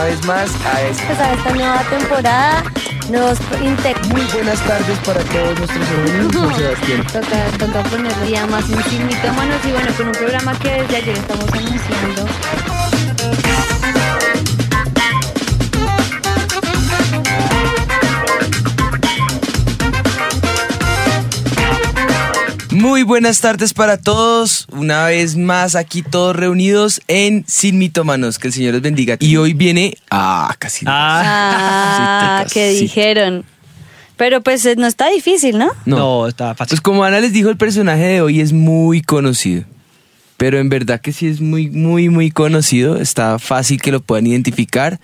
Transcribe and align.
una 0.00 0.08
vez 0.08 0.24
más 0.24 0.50
a 0.64 0.80
esta. 0.82 1.06
Pues 1.06 1.18
a 1.18 1.32
esta 1.34 1.50
nueva 1.50 1.82
temporada 1.90 2.64
nos 3.10 3.38
integramos. 3.62 4.08
Muy 4.08 4.24
buenas 4.32 4.58
tardes 4.60 4.98
para 5.00 5.20
todos 5.24 5.58
nuestros 5.58 5.88
amigos, 5.90 6.56
Sebastián. 6.56 7.06
Toca, 7.12 7.66
toca 7.66 7.82
ponerle 7.90 8.30
ya 8.30 8.46
más 8.46 8.64
un 8.64 9.06
mitómanos 9.06 9.56
y 9.66 9.72
bueno, 9.72 9.92
con 9.96 10.06
un 10.06 10.12
programa 10.12 10.58
que 10.58 10.70
desde 10.70 10.96
ayer 10.96 11.18
estamos 11.18 11.52
anunciando. 11.52 12.26
Muy 22.70 23.02
buenas 23.02 23.40
tardes 23.40 23.74
para 23.74 23.98
todos. 23.98 24.59
Una 24.80 25.04
vez 25.04 25.36
más 25.36 25.76
aquí 25.76 26.00
todos 26.00 26.34
reunidos 26.34 27.02
en 27.06 27.44
Sin 27.46 27.78
Mitómanos. 27.78 28.38
Que 28.38 28.48
el 28.48 28.54
Señor 28.54 28.72
los 28.72 28.80
bendiga. 28.80 29.16
Y 29.20 29.36
hoy 29.36 29.52
viene. 29.52 29.94
Ah, 30.10 30.56
casi. 30.58 30.86
Ah, 30.88 32.44
Sí, 32.46 32.54
que 32.54 32.70
dijeron. 32.70 33.44
Pero 34.16 34.40
pues 34.40 34.64
eh, 34.64 34.76
no 34.76 34.86
está 34.86 35.10
difícil, 35.10 35.58
¿no? 35.58 35.68
No. 35.84 35.98
No, 35.98 36.28
está 36.28 36.54
fácil. 36.54 36.70
Pues 36.70 36.80
como 36.80 37.04
Ana 37.04 37.20
les 37.20 37.34
dijo, 37.34 37.50
el 37.50 37.58
personaje 37.58 38.04
de 38.04 38.22
hoy 38.22 38.40
es 38.40 38.54
muy 38.54 39.02
conocido. 39.02 39.64
Pero 40.38 40.58
en 40.58 40.70
verdad 40.70 41.02
que 41.02 41.12
sí 41.12 41.26
es 41.26 41.42
muy, 41.42 41.68
muy, 41.68 42.08
muy 42.08 42.30
conocido. 42.30 42.96
Está 42.96 43.38
fácil 43.38 43.82
que 43.82 43.92
lo 43.92 44.00
puedan 44.00 44.26
identificar. 44.26 44.98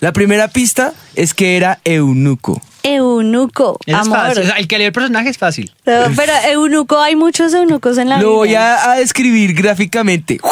La 0.00 0.14
primera 0.14 0.48
pista 0.48 0.94
es 1.16 1.34
que 1.34 1.58
era 1.58 1.80
eunuco. 1.84 2.62
Eunuco, 2.82 3.78
Eso 3.86 4.00
es 4.00 4.06
amor. 4.06 4.18
fácil. 4.18 4.42
O 4.42 4.46
sea, 4.46 4.56
el 4.56 4.68
que 4.68 4.78
lee 4.78 4.84
el 4.84 4.92
personaje 4.92 5.28
es 5.28 5.38
fácil. 5.38 5.72
Pero, 5.84 6.10
pero 6.16 6.32
eunuco, 6.50 7.00
hay 7.00 7.16
muchos 7.16 7.52
eunucos 7.54 7.98
en 7.98 8.08
la 8.08 8.18
Lo 8.18 8.32
voy 8.32 8.54
a, 8.54 8.92
a 8.92 8.96
describir 8.96 9.54
gráficamente. 9.54 10.38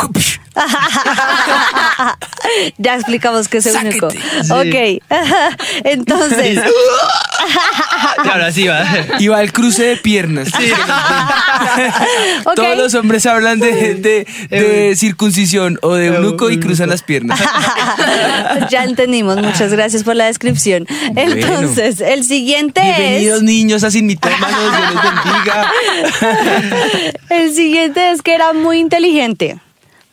ya 2.79 2.95
explicamos 2.97 3.49
que 3.49 3.59
es 3.59 3.67
eunuco. 3.67 4.07
Ok. 4.09 5.03
Entonces, 5.85 6.61
Ahora 8.19 8.53
sí 8.53 8.67
va. 8.67 8.85
Y 9.19 9.29
va 9.29 9.43
el 9.43 9.53
cruce 9.53 9.83
de 9.85 9.97
piernas. 9.97 10.49
ok. 12.45 12.55
Todos 12.55 12.77
los 12.77 12.95
hombres 12.95 13.25
hablan 13.27 13.61
de, 13.61 13.95
de- 13.95 14.27
de 14.51 14.95
circuncisión 14.97 15.79
o 15.83 15.95
de 15.95 16.07
eunuco 16.09 16.51
y 16.51 16.59
cruzan 16.61 16.89
las 16.91 17.03
piernas. 17.03 17.41
ya 18.71 18.85
entendimos. 18.85 19.39
Muchas 19.39 19.73
gracias 19.73 20.05
por 20.05 20.17
la 20.17 20.27
descripción. 20.27 20.87
Entonces, 21.17 22.01
el 22.01 22.20
siguiente 22.25 22.81
Bienvenidos 22.81 23.39
es. 23.39 23.43
niños 23.43 23.85
a 23.85 23.91
Sin 23.91 24.07
Mitómanos, 24.07 24.51
Dios 24.51 24.95
los 24.95 25.03
bendiga. 25.03 25.71
El 27.31 27.55
siguiente 27.55 28.11
es 28.13 28.23
que 28.23 28.35
era 28.35 28.53
muy 28.53 28.79
inteligente. 28.79 29.59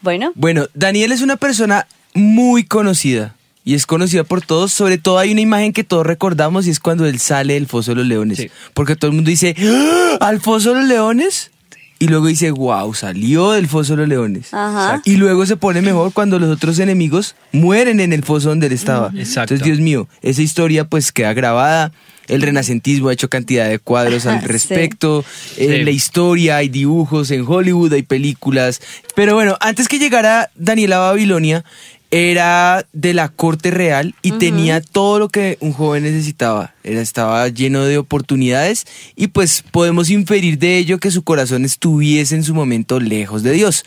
Bueno, 0.01 0.31
Bueno, 0.35 0.67
Daniel 0.73 1.11
es 1.11 1.21
una 1.21 1.37
persona 1.37 1.87
muy 2.13 2.63
conocida 2.63 3.35
y 3.65 3.73
es 3.75 3.85
conocida 3.85 4.23
por 4.23 4.41
todos. 4.41 4.71
Sobre 4.71 4.97
todo 4.97 5.17
hay 5.19 5.31
una 5.31 5.41
imagen 5.41 5.73
que 5.73 5.83
todos 5.83 6.05
recordamos 6.05 6.67
y 6.67 6.69
es 6.69 6.79
cuando 6.79 7.05
él 7.05 7.19
sale 7.19 7.55
del 7.55 7.67
Foso 7.67 7.91
de 7.91 7.95
los 7.97 8.05
Leones. 8.07 8.37
Sí. 8.37 8.49
Porque 8.73 8.95
todo 8.95 9.09
el 9.09 9.15
mundo 9.15 9.29
dice, 9.29 9.55
¡Ah! 9.59 10.17
¿al 10.27 10.39
Foso 10.39 10.73
de 10.73 10.81
los 10.81 10.87
Leones? 10.89 11.51
Y 11.99 12.07
luego 12.07 12.27
dice, 12.27 12.51
wow, 12.51 12.93
salió 12.93 13.51
del 13.53 13.67
Foso 13.67 13.93
de 13.93 13.97
los 14.01 14.07
Leones. 14.09 14.53
Ajá. 14.53 15.01
Y 15.05 15.15
luego 15.15 15.45
se 15.45 15.57
pone 15.57 15.81
mejor 15.81 16.13
cuando 16.13 16.37
los 16.37 16.49
otros 16.55 16.77
enemigos 16.79 17.35
mueren 17.51 17.99
en 17.99 18.13
el 18.13 18.23
foso 18.23 18.49
donde 18.49 18.67
él 18.67 18.73
estaba. 18.73 19.07
Exacto. 19.15 19.55
Entonces, 19.55 19.65
Dios 19.65 19.79
mío, 19.79 20.07
esa 20.21 20.41
historia 20.43 20.85
pues 20.85 21.11
queda 21.11 21.33
grabada. 21.33 21.91
El 22.27 22.41
renacentismo 22.41 23.07
ha 23.09 23.13
hecho 23.13 23.29
cantidad 23.29 23.67
de 23.69 23.79
cuadros 23.79 24.25
al 24.25 24.41
Sí. 24.41 24.45
respecto. 24.47 25.23
Eh, 25.57 25.77
Sí. 25.79 25.83
La 25.85 25.91
historia, 25.91 26.57
hay 26.57 26.69
dibujos 26.69 27.31
en 27.31 27.45
Hollywood, 27.47 27.93
hay 27.93 28.03
películas. 28.03 28.81
Pero 29.15 29.33
bueno, 29.33 29.57
antes 29.61 29.87
que 29.87 29.97
llegara 29.97 30.51
Daniel 30.55 30.93
a 30.93 30.99
Babilonia, 30.99 31.63
era 32.09 32.85
de 32.93 33.13
la 33.13 33.29
corte 33.29 33.69
real 33.69 34.15
y 34.21 34.31
tenía 34.31 34.81
todo 34.81 35.19
lo 35.19 35.29
que 35.29 35.57
un 35.59 35.73
joven 35.73 36.03
necesitaba. 36.03 36.73
Era, 36.83 37.01
estaba 37.01 37.47
lleno 37.49 37.83
de 37.83 37.97
oportunidades 37.97 38.85
y 39.15 39.27
pues 39.27 39.63
podemos 39.71 40.09
inferir 40.09 40.57
de 40.57 40.77
ello 40.77 40.99
que 40.99 41.11
su 41.11 41.23
corazón 41.23 41.65
estuviese 41.65 42.35
en 42.35 42.43
su 42.43 42.53
momento 42.53 42.99
lejos 42.99 43.43
de 43.43 43.51
Dios. 43.51 43.83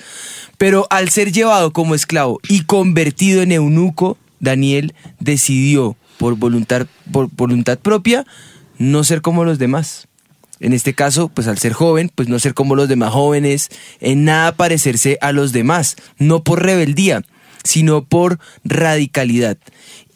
Pero 0.59 0.87
al 0.91 1.09
ser 1.09 1.33
llevado 1.33 1.73
como 1.73 1.95
esclavo 1.95 2.41
y 2.49 2.65
convertido 2.65 3.43
en 3.43 3.53
eunuco, 3.53 4.19
Daniel 4.39 4.95
decidió 5.19 5.97
por 6.19 6.37
voluntad, 6.37 6.87
por 7.11 7.31
voluntad 7.31 7.79
propia 7.79 8.27
no 8.79 9.05
ser 9.05 9.23
como 9.23 9.45
los 9.45 9.59
demás. 9.59 10.09
En 10.59 10.75
este 10.75 10.93
caso, 10.93 11.31
pues 11.31 11.49
al 11.49 11.57
ser 11.57 11.73
joven, 11.73 12.11
pues 12.15 12.29
no 12.29 12.39
ser 12.39 12.53
como 12.53 12.77
los 12.77 12.89
demás 12.89 13.13
jóvenes, 13.13 13.71
en 14.01 14.25
nada 14.25 14.53
parecerse 14.53 15.17
a 15.23 15.33
los 15.33 15.53
demás, 15.53 15.97
no 16.19 16.45
por 16.45 16.63
rebeldía, 16.63 17.23
sino 17.65 18.05
por 18.05 18.39
radicalidad. 18.65 19.59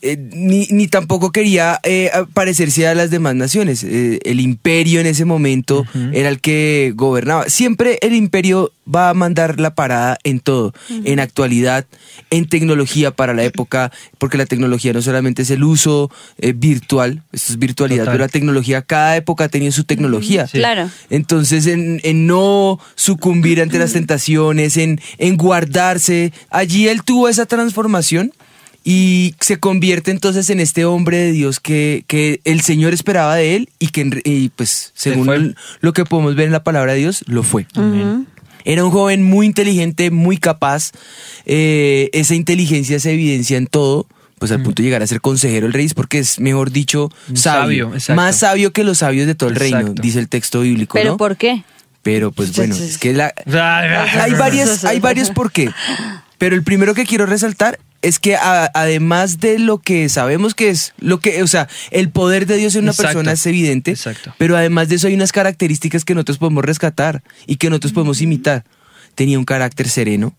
Eh, 0.06 0.18
ni, 0.18 0.66
ni 0.70 0.86
tampoco 0.86 1.32
quería 1.32 1.80
eh, 1.82 2.10
parecerse 2.34 2.86
a 2.86 2.94
las 2.94 3.10
demás 3.10 3.34
naciones. 3.34 3.82
Eh, 3.84 4.20
el 4.24 4.38
imperio 4.38 5.00
en 5.00 5.06
ese 5.06 5.24
momento 5.24 5.86
era 6.12 6.28
el 6.28 6.40
que 6.40 6.92
gobernaba. 6.94 7.48
Siempre 7.48 7.98
el 8.02 8.14
imperio 8.14 8.70
va 8.92 9.10
a 9.10 9.14
mandar 9.14 9.60
la 9.60 9.74
parada 9.74 10.18
en 10.24 10.40
todo, 10.40 10.74
en 10.88 11.20
actualidad, 11.20 11.86
en 12.30 12.46
tecnología 12.48 13.10
para 13.10 13.32
la 13.32 13.44
época, 13.44 13.90
porque 14.18 14.36
la 14.36 14.46
tecnología 14.46 14.92
no 14.92 15.02
solamente 15.02 15.42
es 15.42 15.50
el 15.50 15.64
uso 15.64 16.10
eh, 16.38 16.52
virtual, 16.54 17.22
esto 17.32 17.52
es 17.52 17.58
virtualidad, 17.58 18.04
Total. 18.04 18.14
pero 18.14 18.24
la 18.24 18.28
tecnología, 18.28 18.82
cada 18.82 19.16
época 19.16 19.44
ha 19.44 19.48
tenido 19.48 19.72
su 19.72 19.84
tecnología. 19.84 20.46
claro. 20.46 20.90
Entonces, 21.10 21.66
en, 21.66 22.00
en 22.04 22.26
no 22.26 22.78
sucumbir 22.94 23.62
ante 23.62 23.78
las 23.78 23.92
tentaciones, 23.94 24.76
en, 24.76 25.00
en 25.18 25.36
guardarse, 25.36 26.32
allí 26.50 26.88
él 26.88 27.02
tuvo 27.04 27.28
esa 27.28 27.46
transformación 27.46 28.32
y 28.84 29.34
se 29.40 29.58
convierte 29.58 30.10
entonces 30.10 30.50
en 30.50 30.60
este 30.60 30.84
hombre 30.84 31.16
de 31.16 31.32
Dios 31.32 31.58
que, 31.58 32.04
que 32.06 32.40
el 32.44 32.60
Señor 32.60 32.92
esperaba 32.92 33.34
de 33.34 33.56
él 33.56 33.68
y 33.78 33.88
que, 33.88 34.02
en 34.02 34.10
re- 34.12 34.22
y 34.24 34.50
pues, 34.50 34.92
según 34.94 35.56
lo 35.80 35.92
que 35.94 36.04
podemos 36.04 36.34
ver 36.36 36.46
en 36.46 36.52
la 36.52 36.62
palabra 36.62 36.92
de 36.92 36.98
Dios, 36.98 37.24
lo 37.26 37.42
fue. 37.42 37.66
Era 38.66 38.84
un 38.84 38.90
joven 38.90 39.22
muy 39.22 39.46
inteligente, 39.46 40.10
muy 40.10 40.36
capaz. 40.38 40.92
eh, 41.46 42.08
esa 42.12 42.34
inteligencia 42.34 42.98
se 43.00 43.12
evidencia 43.12 43.56
en 43.56 43.66
todo. 43.66 44.06
Pues 44.38 44.50
al 44.52 44.62
punto 44.62 44.82
de 44.82 44.88
llegar 44.88 45.02
a 45.02 45.06
ser 45.06 45.20
consejero 45.22 45.66
del 45.66 45.72
rey, 45.72 45.86
es 45.86 45.94
porque 45.94 46.18
es, 46.18 46.38
mejor 46.38 46.70
dicho, 46.70 47.10
sabio. 47.34 47.92
más 48.14 48.38
sabio 48.40 48.72
que 48.72 48.84
los 48.84 48.98
sabios 48.98 49.26
de 49.26 49.34
todo 49.34 49.48
el 49.48 49.56
reino, 49.56 49.94
dice 49.94 50.18
el 50.18 50.28
texto 50.28 50.60
bíblico. 50.60 50.94
¿Pero 50.98 51.12
¿no? 51.12 51.16
por 51.16 51.36
qué? 51.36 51.62
Pero 52.02 52.32
pues 52.32 52.52
bueno, 52.56 52.74
es 52.74 52.98
que 52.98 53.14
la, 53.14 53.32
hay 53.46 54.08
Hay 54.20 54.32
varias, 54.32 54.84
hay 54.84 55.00
varios 55.00 55.30
por 55.30 55.50
qué. 55.52 55.70
Pero 56.38 56.56
el 56.56 56.62
primero 56.62 56.94
que 56.94 57.06
quiero 57.06 57.24
resaltar 57.26 57.78
es 58.04 58.18
que 58.18 58.36
a- 58.36 58.70
además 58.74 59.40
de 59.40 59.58
lo 59.58 59.78
que 59.78 60.08
sabemos 60.08 60.54
que 60.54 60.68
es 60.70 60.92
lo 60.98 61.20
que, 61.20 61.42
o 61.42 61.46
sea, 61.46 61.68
el 61.90 62.10
poder 62.10 62.46
de 62.46 62.56
Dios 62.56 62.74
en 62.76 62.82
una 62.84 62.90
Exacto. 62.92 63.12
persona 63.14 63.32
es 63.32 63.46
evidente, 63.46 63.90
Exacto. 63.92 64.34
pero 64.38 64.56
además 64.56 64.88
de 64.88 64.96
eso 64.96 65.06
hay 65.08 65.14
unas 65.14 65.32
características 65.32 66.04
que 66.04 66.14
nosotros 66.14 66.38
podemos 66.38 66.64
rescatar 66.64 67.22
y 67.46 67.56
que 67.56 67.70
nosotros 67.70 67.92
podemos 67.92 68.20
imitar. 68.20 68.64
Tenía 69.14 69.38
un 69.38 69.44
carácter 69.44 69.88
sereno 69.88 70.34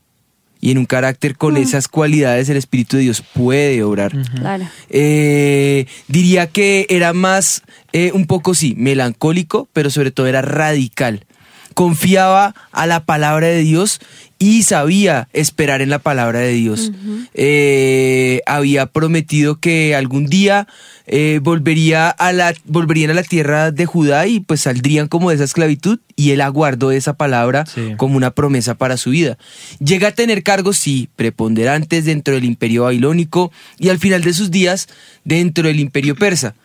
y 0.62 0.72
en 0.72 0.78
un 0.78 0.86
carácter 0.86 1.36
con 1.38 1.58
esas 1.58 1.88
cualidades 1.88 2.50
el 2.50 2.58
Espíritu 2.58 2.98
de 2.98 3.04
Dios 3.04 3.22
puede 3.34 3.84
obrar. 3.84 4.14
Claro. 4.36 4.68
Eh, 4.90 5.86
diría 6.08 6.48
que 6.48 6.88
era 6.90 7.14
más, 7.14 7.62
eh, 7.94 8.12
un 8.14 8.26
poco 8.26 8.54
sí, 8.56 8.74
melancólico, 8.78 9.68
pero 9.74 9.90
sobre 9.90 10.12
todo 10.12 10.28
era 10.28 10.42
radical. 10.42 11.26
Confiaba 11.74 12.56
a 12.72 12.88
la 12.88 13.04
palabra 13.06 13.48
de 13.48 13.60
Dios 13.60 14.00
y 14.38 14.64
sabía 14.64 15.28
esperar 15.34 15.82
en 15.82 15.90
la 15.90 16.00
palabra 16.00 16.40
de 16.40 16.52
Dios. 16.54 16.92
Eh, 17.34 18.42
había 18.46 18.86
prometido 18.88 19.60
que 19.60 19.96
algún 19.96 20.26
día 20.26 20.68
eh, 21.08 21.40
volvería 21.44 22.10
a 22.10 22.34
la, 22.34 22.54
volverían 22.66 23.12
a 23.12 23.14
la 23.14 23.24
tierra 23.24 23.72
de 23.72 23.86
Judá 23.86 24.26
y 24.28 24.40
pues 24.40 24.62
saldrían 24.62 25.08
como 25.08 25.30
de 25.30 25.36
esa 25.36 25.44
esclavitud 25.44 26.00
y 26.16 26.32
él 26.32 26.42
aguardó 26.42 26.92
esa 26.92 27.14
palabra 27.14 27.66
Sí. 27.66 27.94
como 27.98 28.18
una 28.18 28.32
promesa 28.32 28.76
para 28.76 28.98
su 28.98 29.12
vida. 29.12 29.38
Llega 29.80 30.08
a 30.10 30.12
tener 30.12 30.44
cargos, 30.44 30.78
sí, 30.78 31.10
preponderantes 31.16 32.06
dentro 32.06 32.34
del 32.36 32.46
imperio 32.46 32.84
babilónico 32.84 33.52
y 33.78 33.90
al 33.90 34.00
final 34.00 34.22
de 34.24 34.34
sus 34.34 34.50
días 34.52 34.88
dentro 35.24 35.68
del 35.68 35.80
imperio 35.80 36.16
persa. 36.16 36.56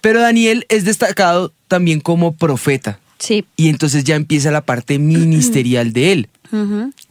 Pero 0.00 0.20
Daniel 0.20 0.64
es 0.68 0.84
destacado 0.84 1.52
también 1.68 2.00
como 2.00 2.34
profeta 2.34 2.98
Sí. 3.18 3.44
y 3.56 3.68
entonces 3.68 4.04
ya 4.04 4.14
empieza 4.16 4.50
la 4.50 4.62
parte 4.62 4.98
ministerial 4.98 5.92
de 5.92 6.12
él. 6.12 6.28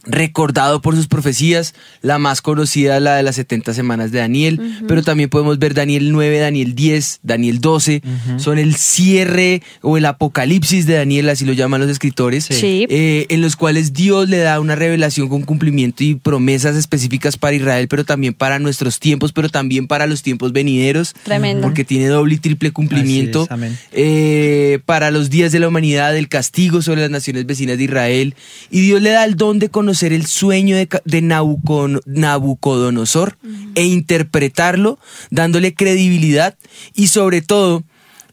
Recordado 0.04 0.80
por 0.80 0.94
sus 0.96 1.06
profecías, 1.06 1.74
la 2.02 2.18
más 2.18 2.40
conocida 2.40 3.00
la 3.00 3.16
de 3.16 3.22
las 3.22 3.36
70 3.36 3.74
semanas 3.74 4.10
de 4.12 4.18
Daniel, 4.18 4.60
pero 4.88 5.02
también 5.02 5.28
podemos 5.28 5.58
ver 5.58 5.74
Daniel 5.74 6.10
9, 6.12 6.38
Daniel 6.38 6.74
10, 6.74 7.20
Daniel 7.22 7.60
12, 7.60 8.02
son 8.38 8.58
el 8.58 8.74
cierre 8.76 9.62
o 9.82 9.98
el 9.98 10.06
apocalipsis 10.06 10.86
de 10.86 10.94
Daniel, 10.94 11.28
así 11.28 11.44
lo 11.44 11.52
llaman 11.52 11.80
los 11.80 11.90
escritores, 11.90 12.44
Sí. 12.44 12.86
eh, 12.88 13.26
en 13.28 13.40
los 13.42 13.56
cuales 13.56 13.92
Dios 13.92 14.28
le 14.28 14.38
da 14.38 14.58
una 14.60 14.74
revelación 14.74 15.28
con 15.28 15.42
cumplimiento 15.42 16.02
y 16.04 16.14
promesas 16.14 16.76
específicas 16.76 17.36
para 17.36 17.54
Israel, 17.56 17.86
pero 17.88 18.04
también 18.04 18.34
para 18.34 18.58
nuestros 18.58 18.98
tiempos, 19.00 19.32
pero 19.32 19.48
también 19.48 19.86
para 19.86 20.06
los 20.06 20.22
tiempos 20.22 20.52
venideros, 20.52 21.14
Tremendo. 21.24 21.62
porque 21.62 21.84
tiene 21.84 22.06
doble 22.06 22.34
y 22.34 22.38
triple 22.38 22.70
cumplimiento 22.72 23.48
es, 23.50 23.72
eh, 23.92 24.78
para 24.86 25.10
los 25.10 25.30
días 25.30 25.52
de 25.52 25.58
la 25.60 25.68
humanidad, 25.68 26.16
el 26.16 26.28
castigo 26.28 26.80
sobre 26.82 27.02
las 27.02 27.10
naciones 27.10 27.46
vecinas 27.46 27.78
de 27.78 27.84
Israel. 27.84 28.34
Y 28.70 28.80
Dios 28.80 29.02
le 29.02 29.10
da 29.10 29.24
el 29.30 29.36
don 29.36 29.58
de 29.58 29.68
conocer 29.70 30.12
el 30.12 30.26
sueño 30.26 30.76
de, 30.76 30.86
Ca- 30.88 31.02
de 31.04 31.22
Nabucon- 31.22 32.02
Nabucodonosor 32.06 33.36
e 33.74 33.84
interpretarlo, 33.84 34.98
dándole 35.30 35.72
credibilidad 35.74 36.54
y 36.94 37.06
sobre 37.08 37.40
todo 37.42 37.82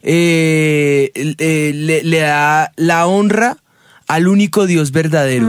eh, 0.03 1.11
eh, 1.15 1.71
le, 1.73 2.03
le 2.03 2.19
da 2.19 2.71
la 2.75 3.07
honra 3.07 3.57
al 4.07 4.27
único 4.27 4.65
Dios 4.67 4.91
verdadero. 4.91 5.47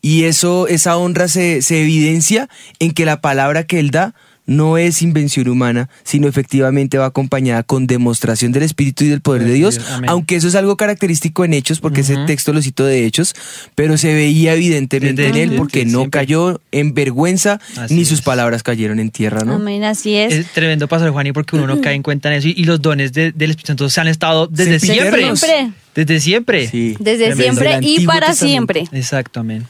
Y 0.00 0.24
eso, 0.24 0.68
esa 0.68 0.96
honra 0.96 1.26
se, 1.28 1.60
se 1.62 1.82
evidencia 1.82 2.48
en 2.78 2.92
que 2.92 3.04
la 3.04 3.20
palabra 3.20 3.64
que 3.64 3.80
él 3.80 3.90
da 3.90 4.14
no 4.48 4.76
es 4.78 5.02
invención 5.02 5.46
humana, 5.48 5.88
sino 6.02 6.26
efectivamente 6.26 6.98
va 6.98 7.06
acompañada 7.06 7.62
con 7.62 7.86
demostración 7.86 8.50
del 8.50 8.64
Espíritu 8.64 9.04
y 9.04 9.08
del 9.08 9.20
poder 9.20 9.44
de 9.44 9.52
Dios, 9.52 9.78
amén. 9.92 10.10
aunque 10.10 10.34
eso 10.34 10.48
es 10.48 10.56
algo 10.56 10.76
característico 10.76 11.44
en 11.44 11.52
Hechos, 11.54 11.78
porque 11.78 12.00
ese 12.00 12.16
texto 12.26 12.52
lo 12.52 12.60
cito 12.60 12.84
de 12.84 13.06
Hechos, 13.06 13.34
pero 13.76 13.96
se 13.96 14.12
veía 14.12 14.54
evidentemente 14.54 15.28
en 15.28 15.36
él 15.36 15.52
porque 15.56 15.84
no 15.84 16.00
siempre. 16.00 16.18
cayó 16.20 16.60
en 16.72 16.94
vergüenza 16.94 17.60
Así 17.76 17.94
ni 17.94 18.04
sus 18.04 18.18
es. 18.18 18.24
palabras 18.24 18.62
cayeron 18.64 18.98
en 18.98 19.10
tierra, 19.10 19.44
¿no? 19.44 19.54
Amén, 19.54 19.84
así 19.84 20.16
es. 20.16 20.32
Es 20.34 20.46
tremendo 20.52 20.88
pastor 20.88 21.10
Juan, 21.12 21.26
y 21.28 21.32
porque 21.32 21.54
uno 21.54 21.66
no 21.66 21.80
cae 21.80 21.94
en 21.94 22.02
cuenta 22.02 22.32
en 22.32 22.38
eso. 22.38 22.48
Y, 22.48 22.54
y 22.56 22.64
los 22.64 22.80
dones 22.82 23.12
de- 23.12 23.32
del 23.32 23.50
Espíritu 23.50 23.66
Santo 23.68 23.88
se 23.90 24.00
han 24.00 24.08
estado 24.08 24.46
desde 24.46 24.80
siempre. 24.80 25.20
Siempre. 25.22 25.70
Desde 25.94 26.20
siempre. 26.20 26.68
Sí. 26.68 26.96
Desde 26.98 27.26
Tremendo. 27.34 27.60
siempre 27.60 27.78
y 27.82 28.06
para 28.06 28.28
Testamento. 28.28 28.72
siempre. 28.74 28.98
Exacto, 28.98 29.40
amén. 29.40 29.66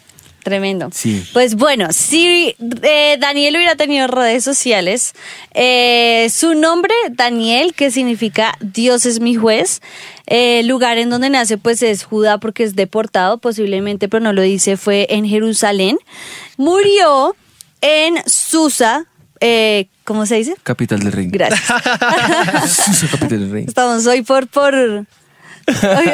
Tremendo. 0.49 0.89
Sí. 0.93 1.27
Pues 1.35 1.57
bueno, 1.57 1.89
si 1.93 2.57
eh, 2.83 3.17
Daniel 3.21 3.57
hubiera 3.57 3.77
tenido 3.77 4.07
redes 4.07 4.43
sociales, 4.45 5.13
eh, 5.53 6.29
su 6.31 6.55
nombre, 6.55 6.95
Daniel, 7.11 7.75
que 7.75 7.91
significa 7.91 8.57
Dios 8.61 9.05
es 9.05 9.21
mi 9.21 9.35
juez, 9.35 9.83
eh, 10.27 10.63
lugar 10.65 10.97
en 10.97 11.11
donde 11.11 11.29
nace 11.29 11.59
pues 11.59 11.83
es 11.83 12.05
Judá 12.05 12.39
porque 12.39 12.65
es 12.65 12.77
deportado 12.77 13.37
posiblemente, 13.37 14.09
pero 14.09 14.25
no 14.25 14.33
lo 14.33 14.41
dice, 14.41 14.79
fue 14.79 15.07
en 15.11 15.27
Jerusalén. 15.27 15.99
Murió 16.57 17.37
en 17.83 18.17
Susa, 18.27 19.05
eh, 19.41 19.89
¿cómo 20.05 20.25
se 20.25 20.37
dice? 20.37 20.55
Capital 20.63 21.01
del 21.01 21.13
reino. 21.13 21.31
Gracias. 21.33 21.61
Susa, 22.87 23.07
capital 23.11 23.41
del 23.41 23.51
reino. 23.51 23.69
Estamos 23.69 24.07
hoy 24.07 24.23
por 24.23 24.47
por 24.49 24.75
hoy, 25.69 26.11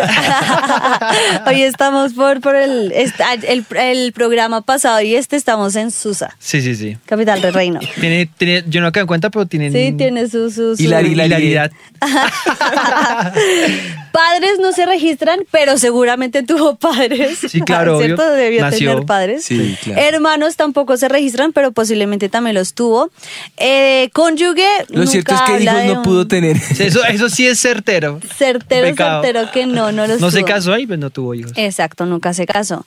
hoy 1.47 1.63
estamos 1.63 2.13
por 2.15 2.41
por 2.41 2.57
el, 2.57 2.93
esta- 2.93 3.35
el 3.35 3.65
el 3.77 4.13
programa 4.13 4.61
pasado 4.63 5.01
y 5.01 5.15
este 5.17 5.37
estamos 5.37 5.77
en 5.77 5.91
Susa, 5.91 6.37
Sí, 6.39 6.61
sí, 6.61 6.75
sí. 6.75 6.97
capital 7.07 7.41
del 7.41 7.55
reino. 7.55 7.81
Tiene, 8.01 8.27
tiene, 8.27 8.65
yo 8.69 8.81
no 8.81 8.93
quedo 8.93 9.03
en 9.03 9.07
cuenta, 9.09 9.31
pero 9.31 9.47
tienen. 9.47 9.73
Sí, 9.73 9.93
tiene 9.97 10.29
su 10.29 10.51
su, 10.51 10.77
su- 10.77 10.83
Hilari- 10.83 11.13
hilaridad. 11.13 11.71
Padres 14.15 14.61
no 14.61 14.71
se 14.71 14.87
registran, 14.87 15.41
pero 15.51 15.77
seguramente 15.77 16.45
tuvo 16.45 16.77
padres. 16.79 17.39
Sí, 17.49 17.61
claro, 17.63 17.99
¿Cierto? 18.01 18.23
obvio. 18.23 18.33
Debió 18.35 18.61
Nació. 18.61 18.91
tener 18.93 19.07
padres. 19.07 19.45
Sí, 19.45 19.77
claro. 19.83 20.01
Hermanos 20.01 20.55
tampoco 20.55 20.97
se 20.97 21.09
registran, 21.09 21.53
pero 21.53 21.73
posiblemente 21.73 22.29
también 22.29 22.55
los 22.55 22.75
tuvo. 22.75 23.11
Eh, 23.57 24.11
cónyuge. 24.13 24.69
Lo 24.91 25.05
cierto 25.09 25.35
es 25.35 25.41
que 25.41 25.63
hijos 25.65 25.85
no 25.87 25.93
un 25.95 26.03
pudo 26.05 26.29
tener. 26.29 26.57
Eso, 26.79 27.05
eso 27.05 27.29
sí 27.29 27.45
es 27.49 27.59
certero. 27.61 28.21
Certero, 28.37 28.87
Pecado. 28.87 29.23
certero 29.25 29.51
que 29.53 29.67
no, 29.67 29.91
no 29.91 30.07
los 30.07 30.21
No 30.21 30.31
se 30.31 30.39
tuvo. 30.39 30.47
casó 30.49 30.79
y 30.79 30.87
pues 30.87 31.01
no 31.01 31.11
tuvo 31.11 31.35
hijos. 31.35 31.51
Exacto, 31.57 32.07
nunca 32.07 32.33
se 32.35 32.47
casó. 32.47 32.87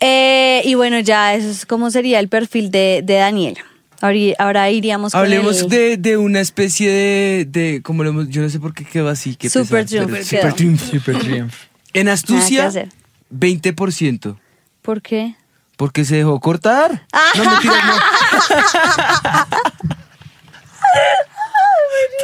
Eh, 0.00 0.60
y 0.66 0.74
bueno, 0.74 1.00
ya 1.00 1.34
eso 1.34 1.48
es 1.48 1.64
como 1.64 1.90
sería 1.90 2.20
el 2.20 2.28
perfil 2.28 2.70
de, 2.70 3.00
de 3.02 3.14
Daniel. 3.14 3.56
Ahora, 4.00 4.70
iríamos 4.70 5.12
con 5.12 5.20
Hablemos 5.20 5.62
el- 5.62 5.68
de, 5.68 5.96
de 5.96 6.16
una 6.16 6.40
especie 6.40 6.88
de, 6.90 7.46
de 7.48 7.82
como 7.82 8.04
lo 8.04 8.10
hemos, 8.10 8.28
yo 8.28 8.42
no 8.42 8.48
sé 8.48 8.60
por 8.60 8.72
qué 8.74 8.84
quedó 8.84 9.08
así. 9.08 9.34
qué 9.34 9.50
Super 9.50 9.84
triunfo 9.86 10.22
super 10.22 10.52
triunfo. 10.54 10.86
Super 10.86 11.18
triumph. 11.18 11.54
En 11.94 12.08
astucia, 12.08 12.66
hacer. 12.66 12.88
20%. 13.34 14.36
¿Por 14.82 15.02
qué? 15.02 15.34
Porque 15.76 16.04
se 16.04 16.16
dejó 16.16 16.38
cortar. 16.40 17.06
No, 17.36 17.44
mentiras, 17.44 17.84
no. 17.86 17.94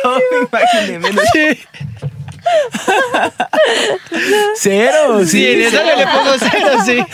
No 0.04 0.10
me 0.14 0.20
imaginé 0.48 0.98
menos. 0.98 1.24
Cero, 4.56 5.24
Sí, 5.26 5.46
en 5.46 5.62
esa 5.62 5.82
cero. 5.84 5.96
le 5.98 6.06
pongo 6.06 6.32
cero, 6.38 6.68
sí. 6.84 6.98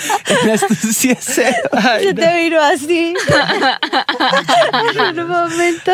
En 0.43 0.51
astucia, 0.51 1.17
cero. 1.21 1.71
Se 2.01 2.15
te 2.15 2.35
vino 2.43 2.61
así. 2.61 3.15
en 5.09 5.21
un 5.21 5.29
momento. 5.29 5.93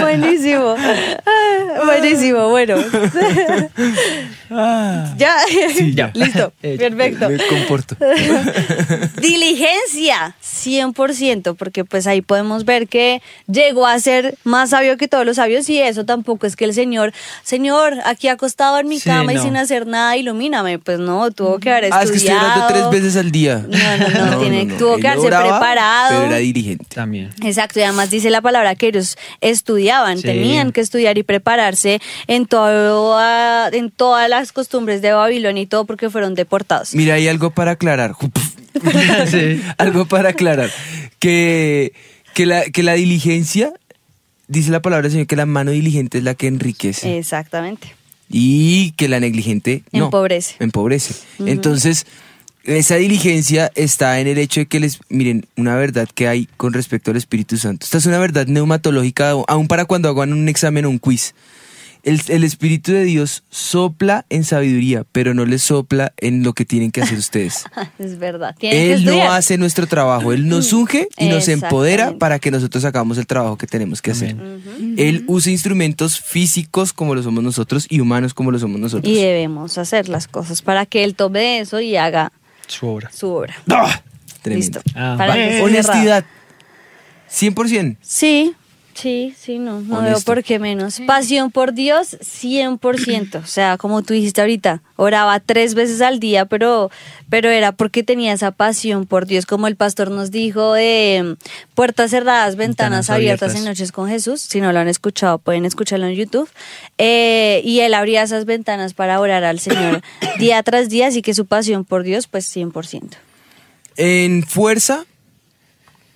Buenísimo. 0.00 0.74
Ah, 0.78 1.80
Buenísimo, 1.84 2.48
bueno. 2.48 2.76
ya. 5.16 5.36
ya. 5.94 6.10
Listo. 6.14 6.52
Eh, 6.62 6.76
Perfecto. 6.78 7.28
Me 7.30 7.38
comporto. 7.46 7.96
Diligencia, 9.20 10.34
100%, 10.42 11.56
porque 11.56 11.84
pues 11.84 12.06
ahí 12.06 12.22
podemos 12.22 12.64
ver 12.64 12.88
que 12.88 13.22
llegó 13.46 13.86
a 13.86 13.98
ser 14.00 14.36
más 14.44 14.70
sabio 14.70 14.96
que 14.96 15.08
todos 15.08 15.26
los 15.26 15.36
sabios 15.36 15.68
y 15.68 15.80
eso 15.80 16.04
tampoco 16.04 16.46
es 16.46 16.56
que 16.56 16.64
el 16.64 16.74
Señor, 16.74 17.12
Señor, 17.42 17.94
aquí 18.04 18.28
acostado 18.28 18.59
en 18.80 18.88
mi 18.88 18.98
Sí, 19.00 19.08
cama 19.08 19.32
y 19.32 19.38
sin 19.38 19.56
hacer 19.56 19.86
nada, 19.86 20.16
ilumíname. 20.16 20.78
Pues 20.78 20.98
no, 20.98 21.30
tuvo 21.30 21.58
que 21.58 21.70
haber 21.70 21.84
Ah, 21.92 22.02
estudiado. 22.02 22.04
es 22.04 22.10
que 22.10 22.16
estoy 22.18 22.34
orando 22.36 22.66
tres 22.68 22.90
veces 23.02 23.16
al 23.16 23.30
día. 23.32 23.64
No, 23.68 23.96
no, 23.96 24.30
no, 24.30 24.38
tiene- 24.40 24.66
tuvo 24.76 24.94
Él 24.96 25.00
que 25.00 25.08
haberse 25.08 25.26
oraba, 25.26 25.58
preparado. 25.58 26.08
Pero 26.10 26.26
era 26.26 26.36
diligente. 26.36 26.84
También. 26.94 27.30
Exacto, 27.42 27.80
y 27.80 27.82
además 27.82 28.10
dice 28.10 28.30
la 28.30 28.40
palabra 28.40 28.74
que 28.74 28.88
ellos 28.88 29.16
estudiaban, 29.40 30.18
Sí. 30.18 30.22
tenían 30.24 30.72
que 30.72 30.80
estudiar 30.80 31.16
y 31.18 31.22
prepararse 31.22 32.00
en, 32.26 32.46
todo, 32.46 33.16
ah, 33.18 33.68
en 33.72 33.90
todas 33.90 34.28
las 34.28 34.52
costumbres 34.52 35.02
de 35.02 35.12
Babilonia 35.12 35.62
y 35.62 35.66
todo 35.66 35.84
porque 35.86 36.10
fueron 36.10 36.34
deportados. 36.34 36.94
Mira, 36.94 37.14
hay 37.14 37.28
algo 37.28 37.50
para 37.50 37.72
aclarar. 37.72 38.14
Sí. 39.30 39.60
algo 39.78 40.06
para 40.06 40.30
aclarar. 40.30 40.70
Que, 41.18 41.92
que, 42.34 42.46
la, 42.46 42.64
que 42.64 42.82
la 42.82 42.94
diligencia, 42.94 43.72
dice 44.48 44.70
la 44.70 44.80
palabra 44.80 45.02
del 45.04 45.12
Señor, 45.12 45.26
que 45.26 45.36
la 45.36 45.46
mano 45.46 45.70
diligente 45.72 46.18
es 46.18 46.24
la 46.24 46.34
que 46.34 46.46
enriquece. 46.46 47.18
Exactamente. 47.18 47.94
Y 48.30 48.92
que 48.92 49.08
la 49.08 49.20
negligente 49.20 49.82
no, 49.92 50.04
Empobrece. 50.06 50.54
Empobrece. 50.60 51.14
Entonces, 51.40 52.06
esa 52.64 52.96
diligencia 52.96 53.72
está 53.74 54.20
en 54.20 54.28
el 54.28 54.38
hecho 54.38 54.60
de 54.60 54.66
que 54.66 54.80
les, 54.80 55.00
miren, 55.08 55.46
una 55.56 55.74
verdad 55.74 56.08
que 56.14 56.28
hay 56.28 56.48
con 56.56 56.72
respecto 56.72 57.10
al 57.10 57.16
Espíritu 57.16 57.56
Santo. 57.56 57.84
Esta 57.84 57.98
es 57.98 58.06
una 58.06 58.18
verdad 58.18 58.46
neumatológica, 58.46 59.30
aún 59.48 59.66
para 59.66 59.84
cuando 59.84 60.08
hagan 60.08 60.32
un 60.32 60.48
examen 60.48 60.84
o 60.84 60.90
un 60.90 60.98
quiz. 60.98 61.34
El, 62.02 62.20
el 62.28 62.44
Espíritu 62.44 62.92
de 62.92 63.04
Dios 63.04 63.42
sopla 63.50 64.24
en 64.30 64.44
sabiduría, 64.44 65.04
pero 65.12 65.34
no 65.34 65.44
les 65.44 65.62
sopla 65.62 66.12
en 66.18 66.42
lo 66.42 66.52
que 66.52 66.64
tienen 66.64 66.90
que 66.90 67.02
hacer 67.02 67.18
ustedes. 67.18 67.64
Es 67.98 68.18
verdad. 68.18 68.54
Él 68.60 69.04
no 69.04 69.30
hace 69.30 69.58
nuestro 69.58 69.86
trabajo, 69.86 70.32
Él 70.32 70.48
nos 70.48 70.72
unge 70.72 71.08
y 71.18 71.28
nos 71.28 71.48
empodera 71.48 72.16
para 72.18 72.38
que 72.38 72.50
nosotros 72.50 72.84
hagamos 72.84 73.18
el 73.18 73.26
trabajo 73.26 73.56
que 73.58 73.66
tenemos 73.66 74.00
que 74.02 74.12
hacer. 74.12 74.36
Él 74.96 75.24
usa 75.26 75.52
instrumentos 75.52 76.20
físicos 76.20 76.92
como 76.92 77.14
lo 77.14 77.22
somos 77.22 77.42
nosotros 77.44 77.86
y 77.88 78.00
humanos 78.00 78.32
como 78.34 78.50
lo 78.50 78.58
somos 78.58 78.80
nosotros. 78.80 79.10
Y 79.12 79.16
debemos 79.16 79.76
hacer 79.78 80.08
las 80.08 80.28
cosas 80.28 80.62
para 80.62 80.86
que 80.86 81.04
él 81.04 81.14
tome 81.14 81.60
eso 81.60 81.80
y 81.80 81.96
haga 81.96 82.32
Su 82.66 82.86
obra. 82.88 83.10
su 83.12 83.28
obra. 83.28 83.54
¡Ah! 83.70 84.00
Tremendo. 84.42 84.78
Listo. 84.80 84.92
Ah, 84.94 85.16
Para 85.18 85.34
que 85.34 85.48
esté 85.50 85.62
Honestidad. 85.62 86.24
cerrado. 87.30 87.54
100%. 87.54 87.96
Sí, 88.00 88.54
sí, 89.00 89.34
sí, 89.38 89.58
no, 89.58 89.80
no 89.80 89.96
veo 90.02 90.10
Honesto. 90.12 90.24
por 90.32 90.42
qué 90.44 90.58
menos. 90.58 91.00
Pasión 91.06 91.50
por 91.50 91.72
Dios, 91.72 92.16
100%. 92.20 93.42
O 93.42 93.46
sea, 93.46 93.76
como 93.78 94.02
tú 94.02 94.14
dijiste 94.14 94.40
ahorita, 94.40 94.82
oraba 94.96 95.40
tres 95.40 95.74
veces 95.74 96.00
al 96.00 96.20
día, 96.20 96.46
pero, 96.46 96.90
pero 97.28 97.48
era 97.48 97.72
porque 97.72 98.02
tenía 98.02 98.32
esa 98.32 98.50
pasión 98.50 99.06
por 99.06 99.26
Dios, 99.26 99.46
como 99.46 99.66
el 99.66 99.76
pastor 99.76 100.10
nos 100.10 100.30
dijo 100.30 100.74
de 100.74 101.36
mm, 101.38 101.74
puertas 101.74 102.10
cerradas, 102.10 102.56
ventanas, 102.56 103.06
Ventanas 103.06 103.10
abiertas. 103.10 103.42
abiertas. 103.50 103.60
en 103.60 103.68
Noches 103.68 103.92
con 103.92 104.08
Jesús. 104.08 104.40
Si 104.42 104.60
no 104.60 104.72
lo 104.72 104.78
han 104.78 104.88
escuchado, 104.88 105.38
pueden 105.38 105.64
escucharlo 105.64 106.06
en 106.06 106.14
YouTube. 106.14 106.48
Eh, 106.98 107.62
y 107.64 107.80
él 107.80 107.94
abría 107.94 108.22
esas 108.22 108.44
ventanas 108.44 108.94
para 108.94 109.18
orar 109.20 109.44
al 109.44 109.60
Señor 109.60 110.02
día 110.38 110.62
tras 110.62 110.88
día, 110.88 111.06
así 111.08 111.22
que 111.22 111.34
su 111.34 111.46
pasión 111.46 111.84
por 111.84 112.02
Dios, 112.02 112.26
pues 112.26 112.54
100%. 112.54 113.10
En 113.96 114.42
fuerza, 114.44 115.04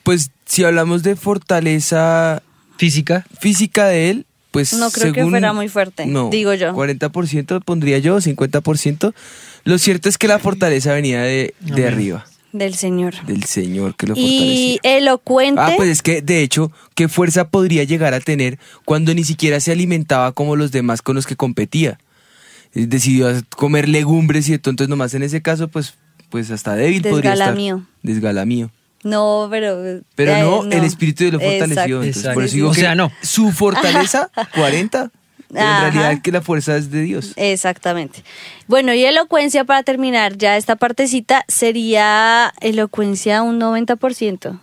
pues 0.04 0.30
si 0.46 0.64
hablamos 0.64 1.02
de 1.02 1.16
fortaleza 1.16 2.42
Física. 2.76 3.24
física 3.40 3.86
de 3.86 4.10
él, 4.10 4.26
pues 4.50 4.72
No 4.72 4.90
creo 4.90 5.12
que 5.12 5.24
fuera 5.24 5.52
muy 5.52 5.68
fuerte, 5.68 6.06
no, 6.06 6.30
digo 6.30 6.54
yo. 6.54 6.72
40% 6.74 7.62
pondría 7.64 7.98
yo, 7.98 8.18
50%. 8.20 9.14
Lo 9.64 9.78
cierto 9.78 10.08
es 10.08 10.18
que 10.18 10.28
la 10.28 10.38
fortaleza 10.38 10.92
venía 10.92 11.22
de, 11.22 11.54
de 11.60 11.88
arriba, 11.88 12.26
Del 12.52 12.74
Señor. 12.74 13.14
del 13.26 13.44
Señor 13.44 13.96
que 13.96 14.06
lo 14.06 14.14
Y 14.16 14.78
fortalecía. 14.80 14.98
elocuente. 14.98 15.60
Ah, 15.60 15.72
pues 15.76 15.88
es 15.88 16.02
que 16.02 16.22
de 16.22 16.42
hecho, 16.42 16.70
¿qué 16.94 17.08
fuerza 17.08 17.48
podría 17.48 17.82
llegar 17.84 18.14
a 18.14 18.20
tener 18.20 18.58
cuando 18.84 19.14
ni 19.14 19.24
siquiera 19.24 19.58
se 19.60 19.72
alimentaba 19.72 20.32
como 20.32 20.54
los 20.56 20.70
demás 20.70 21.02
con 21.02 21.16
los 21.16 21.26
que 21.26 21.34
competía? 21.36 21.98
Eh, 22.74 22.86
Decidió 22.86 23.28
comer 23.56 23.88
legumbres 23.88 24.48
y 24.48 24.54
entonces 24.54 24.88
nomás 24.88 25.14
en 25.14 25.22
ese 25.22 25.40
caso, 25.42 25.68
pues, 25.68 25.94
pues 26.30 26.50
hasta 26.50 26.74
débil 26.76 27.02
podría 27.02 27.32
estar. 27.32 27.48
Desgalamío. 27.48 27.86
Desgalamío. 28.02 28.70
No, 29.04 29.46
pero. 29.50 30.00
Pero 30.16 30.32
eh, 30.32 30.40
no, 30.42 30.62
el 30.64 30.84
espíritu 30.84 31.24
de 31.24 31.32
lo 31.32 31.38
fortaleció. 31.40 31.66
Exacto. 31.66 31.84
entonces, 31.94 32.16
Exacto. 32.16 32.34
por 32.34 32.44
eso 32.44 32.54
digo 32.54 32.68
O 32.70 32.72
que 32.72 32.80
sea, 32.80 32.94
no. 32.94 33.12
Su 33.22 33.52
fortaleza, 33.52 34.30
40. 34.54 35.10
Pero 35.52 35.64
en 35.64 35.80
realidad 35.94 36.22
que 36.22 36.32
la 36.32 36.40
fuerza 36.40 36.76
es 36.76 36.90
de 36.90 37.02
Dios. 37.02 37.32
Exactamente. 37.36 38.24
Bueno, 38.66 38.92
y 38.92 39.04
elocuencia 39.04 39.64
para 39.64 39.84
terminar 39.84 40.36
ya 40.36 40.56
esta 40.56 40.74
partecita 40.74 41.44
sería 41.46 42.52
elocuencia 42.60 43.42
un 43.42 43.60
90%. 43.60 44.40
Yo 44.40 44.58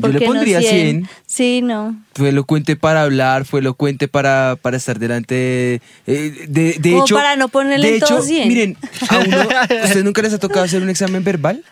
¿Por 0.00 0.12
le 0.12 0.20
qué 0.20 0.26
no 0.26 0.32
pondría 0.32 0.60
100. 0.60 1.08
Sí, 1.26 1.60
no. 1.60 1.96
Fue 2.14 2.28
elocuente 2.28 2.76
para 2.76 3.02
hablar, 3.02 3.44
fue 3.44 3.60
elocuente 3.60 4.06
para, 4.08 4.56
para 4.62 4.76
estar 4.76 4.98
delante 5.00 5.34
de... 5.34 5.80
eh, 6.06 6.46
de, 6.48 6.76
de 6.78 6.90
Como 6.92 7.04
hecho, 7.04 7.14
para 7.16 7.34
no 7.36 7.48
ponerle 7.48 7.88
de 7.88 7.94
en 7.94 8.00
todo 8.00 8.18
hecho, 8.18 8.22
100. 8.22 8.48
miren, 8.48 8.76
a 9.10 9.18
uno, 9.18 9.36
¿ustedes 9.84 10.04
nunca 10.04 10.22
les 10.22 10.32
ha 10.32 10.38
tocado 10.38 10.64
hacer 10.64 10.82
un 10.82 10.88
examen 10.88 11.24
verbal? 11.24 11.64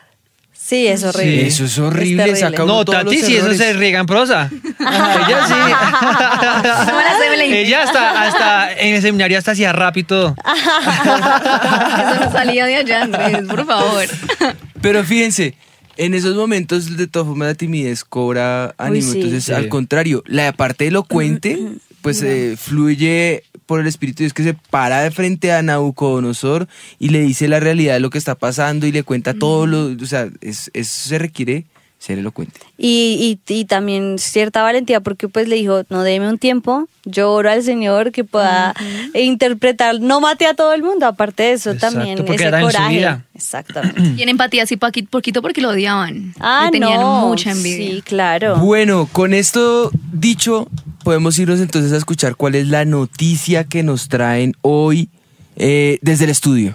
Sí, 0.66 0.88
es 0.88 1.04
horrible. 1.04 1.46
Eso 1.46 1.64
es 1.64 1.78
horrible, 1.78 2.24
terrible. 2.24 2.40
saca 2.40 2.64
No, 2.64 2.84
Tati, 2.84 3.18
si 3.22 3.36
eso 3.36 3.54
se 3.54 3.72
riega 3.74 4.00
en 4.00 4.06
prosa. 4.06 4.50
Ella 4.80 5.46
sí. 5.46 5.54
Ella 7.54 7.82
hasta, 7.84 8.22
hasta 8.22 8.72
en 8.72 8.96
el 8.96 9.02
seminario 9.02 9.38
hasta 9.38 9.52
hacía 9.52 9.72
rap 9.72 9.96
y 9.98 10.02
todo. 10.02 10.34
Eso 10.44 12.20
no 12.24 12.32
salía 12.32 12.66
de 12.66 12.74
allá, 12.76 13.02
Andrés, 13.02 13.38
por 13.48 13.64
favor. 13.64 14.04
Pero 14.80 15.04
fíjense, 15.04 15.54
en 15.96 16.14
esos 16.14 16.34
momentos 16.34 16.96
de 16.96 17.06
todas 17.06 17.28
formas 17.28 17.46
la 17.48 17.54
timidez 17.54 18.02
cobra 18.04 18.74
ánimo. 18.78 19.12
sí. 19.12 19.18
Entonces, 19.18 19.44
Sí. 19.44 19.52
al 19.52 19.68
contrario, 19.68 20.24
la 20.26 20.52
parte 20.52 20.88
elocuente, 20.88 21.58
pues 22.02 22.22
eh, 22.22 22.56
fluye 22.60 23.44
por 23.66 23.80
el 23.80 23.86
Espíritu 23.86 24.18
de 24.18 24.24
Dios 24.24 24.32
que 24.34 24.44
se 24.44 24.54
para 24.54 25.00
de 25.02 25.10
frente 25.10 25.52
a 25.52 25.60
Nabucodonosor 25.62 26.68
y 26.98 27.08
le 27.10 27.20
dice 27.20 27.48
la 27.48 27.60
realidad 27.60 27.94
de 27.94 28.00
lo 28.00 28.10
que 28.10 28.18
está 28.18 28.34
pasando 28.36 28.86
y 28.86 28.92
le 28.92 29.02
cuenta 29.02 29.34
todo 29.34 29.66
lo. 29.66 29.86
O 30.02 30.06
sea, 30.06 30.28
es, 30.40 30.70
eso 30.72 31.08
se 31.08 31.18
requiere 31.18 31.64
ser 31.98 32.18
elocuente. 32.18 32.60
Y, 32.78 33.38
y, 33.48 33.52
y 33.54 33.64
también 33.64 34.18
cierta 34.18 34.62
valentía 34.62 35.00
porque 35.00 35.28
pues 35.28 35.48
le 35.48 35.56
dijo, 35.56 35.82
no 35.88 36.02
deme 36.02 36.28
un 36.28 36.38
tiempo, 36.38 36.88
yo 37.06 37.32
oro 37.32 37.50
al 37.50 37.62
Señor 37.62 38.12
que 38.12 38.22
pueda 38.22 38.74
interpretar, 39.14 40.00
no 40.00 40.20
mate 40.20 40.46
a 40.46 40.54
todo 40.54 40.72
el 40.74 40.82
mundo, 40.82 41.06
aparte 41.06 41.44
de 41.44 41.52
eso 41.52 41.70
Exacto, 41.70 41.96
también 41.96 42.18
porque 42.18 42.34
ese 42.34 42.44
era 42.46 42.60
en 42.60 42.66
su 42.66 42.72
coraje. 42.76 42.96
vida. 42.96 43.24
Exactamente. 43.34 44.00
Tiene 44.16 44.30
empatía 44.30 44.62
así 44.64 44.76
poqui- 44.76 45.08
poquito 45.08 45.42
porque 45.42 45.60
lo 45.60 45.70
odiaban. 45.70 46.34
Ah, 46.38 46.64
Le 46.66 46.78
tenían 46.78 47.00
no, 47.00 47.28
mucha 47.28 47.50
envidia. 47.52 47.90
Sí, 47.96 48.02
claro. 48.02 48.56
Bueno, 48.58 49.08
con 49.10 49.32
esto 49.34 49.90
dicho, 50.12 50.68
podemos 51.06 51.38
irnos 51.38 51.60
entonces 51.60 51.92
a 51.92 51.98
escuchar 51.98 52.34
cuál 52.34 52.56
es 52.56 52.66
la 52.66 52.84
noticia 52.84 53.62
que 53.62 53.84
nos 53.84 54.08
traen 54.08 54.56
hoy 54.62 55.08
eh, 55.54 56.00
desde 56.02 56.24
el 56.24 56.30
estudio. 56.30 56.74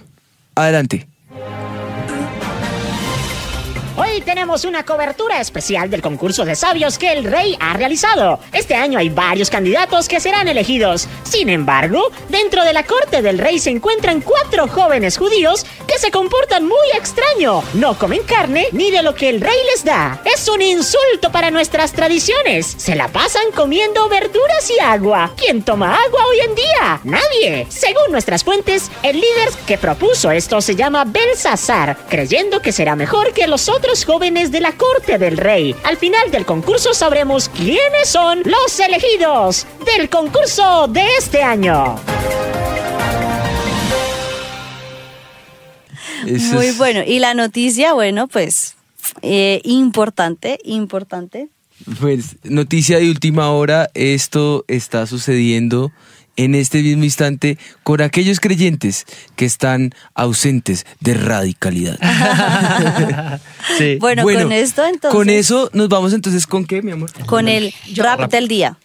Adelante. 0.56 1.11
Hoy 4.12 4.20
tenemos 4.20 4.66
una 4.66 4.84
cobertura 4.84 5.40
especial 5.40 5.90
del 5.90 6.02
concurso 6.02 6.44
de 6.44 6.56
sabios 6.56 6.98
que 6.98 7.14
el 7.14 7.24
rey 7.24 7.56
ha 7.62 7.72
realizado. 7.74 8.40
Este 8.52 8.76
año 8.76 9.00
hay 9.00 9.08
varios 9.08 9.50
candidatos 9.50 10.10
que 10.10 10.20
serán 10.20 10.50
elegidos. 10.50 11.08
Sin 11.24 11.48
embargo, 11.48 12.12
dentro 12.28 12.66
de 12.66 12.74
la 12.74 12.84
corte 12.84 13.22
del 13.22 13.38
rey 13.38 13.58
se 13.58 13.70
encuentran 13.70 14.20
cuatro 14.20 14.68
jóvenes 14.68 15.18
judíos 15.18 15.66
que 15.88 15.98
se 15.98 16.12
comportan 16.12 16.66
muy 16.66 16.90
extraño. 16.98 17.64
No 17.76 17.98
comen 17.98 18.24
carne 18.24 18.68
ni 18.74 18.92
de 18.92 19.02
lo 19.02 19.16
que 19.16 19.30
el 19.30 19.40
rey 19.40 19.58
les 19.72 19.86
da. 19.86 20.22
Es 20.26 20.46
un 20.50 20.62
insulto 20.62 21.32
para 21.32 21.50
nuestras 21.50 21.94
tradiciones. 21.94 22.66
Se 22.66 22.96
la 22.96 23.08
pasan 23.08 23.52
comiendo 23.56 24.10
verduras 24.10 24.70
y 24.78 24.82
agua. 24.82 25.32
¿Quién 25.38 25.64
toma 25.64 25.96
agua 25.96 26.26
hoy 26.28 26.40
en 26.42 26.56
día? 26.56 27.02
Nadie. 27.06 27.66
Según 27.70 28.12
nuestras 28.12 28.44
fuentes, 28.44 28.92
el 29.04 29.16
líder 29.16 29.52
que 29.66 29.78
propuso 29.78 30.32
esto 30.32 30.60
se 30.60 30.76
llama 30.76 31.06
Belsasar, 31.06 31.98
creyendo 32.10 32.62
que 32.62 32.74
será 32.74 32.98
mejor 32.98 33.32
que 33.32 33.48
los 33.48 33.70
otros 33.70 34.01
jóvenes 34.06 34.52
de 34.52 34.60
la 34.62 34.74
corte 34.74 35.18
del 35.18 35.38
rey. 35.38 35.76
Al 35.84 35.98
final 35.98 36.32
del 36.32 36.46
concurso 36.46 36.94
sabremos 36.94 37.50
quiénes 37.50 38.08
son 38.10 38.42
los 38.46 38.80
elegidos 38.80 39.66
del 39.96 40.10
concurso 40.10 40.88
de 40.88 41.06
este 41.18 41.42
año. 41.44 41.96
Eso 46.26 46.56
Muy 46.56 46.68
es- 46.68 46.78
bueno. 46.78 47.02
Y 47.06 47.20
la 47.20 47.34
noticia, 47.34 47.94
bueno, 47.94 48.28
pues 48.28 48.76
eh, 49.22 49.62
importante, 49.64 50.60
importante. 50.64 51.50
Pues 52.00 52.36
noticia 52.44 53.00
de 53.00 53.10
última 53.10 53.52
hora, 53.52 53.90
esto 53.96 54.64
está 54.68 55.08
sucediendo 55.08 55.92
en 56.36 56.56
este 56.56 56.82
mismo 56.82 57.04
instante 57.04 57.58
con 57.84 58.02
aquellos 58.02 58.40
creyentes 58.40 59.06
que 59.36 59.46
están 59.46 59.94
ausentes 60.14 60.86
de 61.00 61.14
radicalidad. 61.14 61.98
Sí. 63.78 63.98
Bueno, 64.00 64.24
con 64.24 64.52
esto 64.52 64.86
entonces. 64.86 65.12
Con 65.16 65.30
eso 65.30 65.70
nos 65.74 65.88
vamos 65.88 66.14
entonces 66.14 66.48
con 66.48 66.66
qué, 66.66 66.82
mi 66.82 66.92
amor. 66.92 67.12
Con 67.26 67.48
el 67.48 67.74
rap 67.96 68.30
del 68.32 68.48
día. 68.48 68.78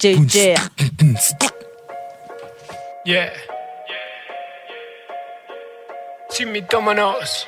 Yeah, 0.00 0.26
yeah. 0.26 0.72
Yeah. 3.04 3.32
Sin 6.30 6.50
mitómanos. 6.50 7.46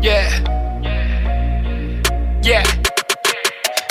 Yeah. 0.00 0.42
Yeah. 2.42 2.62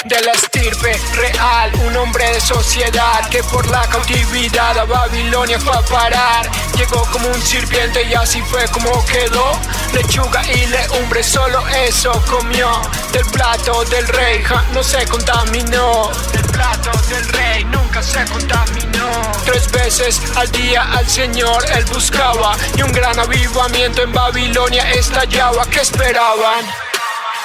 De 0.06 0.22
la 0.22 0.34
real, 0.72 1.72
un 1.86 1.96
hombre 1.96 2.32
de 2.34 2.42
sociedad 2.42 3.30
que 3.30 3.44
por 3.44 3.66
la 3.68 3.88
cautividad 3.88 4.78
a 4.78 4.86
Babilonia 4.86 5.60
fue 5.60 5.76
a 5.76 5.82
parar. 5.82 6.50
Llegó 6.76 7.04
como 7.12 7.30
un 7.30 7.42
sirviente 7.42 8.04
y 8.04 8.14
así 8.14 8.42
fue 8.42 8.68
como 8.70 9.06
quedó. 9.06 9.60
Lechuga 9.94 10.44
y 10.52 10.66
legumbre, 10.68 11.24
solo 11.24 11.66
eso 11.70 12.12
comió. 12.30 12.70
Del 13.14 13.26
plato 13.28 13.84
del 13.86 14.08
rey, 14.08 14.44
no 14.74 14.84
se 14.84 15.06
contaminó. 15.06 16.12
Del 16.34 16.46
plato 16.48 16.92
del 17.10 17.28
rey, 17.30 17.64
nunca 17.66 18.02
se 18.02 18.26
contaminó. 18.26 19.32
Tres 19.46 19.72
veces 19.72 20.22
al 20.36 20.52
día 20.52 20.84
al 20.92 21.08
Señor 21.08 21.64
él 21.72 21.86
buscaba. 21.86 22.58
Y 22.76 22.82
un 22.82 22.92
gran 22.92 23.18
avivamiento 23.20 24.02
en 24.02 24.12
Babilonia 24.12 24.92
estallaba. 24.92 25.66
¿Qué 25.68 25.80
esperaban? 25.80 26.66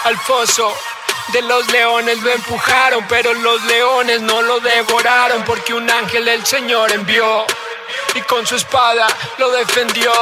Al 0.04 0.18
foso 0.18 0.74
de 1.32 1.42
los 1.42 1.70
leones 1.72 2.22
lo 2.22 2.30
empujaron, 2.30 3.04
pero 3.08 3.32
los 3.34 3.62
leones 3.64 4.20
no 4.22 4.42
lo 4.42 4.60
devoraron 4.60 5.44
porque 5.44 5.72
un 5.74 5.88
ángel 5.88 6.24
del 6.24 6.44
Señor 6.44 6.92
envió 6.92 7.44
y 8.14 8.20
con 8.22 8.46
su 8.46 8.56
espada 8.56 9.06
lo 9.38 9.50
defendió. 9.52 10.12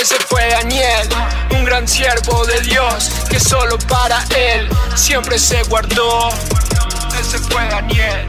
Ese 0.00 0.16
fue 0.16 0.48
Daniel, 0.50 1.08
un 1.50 1.64
gran 1.64 1.86
siervo 1.88 2.44
de 2.46 2.60
Dios 2.60 3.10
que 3.28 3.40
solo 3.40 3.78
para 3.88 4.22
él 4.36 4.68
siempre 4.94 5.38
se 5.38 5.62
guardó. 5.64 6.28
Ese 7.18 7.38
fue 7.38 7.64
Daniel, 7.68 8.26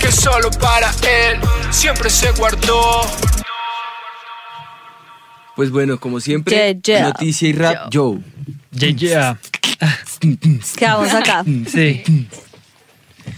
que 0.00 0.12
solo 0.12 0.50
para 0.50 0.92
él 1.08 1.40
siempre 1.70 2.10
se 2.10 2.30
guardó. 2.32 3.02
Pues 5.54 5.70
bueno, 5.70 5.98
como 5.98 6.20
siempre, 6.20 6.54
Yeah, 6.54 6.80
yeah. 6.82 7.02
noticia 7.08 7.48
y 7.48 7.52
rap, 7.54 7.88
Joe. 7.92 8.18
Yeah, 8.78 8.90
yeah. 8.96 9.38
Quedamos 10.76 11.12
acá. 11.12 11.44
Sí. 11.70 12.02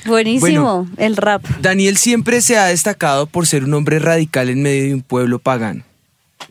Buenísimo, 0.04 0.84
Bueno. 0.84 0.90
el 0.98 1.16
rap. 1.16 1.44
Daniel 1.60 1.96
siempre 1.96 2.40
se 2.40 2.56
ha 2.58 2.66
destacado 2.66 3.26
por 3.26 3.46
ser 3.46 3.64
un 3.64 3.74
hombre 3.74 3.98
radical 3.98 4.48
en 4.50 4.62
medio 4.62 4.84
de 4.84 4.94
un 4.94 5.02
pueblo 5.02 5.38
pagano. 5.38 5.82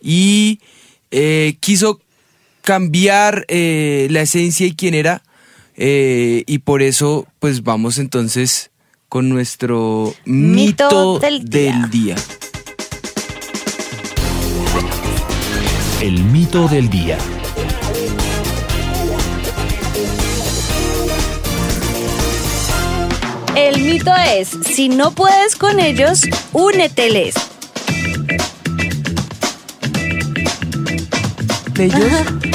Y 0.01 0.59
eh, 1.11 1.55
quiso 1.59 2.01
cambiar 2.61 3.45
eh, 3.47 4.07
la 4.09 4.21
esencia 4.21 4.65
y 4.65 4.73
quién 4.75 4.93
era. 4.93 5.21
eh, 5.75 6.43
y 6.47 6.57
por 6.59 6.81
eso, 6.81 7.27
pues 7.39 7.61
vamos 7.63 7.99
entonces 7.99 8.71
con 9.09 9.29
nuestro 9.29 10.13
mito, 10.25 10.85
Mito 10.89 11.19
del 11.19 11.45
del 11.45 11.89
día. 11.91 12.15
El 16.01 16.23
mito 16.25 16.67
del 16.67 16.89
día. 16.89 17.17
El 23.57 23.81
mito 23.81 24.11
es, 24.13 24.49
si 24.49 24.87
no 24.87 25.15
puedes 25.15 25.55
con 25.55 25.79
ellos, 25.79 26.21
úneteles. 26.53 27.33
Ellos. 31.79 32.46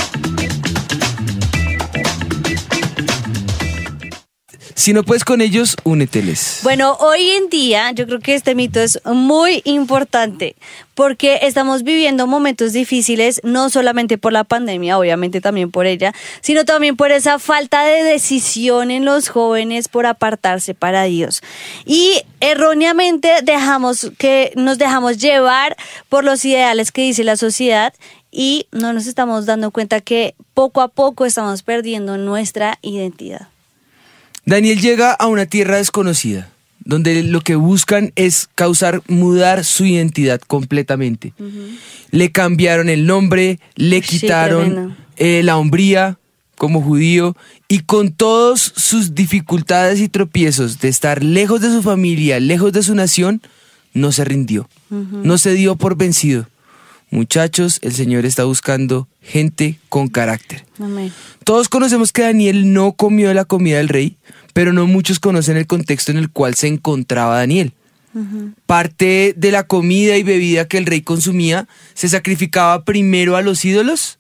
Si 4.83 4.93
no 4.93 5.05
puedes 5.05 5.25
con 5.25 5.41
ellos, 5.41 5.77
úneteles. 5.85 6.59
Bueno, 6.65 6.97
hoy 6.99 7.31
en 7.31 7.49
día 7.51 7.93
yo 7.93 8.05
creo 8.05 8.19
que 8.19 8.35
este 8.35 8.57
mito 8.57 8.81
es 8.81 8.99
muy 9.05 9.63
importante 9.65 10.57
porque 10.97 11.39
estamos 11.43 11.85
viviendo 11.85 12.27
momentos 12.27 12.73
difíciles, 12.73 13.41
no 13.45 13.71
solamente 13.71 14.19
por 14.19 14.33
la 14.33 14.43
pandemia, 14.43 14.99
obviamente 14.99 15.41
también 15.41 15.71
por 15.71 15.87
ella, 15.87 16.13
sino 16.41 16.65
también 16.65 16.97
por 16.97 17.13
esa 17.13 17.39
falta 17.39 17.85
de 17.85 18.03
decisión 18.03 18.91
en 18.91 19.05
los 19.05 19.29
jóvenes 19.29 19.87
por 19.87 20.05
apartarse 20.05 20.75
para 20.75 21.05
Dios. 21.05 21.43
Y 21.87 22.21
erróneamente 22.41 23.35
dejamos 23.45 24.11
que 24.19 24.51
nos 24.57 24.79
dejamos 24.79 25.19
llevar 25.19 25.77
por 26.09 26.25
los 26.25 26.45
ideales 26.45 26.91
que 26.91 27.03
dice 27.03 27.23
la 27.23 27.37
sociedad 27.37 27.95
y 28.33 28.67
no 28.73 28.93
nos 28.93 29.07
estamos 29.07 29.47
dando 29.47 29.71
cuenta 29.71 30.01
que 30.01 30.35
poco 30.55 30.81
a 30.81 30.89
poco 30.89 31.25
estamos 31.25 31.63
perdiendo 31.63 32.19
nuestra 32.19 32.81
identidad. 32.83 33.52
Daniel 34.45 34.81
llega 34.81 35.13
a 35.13 35.27
una 35.27 35.47
tierra 35.47 35.77
desconocida, 35.77 36.51
donde 36.85 37.23
lo 37.23 37.41
que 37.41 37.55
buscan 37.55 38.13
es 38.17 38.49
causar 38.55 39.03
mudar 39.07 39.65
su 39.65 39.85
identidad 39.85 40.41
completamente. 40.41 41.33
Le 42.11 42.33
cambiaron 42.33 42.89
el 42.89 43.07
nombre, 43.07 43.61
le 43.77 44.01
quitaron 44.01 44.97
eh, 45.17 45.43
la 45.45 45.57
hombría 45.57 46.19
como 46.57 46.81
judío 46.81 47.37
y 47.69 47.81
con 47.81 48.13
todos 48.13 48.73
sus 48.77 49.15
dificultades 49.15 50.01
y 50.01 50.09
tropiezos 50.09 50.81
de 50.81 50.89
estar 50.89 51.23
lejos 51.23 51.61
de 51.61 51.71
su 51.71 51.83
familia, 51.83 52.39
lejos 52.39 52.73
de 52.73 52.83
su 52.83 52.95
nación, 52.95 53.43
no 53.95 54.13
se 54.13 54.25
rindió, 54.25 54.69
no 54.91 55.39
se 55.39 55.55
dio 55.55 55.77
por 55.77 55.97
vencido. 55.97 56.47
Muchachos, 57.13 57.79
el 57.83 57.93
Señor 57.93 58.25
está 58.25 58.45
buscando 58.45 59.07
gente 59.21 59.79
con 59.91 60.09
carácter. 60.09 60.65
Amén. 60.81 61.13
Todos 61.45 61.69
conocemos 61.69 62.11
que 62.11 62.23
Daniel 62.23 62.73
no 62.73 62.93
comió 62.93 63.29
de 63.29 63.35
la 63.35 63.45
comida 63.45 63.77
del 63.77 63.91
rey, 63.91 64.17
pero 64.55 64.73
no 64.73 64.87
muchos 64.87 65.21
conocen 65.21 65.59
el 65.59 65.67
contexto 65.67 66.11
en 66.11 66.17
el 66.17 66.31
cual 66.31 66.55
se 66.55 66.69
encontraba 66.69 67.37
Daniel. 67.37 67.75
Parte 68.65 69.35
de 69.37 69.51
la 69.53 69.65
comida 69.65 70.17
y 70.17 70.23
bebida 70.23 70.67
que 70.67 70.79
el 70.79 70.87
rey 70.87 71.03
consumía 71.03 71.69
se 71.93 72.09
sacrificaba 72.09 72.83
primero 72.87 73.37
a 73.37 73.43
los 73.43 73.63
ídolos 73.63 74.19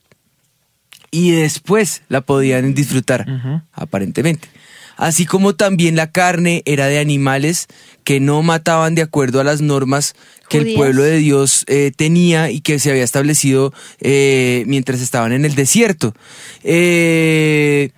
y 1.10 1.30
después 1.30 2.02
la 2.08 2.20
podían 2.20 2.74
disfrutar, 2.74 3.26
aparentemente. 3.72 4.48
Así 4.96 5.26
como 5.26 5.54
también 5.54 5.96
la 5.96 6.10
carne 6.10 6.62
era 6.64 6.86
de 6.86 6.98
animales 6.98 7.66
que 8.04 8.20
no 8.20 8.42
mataban 8.42 8.94
de 8.94 9.02
acuerdo 9.02 9.40
a 9.40 9.44
las 9.44 9.60
normas 9.60 10.14
que 10.48 10.58
el 10.58 10.74
pueblo 10.74 11.02
de 11.02 11.18
Dios 11.18 11.64
eh, 11.66 11.92
tenía 11.96 12.50
y 12.50 12.60
que 12.60 12.78
se 12.78 12.90
había 12.90 13.04
establecido 13.04 13.72
eh, 14.00 14.64
mientras 14.66 15.00
estaban 15.00 15.32
en 15.32 15.44
el 15.44 15.54
desierto. 15.54 16.14
Eh, 16.62 17.90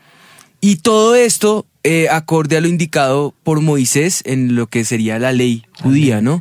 y 0.61 0.77
todo 0.77 1.15
esto 1.15 1.67
eh, 1.87 2.09
acorde 2.11 2.57
a 2.57 2.63
lo 2.63 2.69
indicado 2.69 3.35
por 3.43 3.61
Moisés 3.61 4.23
en 4.25 4.57
lo 4.57 4.69
que 4.69 4.87
sería 4.87 5.19
la 5.19 5.33
ley 5.33 5.65
judía, 5.83 6.23
¿no? 6.23 6.41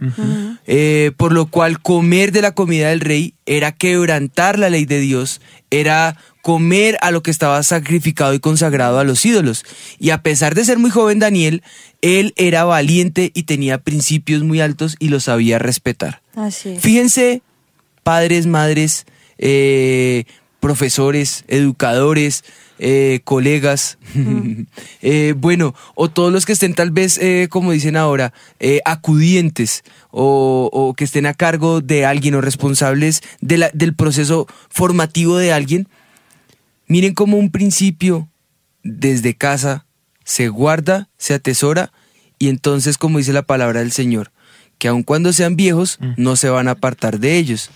Eh, 0.66 1.12
por 1.18 1.34
lo 1.34 1.48
cual 1.48 1.82
comer 1.82 2.32
de 2.32 2.42
la 2.42 2.54
comida 2.54 2.88
del 2.88 3.02
rey 3.02 3.34
era 3.46 3.74
quebrantar 3.74 4.58
la 4.58 4.70
ley 4.70 4.86
de 4.86 5.02
Dios, 5.02 5.42
era 5.70 6.16
comer 6.44 6.98
a 7.02 7.10
lo 7.10 7.24
que 7.24 7.32
estaba 7.32 7.64
sacrificado 7.64 8.34
y 8.36 8.40
consagrado 8.40 9.00
a 9.00 9.04
los 9.06 9.26
ídolos. 9.26 9.64
Y 9.98 10.10
a 10.12 10.22
pesar 10.22 10.54
de 10.56 10.66
ser 10.66 10.78
muy 10.78 10.92
joven 10.92 11.18
Daniel, 11.18 11.64
él 12.02 12.34
era 12.36 12.66
valiente 12.66 13.32
y 13.34 13.44
tenía 13.44 13.78
principios 13.80 14.44
muy 14.44 14.60
altos 14.62 14.98
y 15.00 15.08
los 15.08 15.24
sabía 15.24 15.58
respetar. 15.58 16.22
Así 16.36 16.70
es. 16.70 16.82
Fíjense, 16.82 17.42
padres, 18.04 18.46
madres, 18.46 19.06
eh, 19.38 20.26
profesores, 20.60 21.46
educadores, 21.48 22.44
eh, 22.78 23.22
colegas, 23.24 23.98
eh, 25.02 25.34
bueno, 25.38 25.74
o 25.96 26.10
todos 26.10 26.34
los 26.34 26.46
que 26.46 26.52
estén 26.52 26.74
tal 26.74 26.92
vez, 26.92 27.18
eh, 27.20 27.48
como 27.50 27.72
dicen 27.72 27.96
ahora, 27.96 28.34
acudientes 28.84 29.84
o, 30.12 30.70
o 30.74 30.94
que 30.94 31.04
estén 31.06 31.26
a 31.26 31.34
cargo 31.34 31.82
de 31.82 32.06
alguien 32.06 32.36
o 32.36 32.42
responsables 32.42 33.22
de 33.42 33.58
la- 33.58 33.72
del 33.74 33.94
proceso 33.96 34.48
formativo 34.70 35.38
de 35.38 35.54
alguien, 35.54 35.88
miren 36.94 37.16
como 37.16 37.38
un 37.38 37.50
principio 37.50 38.30
desde 38.84 39.34
casa 39.34 39.88
se 40.24 40.50
guarda, 40.50 41.10
se 41.18 41.34
atesora 41.34 41.92
y 42.38 42.50
entonces, 42.50 43.00
como 43.00 43.18
dice 43.18 43.34
la 43.34 43.42
palabra 43.42 43.80
del 43.80 43.92
Señor, 43.92 44.32
que 44.78 44.90
aun 44.90 45.02
cuando 45.02 45.34
sean 45.34 45.56
viejos, 45.56 45.98
no 46.18 46.36
se 46.36 46.50
van 46.50 46.68
a 46.68 46.74
apartar 46.74 47.20
de 47.20 47.40
ellos. 47.40 47.72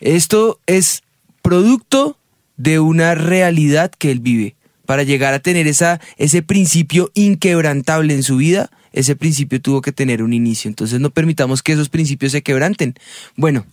Esto 0.00 0.60
es 0.66 1.02
producto 1.40 2.18
de 2.58 2.78
una 2.78 3.14
realidad 3.14 3.90
que 3.90 4.10
él 4.10 4.20
vive. 4.20 4.54
Para 4.84 5.02
llegar 5.02 5.32
a 5.32 5.38
tener 5.38 5.66
esa, 5.66 5.98
ese 6.18 6.42
principio 6.42 7.10
inquebrantable 7.14 8.12
en 8.12 8.22
su 8.22 8.36
vida, 8.36 8.70
ese 8.92 9.16
principio 9.16 9.62
tuvo 9.62 9.80
que 9.80 9.92
tener 9.92 10.22
un 10.22 10.34
inicio. 10.34 10.68
Entonces 10.68 11.00
no 11.00 11.08
permitamos 11.08 11.62
que 11.62 11.72
esos 11.72 11.88
principios 11.88 12.32
se 12.32 12.42
quebranten. 12.42 12.96
Bueno, 13.34 13.64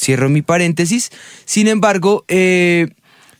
cierro 0.00 0.30
mi 0.30 0.40
paréntesis. 0.40 1.10
Sin 1.44 1.68
embargo, 1.68 2.24
eh, 2.28 2.88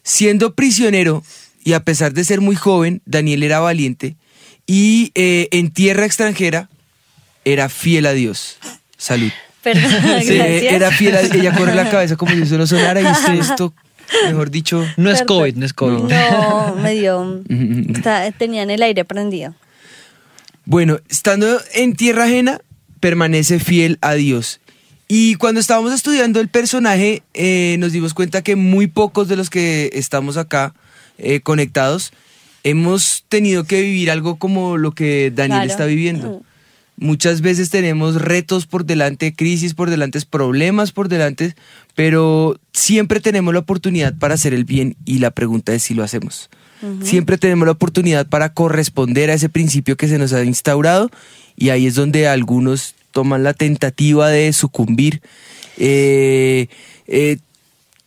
siendo 0.04 0.54
prisionero 0.54 1.24
y 1.64 1.72
a 1.72 1.80
pesar 1.80 2.12
de 2.12 2.22
ser 2.24 2.40
muy 2.40 2.54
joven, 2.54 3.02
Daniel 3.06 3.42
era 3.42 3.58
valiente 3.58 4.14
y 4.66 5.10
eh, 5.16 5.48
en 5.50 5.70
tierra 5.72 6.04
extranjera 6.06 6.68
era 7.44 7.68
fiel 7.68 8.06
a 8.06 8.12
Dios. 8.12 8.58
Salud. 8.96 9.30
Perdón, 9.62 9.90
Sí, 10.22 10.34
gracias. 10.36 10.72
era 10.72 10.90
fiel 10.92 11.16
a 11.16 11.20
ella 11.22 11.54
corre 11.56 11.74
la 11.74 11.90
cabeza 11.90 12.16
como 12.16 12.32
si 12.34 12.42
eso 12.42 12.56
no 12.58 12.66
sonara 12.66 13.00
y 13.00 13.06
esto, 13.06 13.32
esto, 13.32 13.74
mejor 14.26 14.50
dicho, 14.50 14.86
No 14.96 15.10
es. 15.10 15.22
COVID, 15.22 15.56
no 15.56 15.64
es 15.66 15.72
COVID. 15.72 16.04
No, 16.12 16.76
me 16.76 16.92
dio. 16.94 17.42
está- 17.94 18.30
tenían 18.32 18.70
el 18.70 18.82
aire 18.82 19.04
prendido. 19.04 19.54
Bueno, 20.66 20.98
estando 21.08 21.60
en 21.74 21.94
tierra 21.94 22.24
ajena, 22.24 22.60
permanece 23.00 23.58
fiel 23.58 23.98
a 24.00 24.14
Dios. 24.14 24.60
Y 25.08 25.34
cuando 25.36 25.60
estábamos 25.60 25.92
estudiando 25.92 26.40
el 26.40 26.48
personaje, 26.48 27.22
eh, 27.34 27.76
nos 27.78 27.92
dimos 27.92 28.14
cuenta 28.14 28.42
que 28.42 28.56
muy 28.56 28.86
pocos 28.86 29.28
de 29.28 29.36
los 29.36 29.50
que 29.50 29.90
estamos 29.92 30.36
acá 30.36 30.74
eh, 31.18 31.40
conectados 31.40 32.12
hemos 32.64 33.24
tenido 33.28 33.64
que 33.64 33.82
vivir 33.82 34.10
algo 34.10 34.36
como 34.36 34.78
lo 34.78 34.92
que 34.92 35.30
Daniel 35.34 35.58
Claro. 35.60 35.70
está 35.70 35.84
viviendo. 35.84 36.42
Muchas 36.96 37.40
veces 37.42 37.70
tenemos 37.70 38.14
retos 38.22 38.66
por 38.66 38.86
delante, 38.86 39.34
crisis 39.34 39.74
por 39.74 39.90
delante, 39.90 40.18
problemas 40.28 40.92
por 40.92 41.08
delante, 41.08 41.54
pero 41.94 42.58
siempre 42.72 43.20
tenemos 43.20 43.52
la 43.52 43.60
oportunidad 43.60 44.14
para 44.16 44.34
hacer 44.34 44.54
el 44.54 44.64
bien 44.64 44.96
y 45.04 45.18
la 45.18 45.30
pregunta 45.32 45.74
es 45.74 45.82
si 45.82 45.94
lo 45.94 46.02
hacemos. 46.04 46.48
Siempre 47.02 47.38
tenemos 47.38 47.64
la 47.64 47.72
oportunidad 47.72 48.26
para 48.26 48.52
corresponder 48.52 49.30
a 49.30 49.34
ese 49.34 49.48
principio 49.48 49.96
que 49.96 50.06
se 50.06 50.18
nos 50.18 50.34
ha 50.34 50.44
instaurado 50.44 51.10
y 51.56 51.70
ahí 51.70 51.86
es 51.86 51.94
donde 51.94 52.28
algunos 52.28 52.94
toman 53.14 53.44
la 53.44 53.54
tentativa 53.54 54.28
de 54.28 54.52
sucumbir. 54.52 55.22
Eh, 55.78 56.66
eh, 57.06 57.38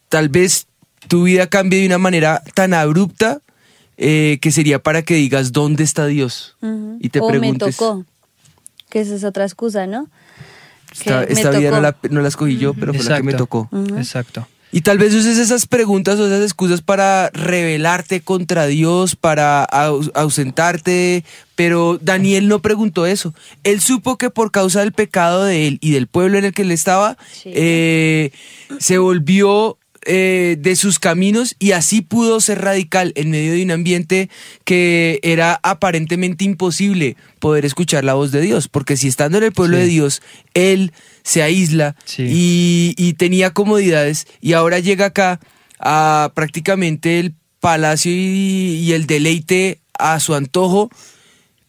tal 0.09 0.29
vez 0.29 0.67
tu 1.07 1.23
vida 1.23 1.47
cambie 1.47 1.79
de 1.79 1.87
una 1.87 1.97
manera 1.97 2.43
tan 2.53 2.73
abrupta 2.73 3.41
eh, 3.97 4.37
que 4.41 4.51
sería 4.51 4.79
para 4.79 5.01
que 5.01 5.15
digas 5.15 5.53
dónde 5.53 5.83
está 5.83 6.05
Dios 6.05 6.55
Ujú. 6.61 6.97
y 6.99 7.09
te 7.09 7.19
o 7.21 7.27
preguntes. 7.27 7.67
me 7.67 7.71
tocó. 7.71 8.05
Que 8.89 8.99
esa 9.01 9.15
es 9.15 9.23
otra 9.23 9.45
excusa, 9.45 9.87
¿no? 9.87 10.09
Esta, 10.91 11.51
vida 11.51 11.71
no 11.71 11.81
la, 11.81 11.95
no 12.09 12.21
la 12.21 12.27
escogí 12.27 12.57
yo, 12.57 12.73
pero 12.73 12.93
fue 12.93 13.03
la 13.05 13.17
que 13.17 13.23
me 13.23 13.33
tocó. 13.33 13.69
Exacto. 13.97 14.47
Y 14.71 14.81
tal 14.81 14.97
vez 14.97 15.13
uses 15.13 15.37
esas 15.37 15.65
preguntas 15.65 16.19
o 16.19 16.27
esas 16.27 16.43
excusas 16.43 16.81
para 16.81 17.29
rebelarte 17.31 18.19
contra 18.21 18.67
Dios, 18.67 19.15
para 19.15 19.63
aus- 19.65 20.11
ausentarte, 20.13 21.23
pero 21.55 21.97
Daniel 22.01 22.47
no 22.49 22.61
preguntó 22.61 23.05
eso. 23.05 23.33
Él 23.63 23.79
supo 23.79 24.17
que 24.17 24.29
por 24.29 24.51
causa 24.51 24.81
del 24.81 24.91
pecado 24.91 25.45
de 25.45 25.67
él 25.67 25.77
y 25.81 25.91
del 25.91 26.07
pueblo 26.07 26.37
en 26.37 26.45
el 26.45 26.53
que 26.53 26.63
él 26.63 26.71
estaba, 26.71 27.17
Sí. 27.31 27.51
eh, 27.53 28.31
se 28.79 28.97
volvió 28.97 29.77
eh, 30.09 30.55
de 30.59 30.77
sus 30.77 30.99
caminos 30.99 31.55
y 31.59 31.71
así 31.73 31.99
pudo 32.01 32.39
ser 32.39 32.61
radical 32.61 33.11
en 33.17 33.29
medio 33.29 33.51
de 33.51 33.63
un 33.63 33.71
ambiente 33.71 34.29
que 34.63 35.19
era 35.21 35.59
aparentemente 35.63 36.45
imposible 36.45 37.17
poder 37.39 37.65
escuchar 37.65 38.05
la 38.05 38.13
voz 38.13 38.31
de 38.31 38.39
Dios, 38.39 38.69
porque 38.69 38.95
si 38.95 39.09
estando 39.09 39.37
en 39.37 39.43
el 39.45 39.51
pueblo 39.51 39.75
Sí. 39.75 39.83
de 39.83 39.89
Dios, 39.89 40.21
él 40.53 40.93
se 41.27 41.43
aísla 41.43 41.95
Sí. 42.05 42.23
y, 42.25 42.95
y 42.97 43.13
tenía 43.13 43.51
comodidades 43.51 44.27
y 44.39 44.53
ahora 44.53 44.79
llega 44.79 45.07
acá 45.07 45.39
a 45.79 46.31
prácticamente 46.33 47.19
el 47.19 47.33
palacio 47.59 48.11
y, 48.11 48.15
y 48.85 48.93
el 48.93 49.07
deleite 49.07 49.79
a 49.99 50.19
su 50.19 50.35
antojo, 50.35 50.89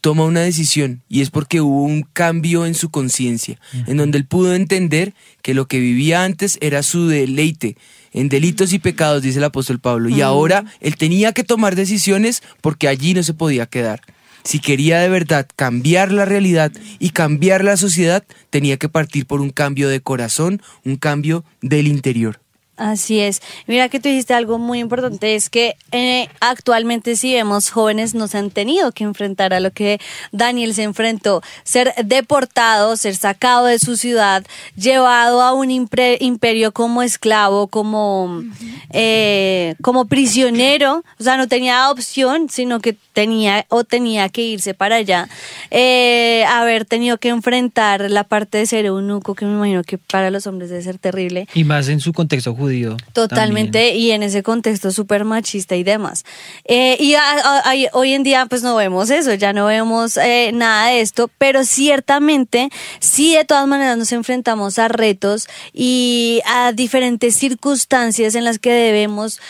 toma 0.01 0.25
una 0.25 0.42
decisión 0.42 1.03
y 1.09 1.23
es 1.23 1.31
porque 1.31 1.61
hubo 1.61 1.83
un 1.83 2.03
cambio 2.12 2.66
en 2.66 2.75
su 2.75 2.88
conciencia, 2.90 3.59
en 3.88 3.97
donde 3.97 4.18
él 4.18 4.27
pudo 4.27 4.55
entender 4.55 5.12
que 5.42 5.55
lo 5.55 5.66
que 5.66 5.81
vivía 5.81 6.23
antes 6.23 6.57
era 6.61 6.83
su 6.85 7.09
deleite 7.09 7.77
en 8.12 8.29
delitos 8.29 8.73
y 8.73 8.79
pecados, 8.79 9.23
dice 9.23 9.38
el 9.38 9.44
apóstol 9.44 9.81
Pablo, 9.81 10.09
y 10.09 10.21
ahora 10.23 10.64
él 10.81 10.97
tenía 10.97 11.33
que 11.33 11.42
tomar 11.42 11.75
decisiones 11.75 12.42
porque 12.61 12.87
allí 12.88 13.12
no 13.12 13.23
se 13.25 13.35
podía 13.35 13.66
quedar. 13.66 14.01
Si 14.44 14.61
quería 14.61 15.01
de 15.01 15.09
verdad 15.09 15.46
cambiar 15.57 16.12
la 16.12 16.24
realidad 16.24 16.72
y 16.98 17.11
cambiar 17.11 17.64
la 17.64 17.77
sociedad, 17.77 18.24
tenía 18.51 18.77
que 18.77 18.88
partir 18.88 19.27
por 19.27 19.40
un 19.40 19.51
cambio 19.51 19.88
de 19.88 20.01
corazón, 20.01 20.62
un 20.85 20.96
cambio 20.96 21.44
del 21.61 21.87
interior. 21.87 22.40
Así 22.77 23.18
es. 23.18 23.42
Mira 23.66 23.88
que 23.88 23.98
tú 23.98 24.09
dijiste 24.09 24.35
algo 24.35 24.57
muy 24.57 24.79
importante, 24.79 25.35
es 25.35 25.51
que 25.51 25.74
eh, 25.90 26.29
actualmente 26.38 27.16
si 27.16 27.35
vemos 27.35 27.70
jóvenes 27.70 28.14
no 28.14 28.29
se 28.29 28.38
han 28.38 28.53
tenido 28.53 28.92
que 28.92 29.03
enfrentar 29.03 29.53
a 29.53 29.59
lo 29.59 29.72
que 29.72 29.98
Daniel 30.31 30.72
se 30.74 30.85
enfrentó, 30.85 31.42
ser 31.64 31.92
deportado, 32.05 32.96
ser 32.96 33.16
sacado 33.16 33.66
de 33.66 33.81
su 33.81 33.96
ciudad, 33.96 34.46
llevado 34.77 35.42
a 35.42 35.55
un 35.55 35.70
impre- 35.70 36.18
imperio 36.20 36.70
como 36.70 37.03
esclavo, 37.03 37.66
como, 37.66 38.44
eh, 38.90 39.74
como 39.83 40.05
prisionero, 40.05 41.03
o 41.18 41.22
sea, 41.24 41.37
no 41.37 41.48
tenía 41.48 41.90
opción, 41.90 42.48
sino 42.48 42.79
que 42.79 42.96
tenía 43.19 43.67
o 43.69 43.83
tenía 43.83 44.29
que 44.29 44.43
irse 44.43 44.75
para 44.75 44.95
allá, 44.97 45.29
eh, 45.73 46.45
haber 46.49 46.85
tenido 46.85 47.19
que 47.19 47.31
enfrentar 47.31 48.09
la 48.11 48.23
parte 48.23 48.59
de 48.59 48.67
ser 48.67 48.87
eunuco, 48.87 49.35
que 49.35 49.45
me 49.45 49.53
imagino 49.55 49.83
que 49.83 49.99
para 49.99 50.31
los 50.31 50.47
hombres 50.47 50.71
debe 50.71 50.83
ser 50.83 50.99
terrible. 50.99 51.49
Y 51.53 51.65
más 51.65 51.89
en 51.89 51.99
su 51.99 52.13
contexto 52.13 52.55
judío. 52.55 52.97
Totalmente, 53.13 53.79
también. 53.81 53.97
y 53.97 54.11
en 54.13 54.23
ese 54.23 54.45
contexto 54.45 54.93
súper 54.93 55.25
machista 55.25 55.75
y 55.75 55.83
demás. 55.83 56.25
Eh, 56.65 56.97
y 57.01 57.15
a- 57.15 57.23
a- 57.33 57.71
a- 57.73 57.75
hoy 57.93 58.13
en 58.13 58.23
día 58.23 58.47
pues 58.47 58.63
no 58.63 58.77
vemos 58.77 59.11
eso, 59.11 59.35
ya 59.35 59.53
no 59.53 59.67
vemos 59.67 60.17
eh, 60.17 60.53
nada 60.55 60.91
de 60.91 61.01
esto, 61.01 61.29
pero 61.39 61.65
ciertamente 61.65 62.69
sí 63.01 63.35
de 63.35 63.45
todas 63.45 63.67
maneras 63.67 63.99
nos 63.99 64.13
enfrentamos 64.13 64.79
a 64.79 64.87
retos 64.87 65.49
y 65.73 66.41
a 66.47 66.71
diferentes 66.73 67.35
circunstancias 67.35 68.37
en 68.37 68.45
las 68.45 68.61
que 68.61 68.71
debemos 68.71 69.41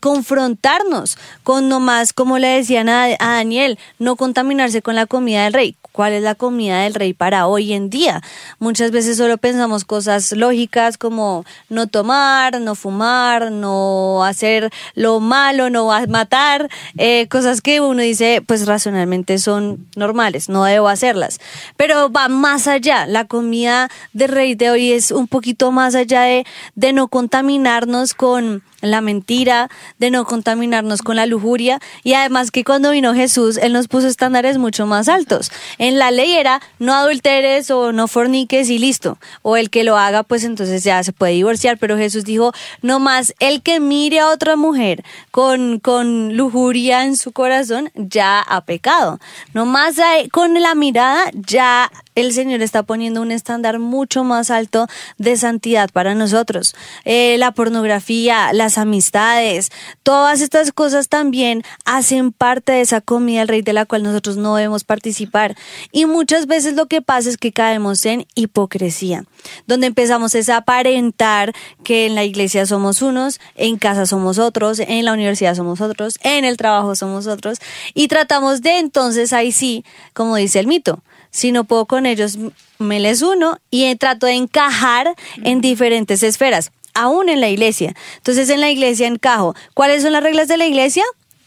confrontarnos 0.00 1.18
con 1.42 1.68
nomás, 1.68 2.12
como 2.12 2.38
le 2.38 2.48
decían 2.48 2.88
a, 2.88 3.01
a 3.04 3.34
Daniel, 3.34 3.78
no 3.98 4.16
contaminarse 4.16 4.82
con 4.82 4.94
la 4.94 5.06
comida 5.06 5.44
del 5.44 5.52
rey. 5.52 5.76
¿Cuál 5.92 6.14
es 6.14 6.22
la 6.22 6.34
comida 6.34 6.84
del 6.84 6.94
rey 6.94 7.12
para 7.12 7.46
hoy 7.46 7.74
en 7.74 7.90
día? 7.90 8.22
Muchas 8.58 8.92
veces 8.92 9.18
solo 9.18 9.36
pensamos 9.36 9.84
cosas 9.84 10.32
lógicas 10.32 10.96
como 10.96 11.44
no 11.68 11.86
tomar, 11.86 12.60
no 12.62 12.74
fumar, 12.74 13.52
no 13.52 14.24
hacer 14.24 14.70
lo 14.94 15.20
malo, 15.20 15.68
no 15.68 15.90
matar, 16.08 16.70
eh, 16.96 17.28
cosas 17.28 17.60
que 17.60 17.82
uno 17.82 18.00
dice 18.00 18.42
pues 18.46 18.66
racionalmente 18.66 19.36
son 19.36 19.86
normales, 19.94 20.48
no 20.48 20.64
debo 20.64 20.88
hacerlas. 20.88 21.40
Pero 21.76 22.10
va 22.10 22.28
más 22.28 22.68
allá, 22.68 23.06
la 23.06 23.26
comida 23.26 23.90
del 24.14 24.30
rey 24.30 24.54
de 24.54 24.70
hoy 24.70 24.92
es 24.92 25.10
un 25.10 25.28
poquito 25.28 25.72
más 25.72 25.94
allá 25.94 26.22
de, 26.22 26.46
de 26.74 26.94
no 26.94 27.08
contaminarnos 27.08 28.14
con 28.14 28.62
la 28.82 29.00
mentira, 29.00 29.70
de 29.98 30.10
no 30.10 30.26
contaminarnos 30.26 31.00
con 31.00 31.16
la 31.16 31.24
lujuria 31.26 31.80
y 32.04 32.12
además 32.12 32.50
que 32.50 32.64
cuando 32.64 32.90
vino 32.90 33.14
Jesús, 33.14 33.56
Él 33.56 33.72
nos 33.72 33.88
puso 33.88 34.06
estándares 34.08 34.58
mucho 34.58 34.86
más 34.86 35.08
altos. 35.08 35.50
En 35.78 35.98
la 35.98 36.10
ley 36.10 36.32
era 36.32 36.60
no 36.78 36.92
adulteres 36.94 37.70
o 37.70 37.92
no 37.92 38.08
forniques 38.08 38.68
y 38.68 38.78
listo. 38.78 39.18
O 39.42 39.56
el 39.56 39.70
que 39.70 39.84
lo 39.84 39.96
haga, 39.96 40.22
pues 40.22 40.44
entonces 40.44 40.84
ya 40.84 41.02
se 41.02 41.12
puede 41.12 41.32
divorciar, 41.32 41.78
pero 41.78 41.96
Jesús 41.96 42.24
dijo, 42.24 42.52
no 42.82 42.98
más 43.00 43.34
el 43.40 43.62
que 43.62 43.80
mire 43.80 44.20
a 44.20 44.28
otra 44.28 44.56
mujer 44.56 45.02
con, 45.30 45.78
con 45.80 46.36
lujuria 46.36 47.04
en 47.04 47.16
su 47.16 47.32
corazón, 47.32 47.90
ya 47.94 48.40
ha 48.40 48.60
pecado. 48.64 49.18
No 49.54 49.64
más 49.64 49.98
hay- 49.98 50.28
con 50.28 50.60
la 50.60 50.74
mirada, 50.74 51.30
ya 51.32 51.90
el 52.14 52.32
Señor 52.32 52.60
está 52.60 52.82
poniendo 52.82 53.22
un 53.22 53.30
estándar 53.30 53.78
mucho 53.78 54.24
más 54.24 54.50
alto 54.50 54.86
de 55.16 55.36
santidad 55.36 55.88
para 55.92 56.14
nosotros. 56.14 56.74
Eh, 57.04 57.36
la 57.38 57.52
pornografía, 57.52 58.52
las 58.52 58.71
amistades, 58.78 59.70
todas 60.02 60.40
estas 60.40 60.72
cosas 60.72 61.08
también 61.08 61.62
hacen 61.84 62.32
parte 62.32 62.72
de 62.72 62.80
esa 62.80 63.00
comida 63.00 63.40
del 63.40 63.48
rey 63.48 63.62
de 63.62 63.72
la 63.72 63.86
cual 63.86 64.02
nosotros 64.02 64.36
no 64.36 64.56
debemos 64.56 64.84
participar. 64.84 65.56
Y 65.90 66.06
muchas 66.06 66.46
veces 66.46 66.74
lo 66.74 66.86
que 66.86 67.02
pasa 67.02 67.28
es 67.28 67.36
que 67.36 67.52
caemos 67.52 68.04
en 68.06 68.26
hipocresía, 68.34 69.24
donde 69.66 69.86
empezamos 69.86 70.34
es 70.34 70.48
a 70.48 70.58
aparentar 70.58 71.52
que 71.84 72.06
en 72.06 72.14
la 72.14 72.24
iglesia 72.24 72.66
somos 72.66 73.02
unos, 73.02 73.40
en 73.54 73.76
casa 73.76 74.06
somos 74.06 74.38
otros, 74.38 74.78
en 74.80 75.04
la 75.04 75.12
universidad 75.12 75.54
somos 75.54 75.80
otros, 75.80 76.18
en 76.22 76.44
el 76.44 76.56
trabajo 76.56 76.94
somos 76.94 77.26
otros, 77.26 77.58
y 77.94 78.08
tratamos 78.08 78.62
de 78.62 78.78
entonces 78.78 79.32
ahí 79.32 79.52
sí, 79.52 79.84
como 80.12 80.36
dice 80.36 80.60
el 80.60 80.66
mito, 80.66 81.02
si 81.30 81.50
no 81.50 81.64
puedo 81.64 81.86
con 81.86 82.06
ellos, 82.06 82.38
me 82.78 83.00
les 83.00 83.22
uno 83.22 83.58
y 83.70 83.94
trato 83.96 84.26
de 84.26 84.34
encajar 84.34 85.14
en 85.42 85.60
diferentes 85.60 86.22
esferas, 86.22 86.72
aún 86.94 87.28
en 87.28 87.40
la 87.40 87.48
iglesia. 87.48 87.94
Entonces 88.16 88.50
en 88.50 88.60
la 88.60 88.70
iglesia 88.70 89.06
encajo. 89.06 89.54
¿Cuáles 89.74 90.02
son 90.02 90.12
las 90.12 90.22
reglas 90.22 90.48
de 90.48 90.56
la 90.56 90.66
iglesia? 90.66 91.04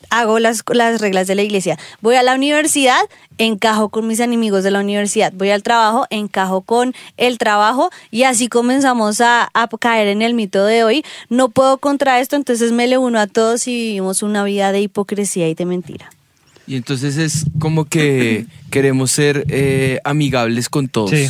Hago 0.10 0.39
las, 0.39 0.63
las 0.71 1.01
reglas 1.01 1.27
de 1.27 1.36
la 1.36 1.41
iglesia. 1.41 1.79
Voy 2.01 2.15
a 2.15 2.23
la 2.23 2.36
universidad, 2.36 3.01
encajo 3.38 3.89
con 3.89 4.08
mis 4.08 4.19
enemigos 4.19 4.63
de 4.63 4.71
la 4.71 4.79
universidad. 4.79 5.34
Voy 5.34 5.49
al 5.49 5.63
trabajo, 5.63 6.05
encajo 6.10 6.62
con 6.62 6.93
el 7.17 7.38
trabajo 7.38 7.89
y 8.12 8.23
así 8.23 8.47
comenzamos 8.47 9.19
a, 9.21 9.49
a 9.53 9.67
caer 9.79 10.08
en 10.08 10.21
el 10.21 10.34
mito 10.36 10.63
de 10.65 10.84
hoy. 10.84 11.03
No 11.29 11.49
puedo 11.49 11.79
contra 11.79 12.19
esto, 12.19 12.36
entonces 12.36 12.71
me 12.71 12.88
le 12.88 12.97
uno 12.97 13.19
a 13.19 13.27
todos 13.27 13.67
y 13.67 13.75
vivimos 13.75 14.21
una 14.21 14.43
vida 14.43 14.71
de 14.71 14.81
hipocresía 14.81 15.49
y 15.49 15.55
de 15.55 15.65
mentira. 15.65 16.10
Y 16.67 16.75
entonces 16.75 17.17
es 17.17 17.45
como 17.60 17.86
que 17.86 18.47
queremos 18.71 19.12
ser 19.12 19.45
eh, 19.49 19.99
amigables 20.03 20.69
con 20.69 20.88
todos. 20.88 21.12
Sí. 21.12 21.27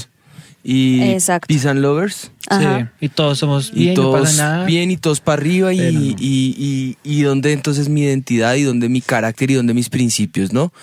Y 0.67 0.99
Exacto. 1.03 1.45
peace 1.47 1.69
and 1.69 1.79
lovers. 1.79 2.31
Ajá. 2.49 2.91
Sí, 2.99 3.05
y 3.05 3.09
todos 3.09 3.37
somos 3.37 3.69
Y 3.71 3.79
bien, 3.81 3.93
no 3.93 4.01
todos 4.01 4.21
pasa 4.21 4.43
nada. 4.49 4.65
bien 4.65 4.89
y 4.89 4.97
todos 4.97 5.19
para 5.19 5.39
arriba 5.39 5.71
y, 5.73 5.77
no. 5.77 5.99
y, 6.01 6.15
y, 6.19 6.97
y 7.03 7.21
dónde 7.21 7.53
entonces 7.53 7.87
mi 7.87 8.01
identidad 8.01 8.55
y 8.55 8.63
dónde 8.63 8.89
mi 8.89 9.01
carácter 9.01 9.51
y 9.51 9.53
dónde 9.53 9.75
mis 9.75 9.89
principios, 9.89 10.53
¿no? 10.53 10.73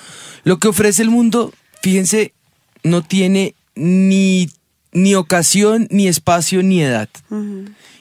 Lo 0.44 0.58
que 0.60 0.68
ofrece 0.68 1.02
el 1.02 1.10
mundo, 1.10 1.52
fíjense, 1.82 2.32
no 2.84 3.02
tiene 3.02 3.56
ni, 3.74 4.48
ni 4.92 5.16
ocasión, 5.16 5.88
ni 5.90 6.06
espacio, 6.06 6.62
ni 6.62 6.80
edad. 6.82 7.08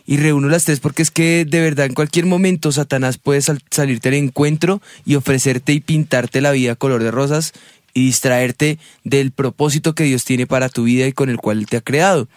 Y 0.05 0.17
reúno 0.17 0.49
las 0.49 0.65
tres 0.65 0.79
porque 0.81 1.01
es 1.01 1.09
que 1.09 1.45
de 1.45 1.61
verdad 1.61 1.85
en 1.87 1.93
cualquier 1.95 2.25
momento 2.27 2.71
Satanás 2.71 3.17
puede 3.17 3.41
sal- 3.41 3.63
salirte 3.71 4.09
al 4.09 4.15
encuentro 4.15 4.81
y 5.05 5.15
ofrecerte 5.15 5.73
y 5.73 5.79
pintarte 5.79 6.41
la 6.41 6.51
vida 6.51 6.75
color 6.75 7.01
de 7.01 7.09
rosas 7.11 7.53
y 7.93 8.05
distraerte 8.05 8.79
del 9.03 9.31
propósito 9.31 9.93
que 9.95 10.03
Dios 10.03 10.23
tiene 10.25 10.47
para 10.47 10.69
tu 10.69 10.83
vida 10.83 11.07
y 11.07 11.13
con 11.13 11.29
el 11.29 11.37
cual 11.37 11.59
Él 11.59 11.65
te 11.67 11.77
ha 11.77 11.81
creado. 11.81 12.27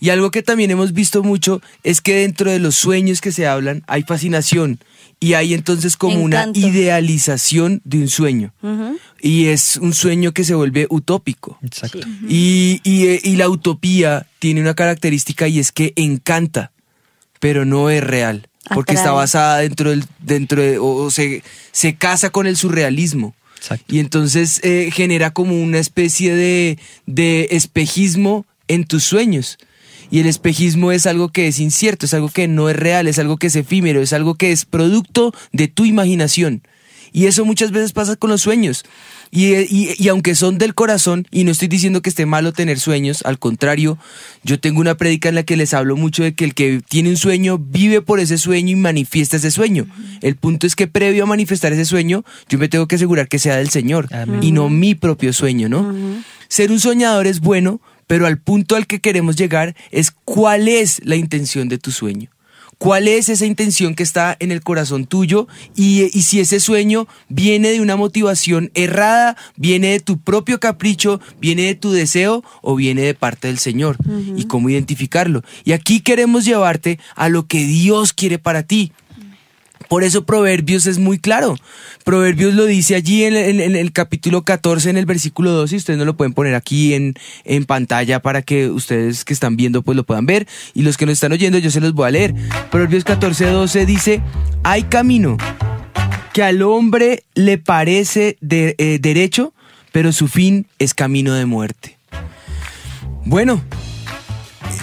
Y 0.00 0.10
algo 0.10 0.30
que 0.30 0.42
también 0.42 0.70
hemos 0.70 0.92
visto 0.92 1.22
mucho 1.22 1.60
es 1.82 2.00
que 2.00 2.14
dentro 2.16 2.50
de 2.50 2.58
los 2.58 2.76
sueños 2.76 3.20
que 3.20 3.32
se 3.32 3.46
hablan 3.46 3.82
hay 3.86 4.02
fascinación 4.02 4.78
y 5.20 5.34
hay 5.34 5.54
entonces 5.54 5.96
como 5.96 6.26
Encanto. 6.26 6.58
una 6.58 6.68
idealización 6.68 7.80
de 7.84 7.98
un 7.98 8.08
sueño. 8.08 8.52
Y 9.20 9.46
es 9.46 9.76
un 9.76 9.92
sueño 9.94 10.32
que 10.32 10.44
se 10.44 10.54
vuelve 10.54 10.86
utópico. 10.90 11.58
Exacto. 11.62 12.00
Y, 12.28 12.80
y, 12.84 13.06
eh, 13.06 13.20
y 13.24 13.36
la 13.36 13.48
utopía 13.48 14.26
tiene 14.38 14.60
una 14.60 14.74
característica 14.74 15.48
y 15.48 15.58
es 15.58 15.72
que 15.72 15.92
encanta, 15.96 16.70
pero 17.40 17.64
no 17.64 17.90
es 17.90 18.02
real. 18.04 18.48
Porque 18.74 18.94
está 18.94 19.12
basada 19.12 19.58
dentro 19.58 19.90
del, 19.90 20.04
dentro 20.20 20.60
de, 20.60 20.78
o, 20.78 20.86
o 20.86 21.10
se, 21.10 21.42
se 21.72 21.96
casa 21.96 22.30
con 22.30 22.46
el 22.46 22.56
surrealismo. 22.56 23.34
Y 23.88 23.98
entonces 23.98 24.60
eh, 24.62 24.90
genera 24.92 25.32
como 25.32 25.60
una 25.60 25.78
especie 25.78 26.34
de, 26.34 26.78
de 27.06 27.48
espejismo 27.50 28.46
en 28.68 28.84
tus 28.84 29.04
sueños. 29.04 29.58
Y 30.10 30.20
el 30.20 30.26
espejismo 30.26 30.92
es 30.92 31.06
algo 31.06 31.28
que 31.28 31.48
es 31.48 31.58
incierto, 31.58 32.06
es 32.06 32.14
algo 32.14 32.30
que 32.30 32.48
no 32.48 32.70
es 32.70 32.76
real, 32.76 33.08
es 33.08 33.18
algo 33.18 33.36
que 33.36 33.48
es 33.48 33.56
efímero, 33.56 34.00
es 34.00 34.12
algo 34.12 34.36
que 34.36 34.52
es 34.52 34.64
producto 34.64 35.34
de 35.52 35.68
tu 35.68 35.84
imaginación. 35.84 36.62
Y 37.12 37.26
eso 37.26 37.44
muchas 37.44 37.70
veces 37.72 37.92
pasa 37.92 38.16
con 38.16 38.30
los 38.30 38.42
sueños. 38.42 38.84
Y, 39.30 39.54
y- 39.54 39.94
y 39.98 40.08
aunque 40.08 40.34
son 40.34 40.56
del 40.58 40.74
corazón, 40.74 41.26
y 41.30 41.44
no 41.44 41.50
estoy 41.50 41.68
diciendo 41.68 42.00
que 42.02 42.08
esté 42.10 42.24
malo 42.26 42.52
tener 42.52 42.80
sueños, 42.80 43.22
al 43.24 43.38
contrario, 43.38 43.98
yo 44.42 44.58
tengo 44.58 44.80
una 44.80 44.96
prédica 44.96 45.28
en 45.28 45.34
la 45.34 45.42
que 45.42 45.56
les 45.56 45.74
hablo 45.74 45.96
mucho 45.96 46.22
de 46.22 46.34
que 46.34 46.44
el 46.44 46.54
que 46.54 46.80
tiene 46.88 47.10
un 47.10 47.16
sueño 47.16 47.58
vive 47.58 48.00
por 48.00 48.20
ese 48.20 48.38
sueño 48.38 48.70
y 48.72 48.76
manifiesta 48.76 49.36
ese 49.36 49.50
sueño. 49.50 49.86
El 50.22 50.36
punto 50.36 50.66
es 50.66 50.74
que 50.76 50.86
previo 50.86 51.24
a 51.24 51.26
manifestar 51.26 51.72
ese 51.72 51.84
sueño, 51.84 52.24
yo 52.48 52.58
me 52.58 52.68
tengo 52.68 52.86
que 52.88 52.96
asegurar 52.96 53.28
que 53.28 53.38
sea 53.38 53.56
del 53.56 53.68
Señor 53.70 54.08
Amén. 54.14 54.42
y 54.42 54.52
no 54.52 54.68
mi 54.70 54.94
propio 54.94 55.32
sueño, 55.32 55.68
¿no? 55.68 55.94
Ser 56.48 56.70
un 56.72 56.80
soñador 56.80 57.26
es 57.26 57.40
bueno, 57.40 57.80
pero 58.06 58.26
al 58.26 58.38
punto 58.38 58.74
al 58.76 58.86
que 58.86 59.00
queremos 59.00 59.36
llegar 59.36 59.76
es 59.90 60.10
cuál 60.24 60.68
es 60.68 61.00
la 61.04 61.16
intención 61.16 61.68
de 61.68 61.76
tu 61.78 61.90
sueño. 61.92 62.30
¿Cuál 62.78 63.08
es 63.08 63.28
esa 63.28 63.44
intención 63.44 63.96
que 63.96 64.04
está 64.04 64.36
en 64.38 64.52
el 64.52 64.62
corazón 64.62 65.06
tuyo? 65.06 65.48
Y, 65.74 66.16
y 66.16 66.22
si 66.22 66.38
ese 66.38 66.60
sueño 66.60 67.08
viene 67.28 67.70
de 67.70 67.80
una 67.80 67.96
motivación 67.96 68.70
errada, 68.74 69.36
viene 69.56 69.88
de 69.88 70.00
tu 70.00 70.18
propio 70.18 70.60
capricho, 70.60 71.20
viene 71.40 71.62
de 71.62 71.74
tu 71.74 71.90
deseo 71.90 72.44
o 72.62 72.76
viene 72.76 73.02
de 73.02 73.14
parte 73.14 73.48
del 73.48 73.58
Señor. 73.58 73.96
Y 74.36 74.44
cómo 74.44 74.70
identificarlo. 74.70 75.42
Y 75.64 75.72
aquí 75.72 76.00
queremos 76.00 76.44
llevarte 76.44 77.00
a 77.16 77.28
lo 77.28 77.46
que 77.46 77.64
Dios 77.64 78.12
quiere 78.12 78.38
para 78.38 78.62
ti. 78.62 78.92
Por 79.88 80.04
eso 80.04 80.24
Proverbios 80.24 80.86
es 80.86 80.98
muy 80.98 81.18
claro. 81.18 81.56
Proverbios 82.04 82.54
lo 82.54 82.66
dice 82.66 82.94
allí 82.94 83.24
en, 83.24 83.34
el 83.36 83.92
capítulo 83.92 84.42
14, 84.42 84.90
en 84.90 84.96
el 84.98 85.06
versículo 85.06 85.52
12, 85.52 85.74
y 85.74 85.78
ustedes 85.78 85.98
no 85.98 86.04
lo 86.04 86.16
pueden 86.16 86.32
poner 86.34 86.54
aquí 86.54 86.94
en, 86.94 87.14
en 87.44 87.64
pantalla 87.64 88.20
para 88.20 88.42
que 88.42 88.68
ustedes 88.68 89.24
que 89.24 89.32
están 89.32 89.56
viendo 89.56 89.82
pues 89.82 89.96
lo 89.96 90.04
puedan 90.04 90.26
ver. 90.26 90.46
Y 90.74 90.82
los 90.82 90.96
que 90.96 91.06
nos 91.06 91.14
están 91.14 91.32
oyendo 91.32 91.58
yo 91.58 91.70
se 91.70 91.80
los 91.80 91.94
voy 91.94 92.08
a 92.08 92.10
leer. 92.10 92.34
Proverbios 92.70 93.04
14, 93.04 93.46
12 93.46 93.86
dice, 93.86 94.20
hay 94.62 94.82
camino 94.84 95.36
que 96.34 96.42
al 96.42 96.60
hombre 96.62 97.24
le 97.34 97.58
parece 97.58 98.36
de- 98.40 98.74
eh, 98.78 98.98
derecho, 99.00 99.54
pero 99.92 100.12
su 100.12 100.28
fin 100.28 100.66
es 100.78 100.92
camino 100.94 101.32
de 101.34 101.46
muerte. 101.46 101.96
Bueno, 103.24 103.62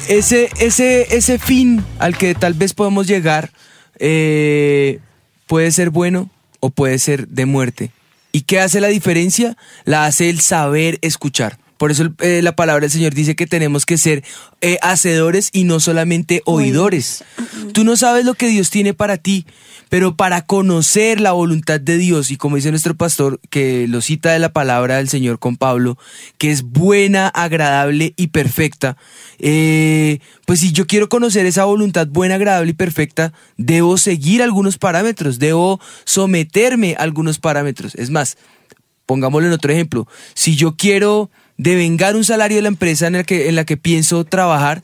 ese, 0.08 0.50
ese, 0.60 1.16
ese 1.16 1.40
fin 1.40 1.84
al 2.00 2.18
que 2.18 2.36
tal 2.36 2.54
vez 2.54 2.74
podemos 2.74 3.08
llegar 3.08 3.52
eh, 4.00 5.00
puede 5.48 5.72
ser 5.72 5.90
bueno 5.90 6.30
o 6.60 6.70
puede 6.70 7.00
ser 7.00 7.28
de 7.28 7.46
muerte. 7.46 7.92
¿Y 8.32 8.42
qué 8.42 8.60
hace 8.60 8.82
la 8.82 8.88
diferencia? 8.88 9.56
La 9.86 10.06
hace 10.06 10.30
el 10.30 10.42
saber 10.42 11.00
escuchar. 11.02 11.58
Por 11.78 11.92
eso 11.92 12.10
eh, 12.20 12.42
la 12.42 12.56
palabra 12.56 12.82
del 12.82 12.92
Señor 12.92 13.14
dice 13.14 13.36
que 13.36 13.48
tenemos 13.48 13.86
que 13.86 13.98
ser 13.98 14.24
eh, 14.62 14.78
hacedores 14.82 15.50
y 15.52 15.66
no 15.66 15.80
solamente 15.80 16.42
oidores. 16.46 17.24
Tú 17.74 17.84
no 17.84 17.98
sabes 17.98 18.26
lo 18.26 18.34
que 18.34 18.48
Dios 18.48 18.70
tiene 18.70 18.94
para 18.94 19.18
ti, 19.18 19.46
Pero 19.90 20.16
para 20.16 20.46
conocer 20.46 21.22
la 21.22 21.32
voluntad 21.32 21.80
de 21.80 21.98
Dios, 21.98 22.32
y 22.32 22.38
como 22.38 22.56
dice 22.56 22.72
nuestro 22.72 22.96
pastor, 22.96 23.40
que 23.50 23.88
lo 23.88 24.02
cita 24.02 24.32
de 24.32 24.40
la 24.40 24.50
palabra 24.50 24.98
del 24.98 25.10
Señor 25.10 25.40
con 25.40 25.58
Pablo, 25.58 25.98
que 26.38 26.52
es 26.52 26.64
buena, 26.64 27.28
agradable 27.28 28.14
y 28.18 28.28
perfecta, 28.28 28.98
eh, 29.40 30.20
pues 30.46 30.60
si 30.60 30.72
yo 30.72 30.88
quiero 30.88 31.10
conocer 31.10 31.46
esa 31.46 31.66
voluntad 31.66 32.08
buena, 32.08 32.36
agradable 32.36 32.72
y 32.72 32.76
perfecta, 32.76 33.34
debo 33.58 33.98
seguir 33.98 34.42
algunos 34.42 34.78
parámetros, 34.78 35.40
debo 35.40 35.80
someterme 36.04 36.96
a 36.98 37.04
algunos 37.04 37.40
parámetros. 37.40 37.96
Es 37.96 38.10
más, 38.10 38.38
pongámoslo 39.06 39.48
en 39.48 39.54
otro 39.54 39.72
ejemplo, 39.72 40.08
si 40.34 40.56
yo 40.56 40.76
quiero 40.76 41.30
devengar 41.58 42.16
un 42.16 42.24
salario 42.24 42.58
de 42.58 42.64
la 42.64 42.68
empresa 42.68 43.08
en 43.08 43.14
la 43.14 43.24
que, 43.24 43.50
en 43.50 43.56
la 43.56 43.66
que 43.66 43.78
pienso 43.78 44.26
trabajar, 44.26 44.84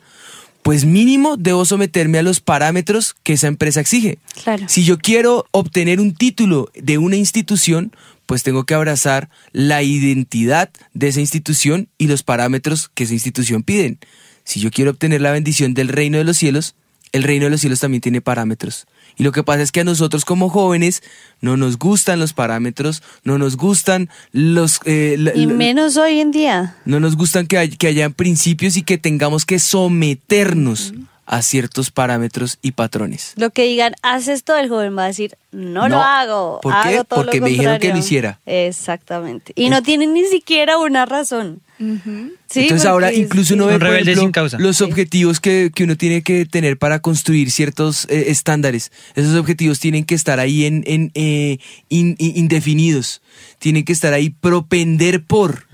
pues 0.64 0.86
mínimo 0.86 1.38
debo 1.38 1.66
someterme 1.66 2.20
a 2.20 2.24
los 2.24 2.40
parámetros 2.40 3.16
que 3.24 3.34
esa 3.34 3.48
empresa 3.48 3.80
exige. 3.80 4.20
Claro. 4.44 4.66
Si 4.68 4.84
yo 4.84 4.98
quiero 4.98 5.46
obtener 5.52 6.00
un 6.00 6.14
título 6.14 6.70
de 6.76 6.98
una 6.98 7.16
institución, 7.16 7.92
pues 8.26 8.44
tengo 8.44 8.66
que 8.66 8.74
abrazar 8.74 9.30
la 9.52 9.84
identidad 9.84 10.70
de 10.94 11.08
esa 11.08 11.20
institución 11.20 11.90
y 11.98 12.08
los 12.08 12.24
parámetros 12.24 12.90
que 12.94 13.04
esa 13.04 13.14
institución 13.14 13.64
piden. 13.64 14.00
Si 14.44 14.60
yo 14.60 14.72
quiero 14.72 14.92
obtener 14.92 15.22
la 15.22 15.32
bendición 15.32 15.74
del 15.74 15.90
reino 15.90 16.18
de 16.18 16.24
los 16.24 16.38
cielos, 16.38 16.76
el 17.12 17.24
reino 17.24 17.46
de 17.46 17.52
los 17.52 17.62
cielos 17.62 17.80
también 17.80 18.02
tiene 18.02 18.22
parámetros. 18.22 18.88
Y 19.18 19.24
lo 19.24 19.32
que 19.32 19.44
pasa 19.44 19.62
es 19.62 19.72
que 19.72 19.82
a 19.82 19.84
nosotros 19.84 20.26
como 20.26 20.50
jóvenes 20.50 21.04
no 21.42 21.58
nos 21.58 21.78
gustan 21.78 22.20
los 22.20 22.34
parámetros, 22.34 23.04
no 23.24 23.38
nos 23.38 23.58
gustan 23.58 24.10
los... 24.32 24.80
eh, 24.86 25.18
Y 25.36 25.48
menos 25.48 25.98
hoy 25.98 26.20
en 26.20 26.32
día. 26.32 26.76
no 26.86 27.00
nos 27.00 27.16
gustan 27.16 27.48
que, 27.48 27.58
hay- 27.58 27.70
que 27.76 27.88
haya 27.88 28.10
principios 28.10 28.78
y 28.78 28.84
que 28.84 28.98
tengamos 28.98 29.46
que 29.46 29.60
someternos 29.60 30.94
a 31.32 31.42
ciertos 31.42 31.92
parámetros 31.92 32.60
y 32.62 32.74
patrones. 32.74 33.32
Lo 33.38 33.52
que 33.52 33.64
digan, 33.64 33.94
haz 34.02 34.28
esto, 34.28 34.56
el 34.58 34.68
joven 34.68 34.98
va 34.98 35.06
a 35.06 35.08
decir, 35.08 35.38
no, 35.54 35.88
lo 35.88 36.02
hago. 36.02 36.60
¿Por 36.62 36.74
hago 36.74 36.90
qué? 36.90 37.04
todo 37.06 37.22
Porque 37.24 37.38
lo 37.40 37.46
me 37.46 37.50
dijeron 37.52 37.80
que 37.80 37.88
lo 37.88 37.94
contrario". 37.94 38.00
hiciera. 38.06 38.40
Exactamente. 38.46 39.54
Y 39.56 39.70
no 39.70 39.82
tienen 39.82 40.14
ni 40.14 40.26
siquiera 40.26 40.78
una 40.78 41.06
razón. 41.06 41.62
Sí, 41.80 42.60
Entonces 42.64 42.86
ahora 42.86 43.12
incluso 43.14 43.48
sí. 43.50 43.54
uno 43.56 43.66
ve 43.68 43.74
Un 43.76 43.80
por 43.80 43.88
rebelde 43.88 44.12
ejemplo, 44.12 44.22
sin 44.24 44.32
causa. 44.34 44.60
los 44.60 44.82
objetivos 44.82 45.40
que, 45.40 45.72
que 45.74 45.84
uno 45.86 45.96
tiene 45.98 46.22
que 46.22 46.46
tener 46.46 46.78
para 46.78 47.00
construir 47.00 47.50
ciertos 47.50 48.06
eh, 48.10 48.26
estándares. 48.28 48.92
Esos 49.16 49.36
objetivos 49.36 49.80
tienen 49.80 50.04
que 50.04 50.14
estar 50.16 50.40
ahí 50.40 50.66
en, 50.66 50.84
en, 50.86 51.12
eh, 51.16 51.58
in- 51.90 52.16
in- 52.20 52.38
indefinidos. 52.38 53.22
Tienen 53.58 53.84
que 53.86 53.94
estar 53.94 54.14
ahí 54.14 54.30
propender 54.30 55.24
por. 55.24 55.66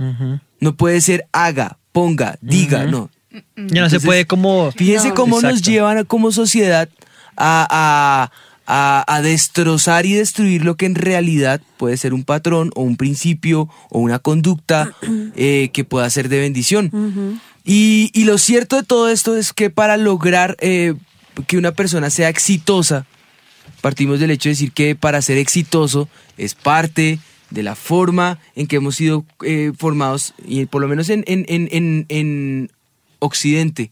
No 0.59 0.75
puede 0.77 1.01
ser 1.01 1.27
haga, 1.33 1.77
ponga, 1.91 2.37
diga, 2.41 2.85
no. 2.85 3.09
Ya 3.55 3.81
no 3.81 3.89
se 3.89 3.99
puede 3.99 4.25
como... 4.25 4.71
Fíjense 4.71 5.09
No. 5.09 5.15
cómo 5.15 5.41
nos 5.41 5.61
llevan 5.61 6.05
como 6.05 6.31
sociedad 6.31 6.89
a, 7.35 7.67
a- 7.69 8.31
a- 8.69 9.05
a 9.15 9.21
destrozar 9.21 10.05
y 10.05 10.13
destruir 10.13 10.65
lo 10.65 10.75
que 10.75 10.85
en 10.85 10.95
realidad 10.95 11.61
puede 11.77 11.95
ser 11.97 12.13
un 12.13 12.23
patrón 12.25 12.71
o 12.75 12.81
un 12.81 12.97
principio 12.97 13.69
o 13.89 13.99
una 13.99 14.19
conducta 14.19 14.93
eh, 15.35 15.69
que 15.73 15.83
pueda 15.85 16.09
ser 16.09 16.27
de 16.29 16.39
bendición. 16.39 17.39
y, 17.63 18.11
y 18.13 18.23
lo 18.25 18.37
cierto 18.37 18.75
de 18.77 18.83
todo 18.83 19.09
esto 19.09 19.37
es 19.37 19.53
que 19.53 19.69
para 19.69 19.95
lograr 19.97 20.57
eh, 20.59 20.95
que 21.47 21.57
una 21.57 21.71
persona 21.71 22.09
sea 22.09 22.27
exitosa, 22.29 23.05
partimos 23.81 24.19
del 24.19 24.31
hecho 24.31 24.49
de 24.49 24.53
decir 24.53 24.71
que 24.71 24.95
para 24.95 25.21
ser 25.21 25.37
exitoso 25.37 26.09
es 26.37 26.55
parte 26.55 27.19
de 27.51 27.63
la 27.63 27.75
forma 27.75 28.39
en 28.55 28.67
que 28.67 28.77
hemos 28.77 28.95
sido 28.97 29.23
eh, 29.45 29.71
formados, 29.77 30.33
y 30.45 30.65
por 30.65 30.81
lo 30.81 30.87
menos 30.89 31.09
en, 31.09 31.23
en, 31.27 31.45
en, 31.47 31.69
en, 31.71 32.05
en 32.09 32.71
Occidente, 33.19 33.91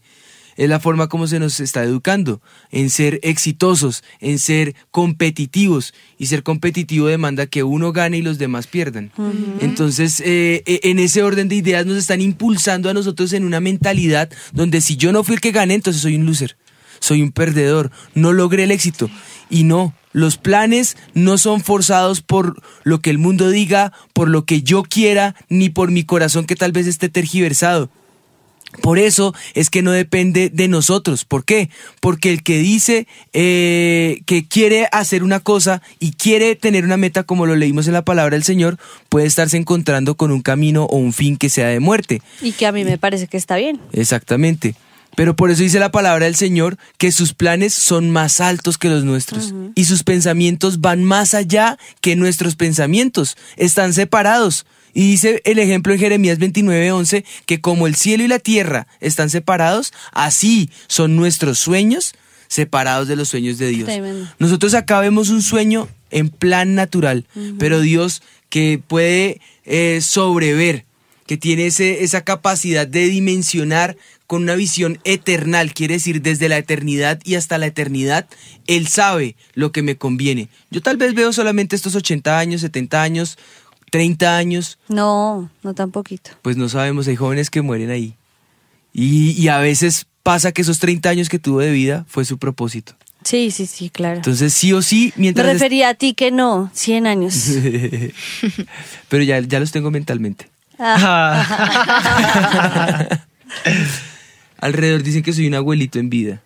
es 0.56 0.68
la 0.68 0.80
forma 0.80 1.08
como 1.08 1.26
se 1.26 1.38
nos 1.38 1.60
está 1.60 1.82
educando, 1.82 2.40
en 2.70 2.88
ser 2.88 3.20
exitosos, 3.22 4.02
en 4.20 4.38
ser 4.38 4.74
competitivos, 4.90 5.92
y 6.18 6.26
ser 6.26 6.42
competitivo 6.42 7.08
demanda 7.08 7.46
que 7.46 7.62
uno 7.62 7.92
gane 7.92 8.18
y 8.18 8.22
los 8.22 8.38
demás 8.38 8.66
pierdan. 8.66 9.12
Entonces, 9.60 10.20
eh, 10.20 10.62
eh, 10.64 10.80
en 10.84 10.98
ese 10.98 11.22
orden 11.22 11.48
de 11.48 11.56
ideas 11.56 11.84
nos 11.84 11.98
están 11.98 12.22
impulsando 12.22 12.88
a 12.88 12.94
nosotros 12.94 13.34
en 13.34 13.44
una 13.44 13.60
mentalidad 13.60 14.30
donde 14.52 14.80
si 14.80 14.96
yo 14.96 15.12
no 15.12 15.24
fui 15.24 15.34
el 15.34 15.40
que 15.42 15.52
gané, 15.52 15.74
entonces 15.74 16.00
soy 16.00 16.16
un 16.16 16.24
loser 16.24 16.56
soy 17.00 17.22
un 17.22 17.32
perdedor, 17.32 17.90
no 18.14 18.32
logré 18.32 18.64
el 18.64 18.70
éxito. 18.70 19.10
Y 19.48 19.64
no, 19.64 19.94
los 20.12 20.38
planes 20.38 20.96
no 21.14 21.38
son 21.38 21.60
forzados 21.60 22.20
por 22.20 22.60
lo 22.84 23.00
que 23.00 23.10
el 23.10 23.18
mundo 23.18 23.50
diga, 23.50 23.92
por 24.12 24.28
lo 24.28 24.44
que 24.44 24.62
yo 24.62 24.82
quiera, 24.82 25.34
ni 25.48 25.68
por 25.68 25.90
mi 25.90 26.04
corazón 26.04 26.46
que 26.46 26.56
tal 26.56 26.72
vez 26.72 26.86
esté 26.86 27.08
tergiversado. 27.08 27.90
Por 28.80 28.98
eso 28.98 29.34
es 29.54 29.70
que 29.70 29.82
no 29.82 29.92
depende 29.92 30.50
de 30.50 30.68
nosotros. 30.68 31.24
¿Por 31.24 31.44
qué? 31.44 31.70
Porque 32.00 32.30
el 32.30 32.42
que 32.42 32.58
dice 32.58 33.06
eh, 33.32 34.20
que 34.26 34.46
quiere 34.46 34.88
hacer 34.92 35.22
una 35.22 35.40
cosa 35.40 35.82
y 35.98 36.12
quiere 36.12 36.56
tener 36.56 36.84
una 36.84 36.96
meta, 36.96 37.24
como 37.24 37.46
lo 37.46 37.56
leímos 37.56 37.86
en 37.86 37.94
la 37.94 38.04
palabra 38.04 38.36
del 38.36 38.44
Señor, 38.44 38.78
puede 39.08 39.26
estarse 39.26 39.56
encontrando 39.56 40.16
con 40.16 40.30
un 40.30 40.42
camino 40.42 40.84
o 40.84 40.96
un 40.96 41.12
fin 41.12 41.36
que 41.36 41.50
sea 41.50 41.68
de 41.68 41.80
muerte. 41.80 42.22
Y 42.40 42.52
que 42.52 42.66
a 42.66 42.72
mí 42.72 42.84
me 42.84 42.98
parece 42.98 43.26
que 43.26 43.36
está 43.36 43.56
bien. 43.56 43.80
Exactamente. 43.92 44.74
Pero 45.16 45.34
por 45.34 45.50
eso 45.50 45.62
dice 45.62 45.80
la 45.80 45.90
palabra 45.90 46.26
del 46.26 46.36
Señor 46.36 46.76
que 46.98 47.10
sus 47.10 47.32
planes 47.32 47.72
son 47.72 48.10
más 48.10 48.40
altos 48.40 48.76
que 48.76 48.90
los 48.90 49.02
nuestros 49.02 49.54
y 49.74 49.86
sus 49.86 50.04
pensamientos 50.04 50.80
van 50.82 51.02
más 51.02 51.32
allá 51.32 51.78
que 52.02 52.16
nuestros 52.16 52.54
pensamientos. 52.54 53.36
Están 53.56 53.94
separados. 53.94 54.66
Y 54.96 55.10
dice 55.10 55.42
el 55.44 55.58
ejemplo 55.58 55.92
en 55.92 55.98
Jeremías 55.98 56.38
29:11 56.38 57.22
que 57.44 57.60
como 57.60 57.86
el 57.86 57.94
cielo 57.96 58.24
y 58.24 58.28
la 58.28 58.38
tierra 58.38 58.86
están 59.00 59.28
separados, 59.28 59.92
así 60.12 60.70
son 60.88 61.16
nuestros 61.16 61.58
sueños 61.58 62.14
separados 62.48 63.06
de 63.06 63.16
los 63.16 63.28
sueños 63.28 63.58
de 63.58 63.68
Dios. 63.68 63.84
Tremendo. 63.86 64.26
Nosotros 64.38 64.72
acá 64.72 65.00
vemos 65.00 65.28
un 65.28 65.42
sueño 65.42 65.86
en 66.10 66.30
plan 66.30 66.74
natural, 66.74 67.26
pero 67.58 67.80
Dios 67.80 68.22
que 68.48 68.80
puede 68.86 69.40
eh, 69.66 70.00
sobrever, 70.00 70.84
que 71.26 71.36
tiene 71.36 71.66
ese- 71.66 72.02
esa 72.04 72.22
capacidad 72.24 72.86
de 72.86 73.06
dimensionar 73.08 73.96
con 74.26 74.42
una 74.44 74.54
visión 74.54 74.98
eternal, 75.04 75.74
quiere 75.74 75.94
decir 75.94 76.22
desde 76.22 76.48
la 76.48 76.56
eternidad 76.56 77.20
y 77.24 77.34
hasta 77.34 77.58
la 77.58 77.66
eternidad, 77.66 78.26
Él 78.66 78.86
sabe 78.88 79.36
lo 79.54 79.72
que 79.72 79.82
me 79.82 79.96
conviene. 79.96 80.48
Yo 80.70 80.80
tal 80.80 80.96
vez 80.96 81.14
veo 81.14 81.32
solamente 81.32 81.76
estos 81.76 81.94
80 81.96 82.38
años, 82.38 82.60
70 82.62 83.02
años, 83.02 83.36
30 83.90 84.36
años, 84.36 84.78
No, 84.88 85.50
no 85.62 85.74
tan 85.74 85.90
poquito. 85.90 86.30
pues 86.42 86.56
no 86.56 86.68
sabemos, 86.68 87.06
hay 87.08 87.16
jóvenes 87.16 87.50
que 87.50 87.62
mueren 87.62 87.90
ahí. 87.90 88.14
Y, 88.92 89.30
y 89.32 89.48
a 89.48 89.58
veces 89.58 90.06
pasa 90.22 90.52
que 90.52 90.62
esos 90.62 90.78
30 90.78 91.08
años 91.10 91.28
que 91.28 91.38
tuvo 91.38 91.60
de 91.60 91.70
vida 91.70 92.04
fue 92.08 92.24
su 92.24 92.38
propósito. 92.38 92.94
Sí, 93.24 93.50
sí, 93.50 93.66
sí, 93.66 93.90
claro. 93.90 94.16
Entonces 94.16 94.54
sí 94.54 94.72
o 94.72 94.82
sí, 94.82 95.12
Me 95.16 95.22
mientras... 95.22 95.46
est- 95.48 95.54
refería 95.54 95.88
a 95.90 95.94
ti 95.94 96.14
que 96.14 96.30
no, 96.30 96.70
100 96.74 97.06
años. 97.06 97.34
Pero 99.08 99.22
ya, 99.24 99.40
ya 99.40 99.58
los 99.60 99.72
tengo 99.72 99.90
mentalmente. 99.90 100.48
Alrededor 104.58 105.02
dicen 105.02 105.22
que 105.22 105.32
soy 105.32 105.46
un 105.46 105.54
abuelito 105.54 105.98
en 105.98 106.08
vida. 106.10 106.42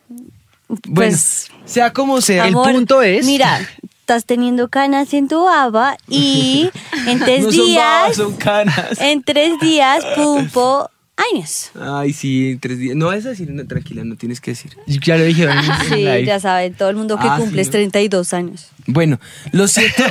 Bueno, 0.68 0.81
Pues, 0.94 1.48
sea 1.64 1.92
como 1.92 2.20
sea. 2.20 2.46
el 2.48 2.55
punto 2.55 3.03
es- 3.03 3.26
Mira, 3.26 3.61
estás 4.10 4.24
teniendo 4.24 4.68
canas 4.68 5.14
en 5.14 5.28
tu 5.28 5.44
baba 5.44 5.96
y 6.08 6.68
en 7.06 7.20
tres 7.20 7.44
no 7.44 7.52
son 7.52 7.64
días, 7.64 7.84
babas, 7.84 8.16
son 8.16 8.32
canas. 8.34 9.00
en 9.00 9.22
tres 9.22 9.60
días, 9.60 10.04
pumpo 10.16 10.90
años. 11.32 11.70
Ay, 11.80 12.12
sí, 12.12 12.50
en 12.50 12.58
tres 12.58 12.78
días. 12.80 12.96
No 12.96 13.06
vas 13.06 13.24
a 13.24 13.28
decir, 13.28 13.48
no, 13.52 13.64
tranquila, 13.68 14.02
no 14.02 14.16
tienes 14.16 14.40
que 14.40 14.50
decir. 14.50 14.76
Ya 14.88 15.16
lo 15.16 15.22
dijeron. 15.22 15.56
en 15.58 15.94
Sí, 15.94 16.26
ya 16.26 16.40
saben, 16.40 16.74
todo 16.74 16.90
el 16.90 16.96
mundo 16.96 17.18
que 17.20 17.28
Ah, 17.28 17.36
sí, 17.36 17.42
cumple 17.42 17.62
es 17.62 17.68
¿no? 17.68 17.72
32 17.72 18.34
años. 18.34 18.66
Bueno, 18.86 19.20
lo 19.52 19.68
cierto, 19.68 20.02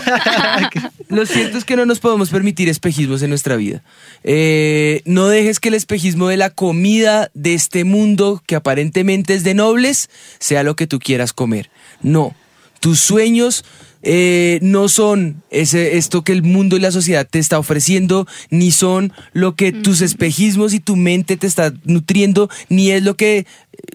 lo 1.09 1.25
cierto 1.25 1.57
es 1.57 1.65
que 1.65 1.75
no 1.75 1.85
nos 1.85 1.99
podemos 1.99 2.29
permitir 2.29 2.69
espejismos 2.69 3.21
en 3.21 3.31
nuestra 3.31 3.57
vida. 3.57 3.83
Eh, 4.23 5.01
no 5.03 5.27
dejes 5.27 5.59
que 5.59 5.67
el 5.67 5.75
espejismo 5.75 6.29
de 6.29 6.37
la 6.37 6.51
comida 6.51 7.31
de 7.33 7.53
este 7.53 7.83
mundo, 7.83 8.41
que 8.47 8.55
aparentemente 8.55 9.33
es 9.33 9.43
de 9.43 9.55
nobles, 9.55 10.09
sea 10.39 10.63
lo 10.63 10.77
que 10.77 10.87
tú 10.87 10.99
quieras 10.99 11.33
comer. 11.33 11.69
No, 12.01 12.33
tus 12.79 12.99
sueños 12.99 13.63
eh, 14.01 14.59
no 14.61 14.87
son 14.87 15.43
ese, 15.49 15.97
esto 15.97 16.23
que 16.23 16.31
el 16.31 16.41
mundo 16.41 16.77
y 16.77 16.79
la 16.79 16.91
sociedad 16.91 17.27
te 17.29 17.37
está 17.37 17.59
ofreciendo, 17.59 18.27
ni 18.49 18.71
son 18.71 19.11
lo 19.33 19.55
que 19.55 19.73
tus 19.73 19.99
espejismos 19.99 20.73
y 20.73 20.79
tu 20.79 20.95
mente 20.95 21.35
te 21.35 21.47
está 21.47 21.73
nutriendo, 21.83 22.49
ni 22.69 22.91
es 22.91 23.03
lo 23.03 23.17
que 23.17 23.45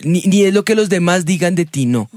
ni, 0.03 0.21
ni 0.23 0.43
es 0.43 0.53
lo 0.53 0.65
que 0.65 0.75
los 0.75 0.91
demás 0.91 1.25
digan 1.25 1.55
de 1.55 1.65
ti, 1.65 1.87
no, 1.87 2.11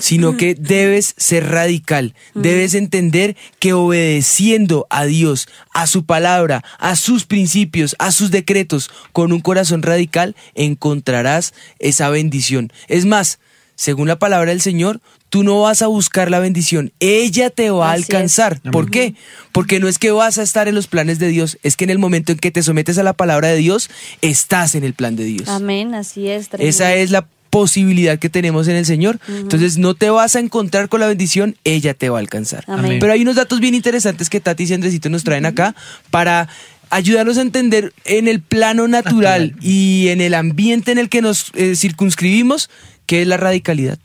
sino 0.00 0.38
que 0.38 0.54
debes 0.54 1.14
ser 1.18 1.50
radical, 1.50 2.14
debes 2.34 2.72
entender 2.72 3.36
que 3.58 3.74
obedeciendo 3.74 4.86
a 4.88 5.04
Dios, 5.04 5.46
a 5.74 5.86
su 5.86 6.06
palabra, 6.06 6.64
a 6.78 6.96
sus 6.96 7.26
principios, 7.26 7.96
a 7.98 8.12
sus 8.12 8.30
decretos, 8.30 8.90
con 9.12 9.32
un 9.32 9.40
corazón 9.40 9.82
radical, 9.82 10.36
encontrarás 10.54 11.52
esa 11.78 12.08
bendición. 12.08 12.72
Es 12.88 13.04
más, 13.04 13.40
según 13.74 14.08
la 14.08 14.18
palabra 14.18 14.50
del 14.50 14.62
Señor, 14.62 15.00
tú 15.28 15.42
no 15.42 15.60
vas 15.62 15.82
a 15.82 15.86
buscar 15.88 16.30
la 16.30 16.38
bendición, 16.38 16.92
ella 17.00 17.50
te 17.50 17.70
va 17.70 17.92
a 17.92 17.96
es. 17.96 18.02
alcanzar. 18.02 18.60
¿Por 18.70 18.90
qué? 18.90 19.14
Porque 19.52 19.80
no 19.80 19.88
es 19.88 19.98
que 19.98 20.10
vas 20.10 20.38
a 20.38 20.42
estar 20.42 20.68
en 20.68 20.74
los 20.74 20.86
planes 20.86 21.18
de 21.18 21.28
Dios, 21.28 21.58
es 21.62 21.76
que 21.76 21.84
en 21.84 21.90
el 21.90 21.98
momento 21.98 22.32
en 22.32 22.38
que 22.38 22.50
te 22.50 22.62
sometes 22.62 22.98
a 22.98 23.02
la 23.02 23.12
palabra 23.12 23.48
de 23.48 23.56
Dios, 23.56 23.90
estás 24.22 24.74
en 24.74 24.84
el 24.84 24.94
plan 24.94 25.16
de 25.16 25.24
Dios. 25.24 25.48
Amén, 25.48 25.94
así 25.94 26.28
es. 26.28 26.48
tremendo. 26.48 26.68
Esa 26.68 26.94
es 26.94 27.10
la 27.10 27.26
posibilidad 27.50 28.18
que 28.18 28.28
tenemos 28.28 28.68
en 28.68 28.76
el 28.76 28.84
Señor. 28.84 29.18
Entonces 29.28 29.78
no 29.78 29.94
te 29.94 30.10
vas 30.10 30.36
a 30.36 30.40
encontrar 30.40 30.88
con 30.88 31.00
la 31.00 31.06
bendición, 31.06 31.56
ella 31.64 31.94
te 31.94 32.10
va 32.10 32.18
a 32.18 32.20
alcanzar. 32.20 32.64
Amén. 32.66 32.98
Pero 33.00 33.12
hay 33.12 33.22
unos 33.22 33.36
datos 33.36 33.60
bien 33.60 33.74
interesantes 33.74 34.28
que 34.28 34.40
Tati 34.40 34.64
y 34.64 34.72
Andresito 34.74 35.08
nos 35.08 35.24
traen 35.24 35.46
acá 35.46 35.74
para 36.10 36.48
ayudarnos 36.90 37.38
a 37.38 37.42
entender 37.42 37.92
en 38.04 38.28
el 38.28 38.40
plano 38.42 38.88
natural, 38.88 39.48
Natural. 39.48 39.64
y 39.64 40.08
en 40.08 40.20
el 40.20 40.34
ambiente 40.34 40.92
en 40.92 40.98
el 40.98 41.08
que 41.08 41.22
nos 41.22 41.50
eh, 41.54 41.74
circunscribimos 41.76 42.68
qué 43.06 43.22
es 43.22 43.28
la 43.28 43.36
radicalidad. 43.38 43.98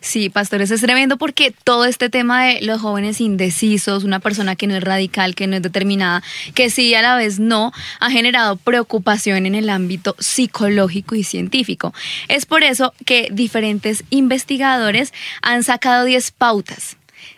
Sí, 0.00 0.30
pastores, 0.30 0.70
es 0.70 0.80
tremendo 0.80 1.16
porque 1.16 1.52
todo 1.64 1.84
este 1.84 2.08
tema 2.10 2.44
de 2.44 2.60
los 2.62 2.80
jóvenes 2.80 3.20
indecisos, 3.20 4.04
una 4.04 4.20
persona 4.20 4.56
que 4.56 4.66
no 4.66 4.76
es 4.76 4.82
radical, 4.82 5.34
que 5.34 5.46
no 5.46 5.56
es 5.56 5.62
determinada, 5.62 6.22
que 6.54 6.70
sí 6.70 6.94
a 6.94 7.02
la 7.02 7.16
vez 7.16 7.38
no, 7.38 7.72
ha 8.00 8.10
generado 8.10 8.56
preocupación 8.56 9.46
en 9.46 9.54
el 9.54 9.70
ámbito 9.70 10.16
psicológico 10.18 11.14
y 11.14 11.24
científico. 11.24 11.92
Es 12.28 12.46
por 12.46 12.62
eso 12.62 12.94
que 13.04 13.28
diferentes 13.32 14.04
investigadores 14.10 15.12
han 15.42 15.62
sacado 15.62 16.04
10 16.04 16.30
pautas 16.32 16.96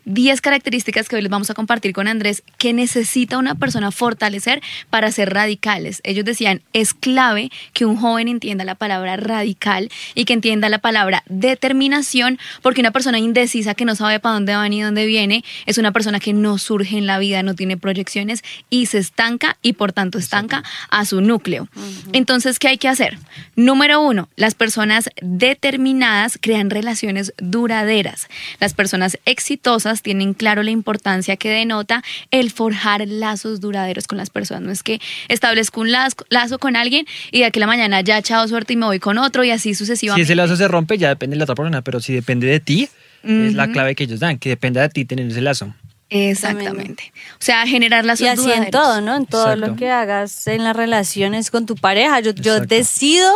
10 0.09 0.41
características 0.41 1.09
que 1.09 1.17
hoy 1.17 1.23
les 1.23 1.31
vamos 1.31 1.51
a 1.51 1.55
compartir 1.55 1.93
con 1.93 2.09
Andrés 2.09 2.43
que 2.57 2.73
necesita 2.73 3.39
una 3.39 3.55
persona 3.55 3.91
fortalecer 3.91 4.63
para 4.89 5.13
ser 5.13 5.33
radicales. 5.33 6.01
Ellos 6.03 6.25
decían, 6.25 6.63
es 6.73 6.95
clave 6.95 7.51
que 7.75 7.85
un 7.85 7.97
joven 7.97 8.27
entienda 8.29 8.65
la 8.65 8.75
palabra 8.75 9.17
radical 9.17 9.91
y 10.15 10.25
que 10.25 10.33
entienda 10.33 10.69
la 10.71 10.79
palabra 10.79 11.23
determinación, 11.29 12.39
porque 12.63 12.81
una 12.81 12.91
persona 12.91 13.19
indecisa 13.19 13.75
que 13.75 13.85
no 13.85 13.95
sabe 13.95 14.19
para 14.19 14.35
dónde 14.35 14.57
va 14.57 14.69
ni 14.69 14.81
dónde 14.81 15.05
viene 15.05 15.45
es 15.67 15.77
una 15.77 15.93
persona 15.93 16.21
que 16.21 16.33
no 16.33 16.57
surge 16.57 16.97
en 16.97 17.07
la 17.07 17.19
vida, 17.19 17.43
no 17.43 17.55
tiene 17.55 17.77
proyecciones 17.77 18.43
y 18.71 18.87
se 18.87 18.99
estanca 18.99 19.59
y 19.63 19.75
por 19.75 19.93
tanto 19.93 20.19
estanca 20.19 20.65
a 20.91 21.05
su 21.05 21.21
núcleo. 21.21 21.69
Entonces, 22.13 22.59
¿qué 22.59 22.69
hay 22.69 22.79
que 22.79 22.89
hacer? 22.89 23.19
Número 23.57 24.01
uno, 24.01 24.29
las 24.37 24.55
personas 24.55 25.11
determinadas 25.21 26.39
crean 26.41 26.71
relaciones 26.71 27.35
duraderas. 27.37 28.29
Las 28.59 28.73
personas 28.73 29.19
exitosas 29.27 29.98
tienen 30.03 30.35
claro 30.35 30.63
la 30.63 30.71
importancia 30.71 31.37
que 31.37 31.49
denota 31.51 32.03
el 32.31 32.51
forjar 32.51 33.07
lazos 33.07 33.61
duraderos 33.61 34.07
con 34.07 34.19
las 34.19 34.31
personas. 34.31 34.63
No 34.63 34.73
es 34.73 34.83
que 34.83 35.01
establezco 35.29 35.81
un 35.81 35.93
lazo, 35.93 36.17
lazo 36.29 36.59
con 36.59 36.77
alguien 36.77 37.07
y 37.33 37.41
de 37.41 37.45
aquí 37.47 37.59
a 37.59 37.61
la 37.61 37.67
mañana 37.67 38.01
ya 38.01 38.21
chao 38.23 38.47
suerte 38.49 38.73
y 38.73 38.77
me 38.77 38.87
voy 38.87 38.99
con 38.99 39.19
otro 39.19 39.45
y 39.45 39.51
así 39.51 39.71
Si 39.71 39.75
sucesivamente. 39.75 40.23
ese 40.25 40.35
lazo 40.35 40.57
se 40.57 40.69
rompe, 40.69 40.99
ya 40.99 41.09
depende 41.09 41.35
de 41.35 41.39
la 41.39 41.45
otra 41.45 41.55
persona, 41.55 41.83
pero 41.83 42.01
si 42.01 42.15
depende 42.15 42.47
de 42.47 42.61
ti, 42.61 42.89
es 43.23 43.55
la 43.55 43.69
clave 43.69 43.95
que 43.95 44.05
ellos 44.05 44.21
dan, 44.21 44.39
que 44.39 44.49
dependa 44.49 44.81
de 44.81 44.89
ti 44.89 45.05
tener 45.05 45.27
ese 45.27 45.41
lazo. 45.41 45.75
Exactamente. 46.11 47.13
O 47.35 47.41
sea, 47.45 47.67
generar 47.67 48.05
lazos 48.05 48.25
Y 48.27 48.29
así 48.29 48.51
en 48.51 48.71
todo, 48.71 49.01
¿no? 49.01 49.15
En 49.17 49.27
todo 49.27 49.57
lo 49.57 49.77
que 49.77 49.91
hagas 49.91 50.47
en 50.47 50.65
las 50.65 50.75
relaciones 50.75 51.51
con 51.51 51.67
tu 51.67 51.75
pareja. 51.77 52.21
Yo, 52.21 52.33
yo 52.33 52.61
decido 52.61 53.31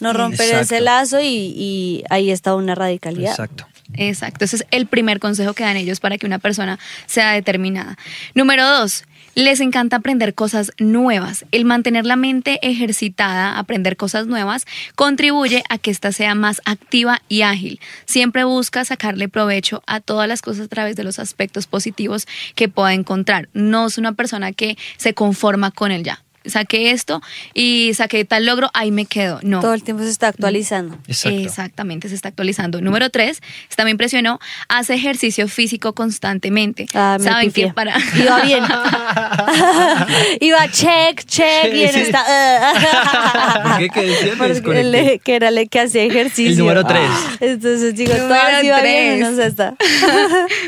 no 0.00 0.12
romper 0.12 0.54
ese 0.54 0.80
lazo 0.80 1.20
y, 1.20 1.26
y 1.26 2.04
ahí 2.10 2.30
está 2.30 2.54
una 2.54 2.74
radicalidad. 2.74 3.32
Exacto. 3.32 3.66
Exacto, 3.96 4.44
ese 4.44 4.56
es 4.56 4.66
el 4.70 4.86
primer 4.86 5.20
consejo 5.20 5.54
que 5.54 5.64
dan 5.64 5.76
ellos 5.76 6.00
para 6.00 6.18
que 6.18 6.26
una 6.26 6.38
persona 6.38 6.78
sea 7.06 7.32
determinada. 7.32 7.96
Número 8.34 8.68
dos, 8.68 9.04
les 9.34 9.60
encanta 9.60 9.96
aprender 9.96 10.34
cosas 10.34 10.72
nuevas. 10.78 11.44
El 11.50 11.64
mantener 11.64 12.06
la 12.06 12.16
mente 12.16 12.58
ejercitada, 12.62 13.58
aprender 13.58 13.96
cosas 13.96 14.26
nuevas, 14.26 14.64
contribuye 14.94 15.64
a 15.68 15.78
que 15.78 15.90
ésta 15.90 16.12
sea 16.12 16.34
más 16.34 16.60
activa 16.64 17.20
y 17.28 17.42
ágil. 17.42 17.80
Siempre 18.04 18.44
busca 18.44 18.84
sacarle 18.84 19.28
provecho 19.28 19.82
a 19.86 20.00
todas 20.00 20.28
las 20.28 20.42
cosas 20.42 20.66
a 20.66 20.68
través 20.68 20.96
de 20.96 21.04
los 21.04 21.18
aspectos 21.18 21.66
positivos 21.66 22.26
que 22.54 22.68
pueda 22.68 22.94
encontrar. 22.94 23.48
No 23.54 23.86
es 23.86 23.98
una 23.98 24.12
persona 24.12 24.52
que 24.52 24.76
se 24.96 25.14
conforma 25.14 25.70
con 25.70 25.90
el 25.90 26.04
ya. 26.04 26.23
Saqué 26.46 26.90
esto 26.90 27.22
y 27.54 27.92
saqué 27.94 28.24
tal 28.24 28.46
logro, 28.46 28.70
ahí 28.74 28.90
me 28.90 29.06
quedo. 29.06 29.40
No. 29.42 29.60
Todo 29.60 29.74
el 29.74 29.82
tiempo 29.82 30.02
se 30.02 30.10
está 30.10 30.28
actualizando. 30.28 30.96
Exacto. 31.08 31.38
Exactamente, 31.38 32.08
se 32.08 32.14
está 32.14 32.28
actualizando. 32.28 32.80
Número 32.80 33.10
tres, 33.10 33.40
esta 33.70 33.84
me 33.84 33.90
impresionó, 33.90 34.38
hace 34.68 34.94
ejercicio 34.94 35.48
físico 35.48 35.94
constantemente. 35.94 36.86
Ah, 36.94 37.16
me 37.18 37.24
Saben 37.24 37.52
que 37.52 37.68
para... 37.68 37.94
Iba 38.16 38.40
bien. 38.42 38.64
Iba 40.40 40.68
check, 40.70 41.24
check, 41.24 41.72
y 41.74 41.84
en 41.84 41.92
Sí. 41.92 42.00
esta. 42.00 42.24
¿Por 43.62 43.78
qué? 43.78 43.88
¿Qué 43.88 44.34
Porque 44.36 44.80
el- 44.80 45.20
que 45.20 45.34
era 45.36 45.48
el 45.48 45.68
que 45.68 45.80
hacía 45.80 46.02
ejercicio. 46.04 46.50
El 46.52 46.58
número 46.58 46.84
tres. 46.84 47.08
Entonces 47.40 47.94
digo, 47.94 48.12
iba 48.14 48.60
bien, 48.60 48.80
tres. 48.80 49.20
no 49.20 49.36
sé 49.36 49.46
esta. 49.46 49.74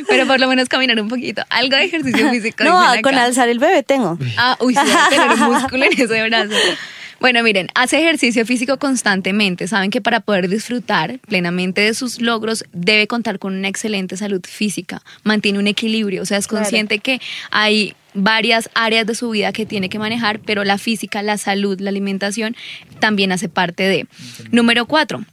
Pero 0.09 0.27
por 0.27 0.41
lo 0.41 0.49
menos 0.49 0.69
caminar 0.69 1.01
un 1.01 1.09
poquito. 1.09 1.43
Algo 1.51 1.77
de 1.77 1.85
ejercicio 1.85 2.31
físico. 2.31 2.65
No, 2.65 2.81
con 3.03 3.15
alzar 3.17 3.49
el 3.49 3.59
bebé 3.59 3.83
tengo. 3.83 4.19
Ah, 4.37 4.57
uy, 4.61 4.75
sí, 4.75 4.81
tener 5.11 5.31
un 5.31 5.39
músculo 5.67 5.85
en 5.85 5.93
ese 6.01 6.29
brazo. 6.29 6.55
Bueno, 7.19 7.43
miren, 7.43 7.69
hace 7.75 7.99
ejercicio 7.99 8.45
físico 8.45 8.79
constantemente. 8.79 9.67
Saben 9.69 9.91
que 9.91 10.03
para 10.03 10.21
poder 10.21 10.49
disfrutar 10.49 11.19
plenamente 11.27 11.81
de 11.81 11.95
sus 11.95 12.21
logros 12.21 12.65
debe 12.73 13.07
contar 13.07 13.39
con 13.39 13.55
una 13.55 13.69
excelente 13.69 14.17
salud 14.19 14.43
física. 14.47 15.03
Mantiene 15.25 15.59
un 15.59 15.67
equilibrio, 15.67 16.23
o 16.23 16.27
sea, 16.27 16.37
es 16.37 16.47
Claro. 16.47 16.65
consciente 16.65 16.99
que 16.99 17.21
hay 17.51 17.95
varias 18.13 18.69
áreas 18.75 19.07
de 19.07 19.15
su 19.15 19.31
vida 19.31 19.53
que 19.53 19.65
tiene 19.65 19.89
que 19.89 19.99
manejar, 19.99 20.41
pero 20.41 20.63
la 20.65 20.77
física, 20.79 21.23
la 21.23 21.39
salud, 21.39 21.81
la 21.81 21.89
alimentación 21.91 22.55
también 23.01 23.33
hace 23.33 23.49
parte 23.49 23.85
de. 23.85 24.07
Número 24.51 24.85
cuatro. 24.87 25.25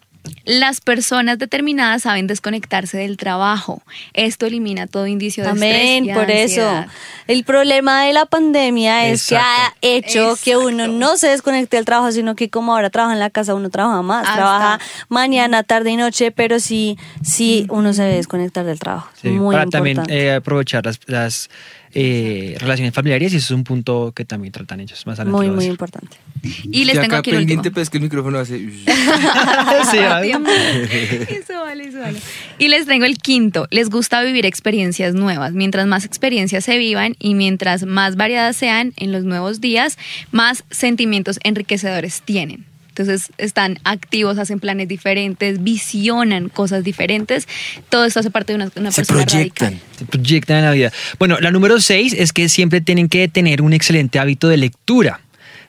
Las 0.45 0.79
personas 0.81 1.37
determinadas 1.37 2.03
saben 2.03 2.27
desconectarse 2.27 2.97
del 2.97 3.17
trabajo. 3.17 3.81
Esto 4.13 4.45
elimina 4.45 4.87
todo 4.87 5.07
indicio 5.07 5.43
de 5.43 5.49
Amén, 5.49 6.07
estrés 6.09 6.11
y 6.11 6.13
por 6.13 6.31
eso. 6.31 6.85
El 7.27 7.43
problema 7.43 8.03
de 8.05 8.13
la 8.13 8.25
pandemia 8.25 9.07
es 9.07 9.27
que 9.27 9.35
ha 9.37 9.41
Exacto. 9.41 9.77
hecho 9.81 10.37
que 10.43 10.55
uno 10.57 10.87
no 10.87 11.17
se 11.17 11.27
desconecte 11.27 11.75
del 11.77 11.85
trabajo, 11.85 12.11
sino 12.11 12.35
que 12.35 12.49
como 12.49 12.73
ahora 12.73 12.89
trabaja 12.89 13.13
en 13.13 13.19
la 13.19 13.29
casa, 13.29 13.53
uno 13.53 13.69
trabaja 13.69 14.01
más, 14.01 14.23
Hasta- 14.25 14.35
trabaja 14.37 14.79
mañana, 15.09 15.63
tarde 15.63 15.91
y 15.91 15.97
noche, 15.97 16.31
pero 16.31 16.59
sí, 16.59 16.97
sí, 17.21 17.65
uno 17.69 17.91
se 17.93 18.03
debe 18.03 18.15
desconectar 18.15 18.65
del 18.65 18.79
trabajo. 18.79 19.09
Sí, 19.21 19.29
Muy 19.29 19.53
para 19.55 19.63
importante. 19.65 19.95
también 19.95 20.21
eh, 20.25 20.35
aprovechar 20.35 20.85
las, 20.85 20.99
las, 21.07 21.49
eh, 21.95 22.57
relaciones 22.59 22.93
familiares 22.93 23.33
y 23.33 23.37
eso 23.37 23.45
es 23.45 23.51
un 23.51 23.63
punto 23.63 24.13
que 24.15 24.25
también 24.25 24.51
tratan 24.51 24.79
ellos 24.79 25.05
más 25.05 25.19
adelante. 25.19 25.47
muy, 25.47 25.55
muy 25.55 25.65
importante. 25.65 26.17
Y 26.63 26.85
les 26.85 26.95
tengo 26.95 27.05
acá 27.05 27.17
aquí 27.19 27.29
el 27.29 27.37
pendiente, 27.37 27.69
último. 27.69 27.73
pero 27.75 27.83
es 27.83 27.89
que 27.89 27.97
el 27.97 28.03
micrófono 28.03 28.39
hace... 28.39 28.57
Sí, 29.91 29.97
¿ah? 29.99 30.21
Tiempo. 30.21 30.49
Eso 31.29 31.61
vale, 31.61 31.87
eso 31.87 31.99
vale. 31.99 32.19
Y 32.57 32.67
les 32.69 32.85
tengo 32.85 33.05
el 33.05 33.17
quinto. 33.17 33.67
Les 33.69 33.89
gusta 33.89 34.23
vivir 34.23 34.45
experiencias 34.45 35.13
nuevas. 35.13 35.53
Mientras 35.53 35.87
más 35.87 36.05
experiencias 36.05 36.63
se 36.65 36.77
vivan 36.77 37.15
y 37.19 37.35
mientras 37.35 37.85
más 37.85 38.15
variadas 38.15 38.55
sean 38.55 38.93
en 38.97 39.11
los 39.11 39.23
nuevos 39.23 39.61
días, 39.61 39.97
más 40.31 40.63
sentimientos 40.71 41.39
enriquecedores 41.43 42.21
tienen. 42.23 42.65
Entonces 42.95 43.31
están 43.39 43.79
activos, 43.85 44.37
hacen 44.37 44.59
planes 44.59 44.87
diferentes, 44.87 45.63
visionan 45.63 46.49
cosas 46.49 46.83
diferentes. 46.83 47.47
Todo 47.89 48.05
esto 48.05 48.19
hace 48.19 48.29
parte 48.29 48.53
de 48.53 48.57
una, 48.57 48.71
una 48.75 48.91
Se 48.91 49.01
persona 49.01 49.25
proyectan. 49.25 49.69
radical. 49.73 49.89
se 49.97 50.05
proyectan 50.05 50.57
en 50.57 50.65
la 50.65 50.71
vida. 50.71 50.91
Bueno, 51.17 51.39
la 51.39 51.49
número 51.49 51.79
seis 51.81 52.13
es 52.13 52.33
que 52.33 52.49
siempre 52.49 52.81
tienen 52.81 53.09
que 53.09 53.27
tener 53.27 53.63
un 53.63 53.73
excelente 53.73 54.19
hábito 54.19 54.47
de 54.47 54.57
lectura. 54.57 55.21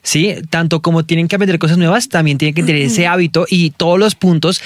¿Sí? 0.02 0.34
Tanto 0.50 0.82
como 0.82 1.06
tienen 1.06 1.28
que 1.28 1.36
aprender 1.36 1.58
cosas 1.58 1.78
nuevas, 1.78 2.10
también 2.10 2.36
tienen 2.36 2.54
que 2.54 2.62
tener 2.62 2.82
ese 2.82 3.06
hábito 3.06 3.46
y 3.48 3.70
todos 3.70 3.98
los 3.98 4.14
puntos 4.14 4.60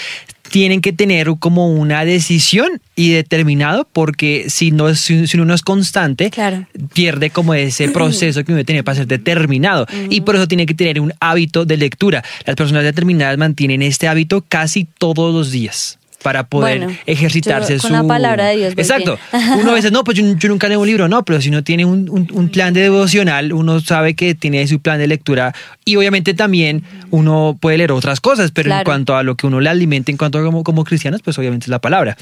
tienen 0.50 0.80
que 0.80 0.92
tener 0.92 1.28
como 1.38 1.68
una 1.68 2.04
decisión 2.04 2.80
y 2.96 3.10
determinado 3.10 3.86
porque 3.92 4.46
si 4.48 4.70
no 4.70 4.88
es- 4.88 5.00
si, 5.00 5.26
si 5.26 5.36
uno 5.36 5.46
no 5.46 5.54
es 5.54 5.62
constante 5.62 6.30
Claro. 6.30 6.66
pierde 6.94 7.30
como 7.30 7.54
ese 7.54 7.88
proceso 7.92 8.44
que 8.44 8.52
uno 8.52 8.64
tiene 8.64 8.82
para 8.82 8.96
ser 8.96 9.06
determinado. 9.06 9.86
Y 10.10 10.22
por 10.22 10.36
eso 10.36 10.48
tiene 10.48 10.66
que 10.66 10.74
tener 10.74 11.00
un 11.00 11.12
hábito 11.20 11.64
de 11.64 11.76
lectura. 11.76 12.24
Las 12.46 12.56
personas 12.56 12.82
determinadas 12.84 13.36
mantienen 13.38 13.82
este 13.82 14.08
hábito 14.08 14.44
casi 14.48 14.86
todos 14.98 15.34
los 15.34 15.50
días 15.50 15.98
para 16.22 16.48
poder 16.48 16.78
Bueno, 16.80 16.96
ejercitarse 17.06 17.74
yo 17.74 17.78
su 17.80 17.90
la 17.90 18.02
palabra 18.02 18.46
de 18.46 18.56
Dios 18.56 18.72
exacto. 18.76 19.18
uno 19.60 19.70
a 19.70 19.74
veces 19.74 19.92
no 19.92 20.02
pues 20.02 20.18
yo, 20.18 20.24
yo 20.36 20.48
nunca 20.48 20.68
leo 20.68 20.80
un 20.80 20.86
libro 20.86 21.06
no 21.08 21.24
pero 21.24 21.40
si 21.40 21.48
uno 21.48 21.62
tiene 21.62 21.84
un, 21.84 22.08
un- 22.10 22.28
un 22.32 22.48
plan 22.48 22.74
de 22.74 22.80
devocional 22.80 23.52
uno 23.52 23.80
sabe 23.80 24.14
que 24.14 24.34
tiene 24.34 24.66
su 24.66 24.80
plan 24.80 24.98
de 24.98 25.06
lectura 25.06 25.54
y 25.84 25.94
obviamente 25.94 26.34
también 26.34 26.82
uno 27.10 27.56
puede 27.60 27.78
leer 27.78 27.92
otras 27.92 28.20
cosas 28.20 28.50
pero 28.50 28.74
en 28.74 28.82
cuanto 28.84 29.16
a 29.16 29.22
lo 29.22 29.36
que 29.36 29.46
uno 29.46 29.60
le 29.60 29.68
alimenta 29.70 30.10
en 30.10 30.16
cuanto 30.16 30.38
a 30.38 30.44
como, 30.44 30.64
como 30.64 30.82
cristianos 30.84 31.22
pues 31.22 31.38
obviamente 31.38 31.64
es 31.66 31.68
la 31.68 31.78
palabra. 31.80 32.16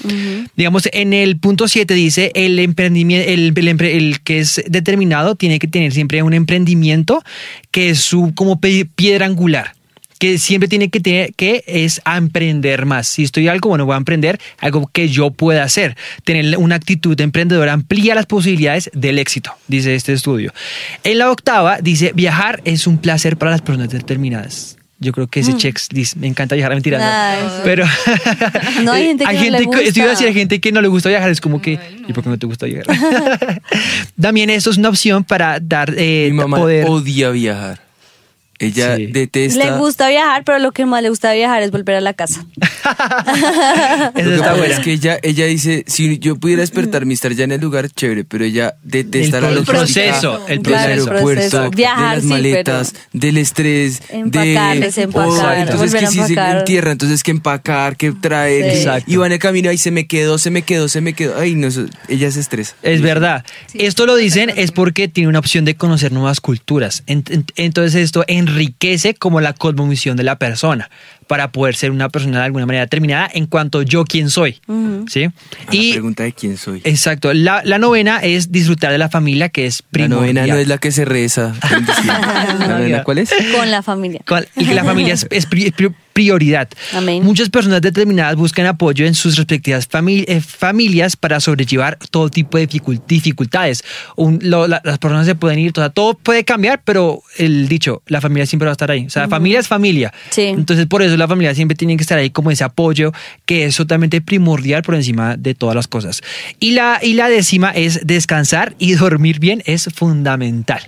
Digamos 0.56 0.88
en 0.92 1.12
el 1.14 1.38
punto 1.38 1.66
7 1.66 1.94
dice 1.94 2.32
el 2.34 2.58
emprendimiento 2.58 3.28
el, 3.30 3.54
el 3.86 4.20
que 4.20 4.40
es 4.40 4.62
determinado 4.68 5.36
tiene 5.36 5.58
que 5.58 5.68
tener 5.68 5.92
siempre 5.92 6.22
un 6.22 6.34
emprendimiento 6.34 7.22
que 7.70 7.90
es 7.90 8.00
su 8.00 8.32
como 8.34 8.60
piedra 8.60 9.26
angular 9.26 9.75
que 10.18 10.38
siempre 10.38 10.68
tiene 10.68 10.88
que 10.90 11.00
tener 11.00 11.34
que 11.34 11.62
es 11.66 12.00
emprender 12.06 12.86
más. 12.86 13.06
Si 13.06 13.22
estoy 13.24 13.48
algo, 13.48 13.68
bueno, 13.68 13.84
voy 13.86 13.94
a 13.94 13.98
emprender 13.98 14.38
algo 14.60 14.88
que 14.92 15.08
yo 15.08 15.30
pueda 15.30 15.62
hacer. 15.62 15.96
Tener 16.24 16.56
una 16.58 16.74
actitud 16.76 17.16
de 17.16 17.24
emprendedor 17.24 17.68
amplía 17.68 18.14
las 18.14 18.26
posibilidades 18.26 18.90
del 18.94 19.18
éxito, 19.18 19.52
dice 19.68 19.94
este 19.94 20.12
estudio. 20.12 20.52
En 21.04 21.18
la 21.18 21.30
octava 21.30 21.78
dice, 21.80 22.12
viajar 22.14 22.60
es 22.64 22.86
un 22.86 22.98
placer 22.98 23.36
para 23.36 23.50
las 23.50 23.62
personas 23.62 23.90
determinadas. 23.90 24.76
Yo 24.98 25.12
creo 25.12 25.26
que 25.26 25.40
ese 25.40 25.54
checklist, 25.54 26.16
me 26.16 26.26
encanta 26.26 26.54
viajar, 26.54 26.72
mentira, 26.72 26.98
no. 26.98 27.50
Pero 27.64 27.84
No, 28.82 28.92
hay 28.92 29.04
gente 29.08 29.26
que 29.26 29.34
no 29.50 29.58
le 29.58 29.66
que- 29.70 29.88
esto 29.88 29.98
iba 30.00 30.06
a 30.06 30.10
gusta. 30.10 30.10
decir, 30.10 30.26
hay 30.28 30.32
gente 30.34 30.58
que 30.58 30.72
no 30.72 30.80
le 30.80 30.88
gusta 30.88 31.10
viajar, 31.10 31.28
es 31.28 31.42
como 31.42 31.60
que, 31.60 31.78
¿y 32.08 32.12
por 32.14 32.24
qué 32.24 32.30
no 32.30 32.38
te 32.38 32.46
gusta 32.46 32.64
viajar? 32.64 32.96
También 34.20 34.48
esto 34.48 34.70
es 34.70 34.78
una 34.78 34.88
opción 34.88 35.22
para 35.24 35.60
dar 35.60 35.92
eh, 35.98 36.28
Mi 36.30 36.38
mamá 36.38 36.56
poder. 36.56 36.86
odia 36.88 37.28
viajar. 37.28 37.80
Ella 38.58 38.96
Sí. 38.96 39.06
detesta... 39.06 39.64
Le 39.64 39.72
gusta 39.78 40.08
viajar, 40.08 40.42
pero 40.44 40.58
lo 40.58 40.72
que 40.72 40.86
más 40.86 41.02
le 41.02 41.10
gusta 41.10 41.32
viajar 41.32 41.62
es 41.62 41.70
volver 41.70 41.96
a 41.96 42.00
la 42.00 42.14
casa. 42.14 42.44
Esa 42.86 44.12
Lo 44.12 44.12
que 44.14 44.20
está 44.34 44.44
pasa 44.44 44.54
buena. 44.56 44.74
es 44.74 44.80
que 44.80 44.92
ella, 44.92 45.18
ella 45.22 45.46
dice, 45.46 45.84
si 45.86 46.18
yo 46.18 46.36
pudiera 46.36 46.60
despertarme 46.60 47.12
y 47.12 47.14
estar 47.14 47.32
ya 47.32 47.44
en 47.44 47.52
el 47.52 47.60
lugar, 47.60 47.90
chévere, 47.90 48.24
pero 48.24 48.44
ella 48.44 48.74
detesta 48.82 49.38
El 49.38 49.44
la 49.44 49.50
logística 49.50 49.78
proceso, 49.78 50.40
el 50.46 50.46
del 50.46 50.60
proceso. 50.62 50.88
aeropuerto, 50.88 51.24
Proceso. 51.50 51.70
Viajar, 51.70 52.08
de 52.10 52.14
las 52.16 52.22
sí, 52.22 52.28
maletas, 52.28 52.94
del 53.12 53.36
estrés, 53.38 54.02
Empacar, 54.08 54.74
de... 54.78 54.80
desempacar, 54.86 55.28
Oh, 55.28 55.52
entonces 55.60 55.78
volver 55.92 56.00
que 56.00 56.06
si 56.06 56.14
se 56.14 56.20
empacar. 56.32 56.58
entierra, 56.58 56.92
entonces 56.92 57.22
que 57.22 57.30
empacar, 57.32 57.96
que 57.96 58.12
traer, 58.12 58.64
Sí. 58.64 58.68
y- 58.70 58.80
Exacto. 58.80 59.12
y 59.12 59.16
va 59.16 59.26
en 59.26 59.32
el 59.32 59.38
camino, 59.38 59.70
ahí 59.70 59.78
se 59.78 59.90
me 59.90 60.06
quedó, 60.06 60.38
se 60.38 60.50
me 60.50 60.62
quedó, 60.62 60.88
se 60.88 61.00
me 61.00 61.12
quedó, 61.12 61.36
ay 61.38 61.54
no, 61.54 61.66
eso- 61.66 61.86
ella 62.08 62.30
se 62.30 62.40
estresa. 62.40 62.74
Es 62.82 63.02
verdad. 63.02 63.44
Esto 63.74 64.06
lo 64.06 64.16
dicen 64.16 64.50
es 64.56 64.72
porque 64.72 65.08
tiene 65.08 65.28
una 65.28 65.38
opción 65.40 65.64
de 65.64 65.74
conocer 65.74 66.12
nuevas 66.12 66.40
culturas. 66.40 67.02
En- 67.06 67.24
en- 67.30 67.44
Entonces 67.56 67.94
esto 67.96 68.24
enriquece 68.46 69.14
como 69.14 69.40
la 69.40 69.52
cosmovisión 69.52 70.16
de 70.16 70.22
la 70.22 70.38
persona 70.38 70.90
para 71.26 71.50
poder 71.50 71.74
ser 71.74 71.90
una 71.90 72.08
persona 72.08 72.38
de 72.38 72.44
alguna 72.44 72.66
manera 72.66 72.84
determinada 72.84 73.28
en 73.32 73.46
cuanto 73.46 73.82
yo 73.82 74.04
quién 74.04 74.30
soy. 74.30 74.60
¿Sí? 75.08 75.24
A 75.24 75.30
la 75.68 75.74
Y 75.74 75.92
pregunta 75.92 76.22
de 76.22 76.32
quién 76.32 76.56
soy. 76.56 76.80
exacto. 76.84 77.32
La, 77.34 77.62
la 77.64 77.78
novena 77.78 78.18
es 78.18 78.52
disfrutar 78.52 78.92
de 78.92 78.98
la 78.98 79.08
familia, 79.08 79.48
que 79.48 79.66
es 79.66 79.82
La 79.82 79.88
primordial. 79.90 80.34
novena 80.34 80.46
no 80.54 80.60
es 80.60 80.68
la 80.68 80.78
que 80.78 80.92
se 80.92 81.04
reza. 81.04 81.54
¿La 82.58 82.68
novena 82.78 83.02
cuál 83.04 83.18
es? 83.18 83.30
Con 83.56 83.70
la 83.70 83.82
familia. 83.82 84.20
Y 84.56 84.66
que 84.66 84.74
la 84.74 84.84
familia 84.84 85.14
es, 85.14 85.26
es 85.30 85.46
prioridad. 86.16 86.66
Amén. 86.94 87.22
Muchas 87.22 87.50
personas 87.50 87.82
determinadas 87.82 88.36
buscan 88.36 88.64
apoyo 88.64 89.04
en 89.04 89.12
sus 89.14 89.36
respectivas 89.36 89.86
fami- 89.86 90.24
eh, 90.26 90.40
familias 90.40 91.14
para 91.14 91.40
sobrellevar 91.40 91.98
todo 92.10 92.30
tipo 92.30 92.56
de 92.56 92.66
dificul- 92.66 93.02
dificultades. 93.06 93.84
Un- 94.16 94.38
lo- 94.42 94.66
la- 94.66 94.80
las 94.82 94.96
personas 94.98 95.26
se 95.26 95.34
pueden 95.34 95.58
ir, 95.58 95.72
o 95.76 95.80
sea, 95.82 95.90
todo 95.90 96.14
puede 96.14 96.42
cambiar, 96.42 96.80
pero 96.86 97.22
el 97.36 97.68
dicho, 97.68 98.00
la 98.06 98.22
familia 98.22 98.46
siempre 98.46 98.64
va 98.64 98.70
a 98.70 98.78
estar 98.78 98.90
ahí. 98.90 99.04
O 99.04 99.10
sea, 99.10 99.28
familia 99.28 99.60
es 99.60 99.68
familia. 99.68 100.10
Sí. 100.30 100.44
Entonces, 100.46 100.86
por 100.86 101.02
eso 101.02 101.18
la 101.18 101.28
familia 101.28 101.54
siempre 101.54 101.76
tiene 101.76 101.98
que 101.98 102.02
estar 102.02 102.16
ahí 102.16 102.30
como 102.30 102.50
ese 102.50 102.64
apoyo 102.64 103.12
que 103.44 103.66
es 103.66 103.76
totalmente 103.76 104.22
primordial 104.22 104.82
por 104.82 104.94
encima 104.94 105.36
de 105.36 105.54
todas 105.54 105.76
las 105.76 105.86
cosas. 105.86 106.22
Y 106.60 106.70
la, 106.70 106.98
y 107.02 107.12
la 107.12 107.28
décima 107.28 107.72
es 107.72 108.00
descansar 108.06 108.74
y 108.78 108.92
dormir 108.94 109.38
bien 109.38 109.62
es 109.66 109.90
fundamental. 109.94 110.80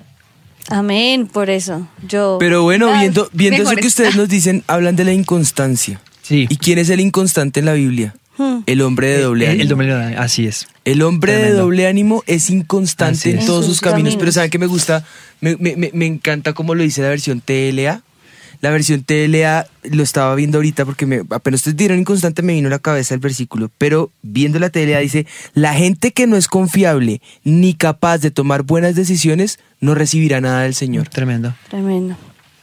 Amén, 0.69 1.27
por 1.27 1.51
eso. 1.51 1.89
Yo. 2.07 2.37
Pero 2.41 2.63
bueno, 2.63 2.93
viendo, 2.99 3.29
viendo 3.33 3.63
eso 3.63 3.77
que 3.77 3.87
ustedes 3.87 4.17
nos 4.17 4.29
dicen, 4.37 4.65
hablan 4.67 4.97
de 4.97 5.05
la 5.05 5.13
inconstancia. 5.13 6.01
Sí. 6.23 6.47
¿Y 6.51 6.57
quién 6.57 6.79
es 6.79 6.91
el 6.91 7.01
inconstante 7.01 7.61
en 7.61 7.67
la 7.67 7.73
Biblia? 7.73 8.15
Hmm. 8.37 8.61
El 8.67 8.83
hombre 8.83 9.09
de 9.09 9.23
doble 9.23 9.47
El- 9.47 9.51
ánimo. 9.63 9.83
el 9.83 9.89
doble- 9.91 10.17
así 10.19 10.47
es. 10.47 10.69
El 10.85 11.03
hombre 11.03 11.33
de 11.35 11.51
doble 11.53 11.87
ánimo 11.89 12.23
es 12.27 12.51
inconstante 12.51 13.19
Así 13.19 13.31
en 13.31 13.39
es. 13.39 13.47
todos 13.47 13.65
En 13.65 13.69
sus 13.69 13.77
sus 13.77 13.81
caminos, 13.81 14.11
caminos. 14.11 14.17
pero 14.21 14.33
¿saben 14.33 14.51
qué 14.51 14.59
me 14.59 14.67
gusta? 14.67 15.05
Me, 15.41 15.57
me- 15.57 15.91
me- 15.93 16.07
encanta 16.07 16.53
como 16.53 16.75
lo 16.75 16.83
dice 16.83 17.03
la 17.03 17.09
versión 17.09 17.41
TLA. 17.41 18.03
La 18.61 18.71
versión 18.71 19.03
TLA 19.03 19.67
lo 19.85 20.03
estaba 20.03 20.35
viendo 20.35 20.59
ahorita 20.59 20.85
porque 20.85 21.07
me, 21.07 21.23
apenas 21.31 21.61
ustedes 21.61 21.77
dieron 21.77 21.99
inconstante 21.99 22.43
me 22.43 22.55
vino 22.55 22.69
a 22.69 22.71
la 22.71 22.79
cabeza 22.79 23.15
el 23.15 23.21
versículo, 23.21 23.71
pero 23.79 24.11
viendo 24.23 24.59
la 24.59 24.71
TLA 24.71 24.99
dice, 24.99 25.27
la 25.55 25.75
gente 25.75 26.13
que 26.13 26.27
no 26.27 26.37
es 26.37 26.49
confiable 26.49 27.21
ni 27.45 27.75
capaz 27.75 28.19
de 28.19 28.31
tomar 28.31 28.63
buenas 28.63 28.95
decisiones 28.95 29.59
no 29.81 29.95
recibirá 29.95 30.41
nada 30.41 30.63
del 30.63 30.75
Señor. 30.75 31.09
Tremendo, 31.09 31.55
Tremendo. 31.71 32.17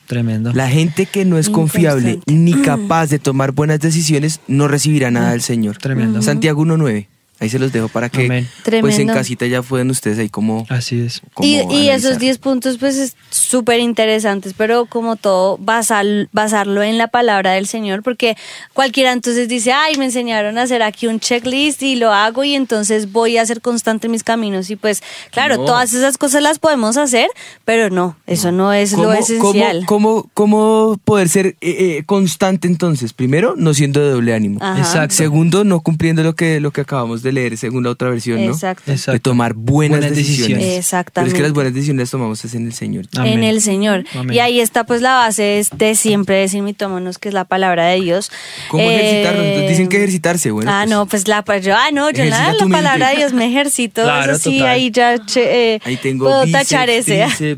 tremendo. 0.05 0.53
La 0.53 0.67
gente 0.69 1.05
que 1.05 1.23
no 1.23 1.37
es 1.37 1.49
confiable 1.49 2.19
ni 2.25 2.53
capaz 2.61 3.07
de 3.07 3.19
tomar 3.19 3.53
buenas 3.53 3.79
decisiones 3.79 4.41
no 4.47 4.67
recibirá 4.67 5.11
nada 5.11 5.31
del 5.31 5.41
Señor. 5.41 5.77
Tremendo. 5.77 6.21
Santiago 6.21 6.65
1.9. 6.65 7.07
Ahí 7.39 7.49
se 7.49 7.59
los 7.59 7.73
dejo 7.73 7.89
para 7.89 8.09
que 8.09 8.25
Amén. 8.25 8.47
pues 8.79 8.97
en 8.97 9.07
casita 9.09 9.45
ya 9.45 9.61
pueden 9.61 9.89
ustedes 9.91 10.17
ahí 10.19 10.29
como... 10.29 10.65
Así 10.69 11.01
es. 11.01 11.21
como 11.33 11.45
Y, 11.47 11.55
y 11.55 11.89
esos 11.89 12.05
analizar. 12.11 12.17
10 12.19 12.37
puntos, 12.37 12.77
pues, 12.77 12.95
es 12.95 13.15
súper 13.29 13.81
interesantes, 13.81 14.53
pero 14.55 14.85
como 14.85 15.17
todo, 15.17 15.57
basar- 15.57 16.29
basarlo 16.31 16.81
en 16.81 16.97
la 16.97 17.07
palabra 17.09 17.51
del 17.51 17.67
Señor, 17.67 18.03
porque 18.03 18.37
cualquiera 18.73 19.11
entonces 19.11 19.49
dice, 19.49 19.73
ay, 19.73 19.97
me 19.97 20.05
enseñaron 20.05 20.57
a 20.57 20.61
hacer 20.61 20.81
aquí 20.81 21.07
un 21.07 21.19
checklist 21.19 21.83
y 21.83 21.95
lo 21.95 22.13
hago 22.13 22.45
y 22.45 22.55
entonces 22.55 23.11
voy 23.11 23.37
a 23.37 23.45
ser 23.45 23.59
constante 23.59 24.07
en 24.07 24.11
mis 24.11 24.23
caminos. 24.23 24.69
Y 24.69 24.77
pues, 24.77 25.03
claro, 25.31 25.57
No. 25.57 25.65
todas 25.65 25.93
esas 25.93 26.17
cosas 26.17 26.41
las 26.41 26.59
podemos 26.59 26.95
hacer, 26.95 27.27
pero 27.65 27.89
no, 27.89 28.15
eso 28.27 28.53
no, 28.53 28.71
es 28.71 28.93
lo 28.93 28.99
¿Cómo- 28.99 29.13
esencial. 29.13 29.83
¿cómo, 29.85 30.29
cómo, 30.33 30.45
cómo 30.55 30.99
poder 31.03 31.27
ser 31.27 31.47
eh, 31.47 31.55
eh, 31.99 32.03
constante 32.05 32.67
entonces? 32.69 33.11
Primero, 33.11 33.55
no 33.57 33.73
siendo 33.73 33.99
de 33.99 34.11
doble 34.11 34.33
ánimo. 34.33 34.59
Ajá. 34.61 34.79
Exacto. 34.79 35.15
Segundo, 35.15 35.65
no 35.65 35.81
cumpliendo 35.81 36.23
lo 36.23 36.33
que, 36.33 36.61
lo 36.61 36.71
que 36.71 36.79
acabamos 36.81 37.23
de 37.23 37.24
leer 37.31 37.57
según 37.57 37.83
la 37.83 37.89
otra 37.91 38.09
versión, 38.09 38.45
¿no? 38.45 38.51
Exacto. 38.53 38.91
Exacto. 38.91 39.11
De 39.13 39.19
tomar 39.19 39.53
buenas, 39.53 39.99
Buenas 39.99 40.15
decisiones. 40.17 40.57
decisiones. 40.57 40.77
Exactamente. 40.79 41.13
Pero 41.13 41.27
es 41.27 41.33
que 41.33 41.43
las 41.43 41.53
buenas 41.53 41.73
decisiones 41.73 41.99
las 42.03 42.11
tomamos 42.11 42.45
es 42.45 42.53
en 42.55 42.65
el 42.65 42.73
Señor. 42.73 43.05
Amén. 43.17 43.33
en 43.33 43.43
el 43.43 43.61
Señor. 43.61 44.05
Amén. 44.13 44.35
Y 44.35 44.39
ahí 44.39 44.59
está 44.59 44.83
pues 44.85 45.01
la 45.01 45.15
base 45.15 45.61
de 45.75 45.95
siempre 45.95 46.35
decir 46.37 46.61
mitómonos, 46.61 47.17
que 47.17 47.29
es 47.29 47.33
la 47.33 47.45
palabra 47.45 47.85
de 47.87 48.01
Dios. 48.01 48.31
¿Cómo 48.69 48.83
Eh, 48.83 48.95
ejercitarnos? 48.95 49.45
Entonces 49.45 49.69
dicen 49.69 49.89
que 49.89 49.97
ejercitarse, 49.97 50.51
bueno. 50.51 50.71
ah, 50.71 50.81
pues, 50.83 50.89
no, 50.89 51.05
pues 51.05 51.27
la 51.27 51.43
pues 51.43 51.63
yo, 51.65 51.75
ah, 51.75 51.89
no, 51.91 52.09
yo 52.11 52.25
nada, 52.25 52.53
la 52.53 52.67
palabra 52.67 53.09
de 53.09 53.17
Dios 53.17 53.33
me 53.33 53.47
ejercito. 53.47 54.03
Claro, 54.03 54.33
eso 54.33 54.49
sí, 54.49 54.57
total. 54.59 54.71
ahí 54.73 54.91
ya 54.91 55.25
che, 55.25 55.75
eh, 55.75 55.81
Ahí 55.85 55.97
tengo 55.97 56.25
puedo 56.25 56.43
bíceps, 56.45 56.69
tachar 56.69 56.89
ese. 56.89 57.25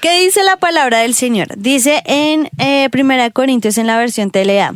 ¿Qué 0.00 0.20
dice 0.20 0.42
la 0.44 0.56
palabra 0.56 0.98
del 0.98 1.14
Señor? 1.14 1.48
Dice 1.56 2.02
en 2.06 2.50
eh, 2.58 2.88
1 2.92 3.30
Corintios 3.32 3.78
en 3.78 3.86
la 3.86 3.98
versión 3.98 4.30
TLA. 4.30 4.74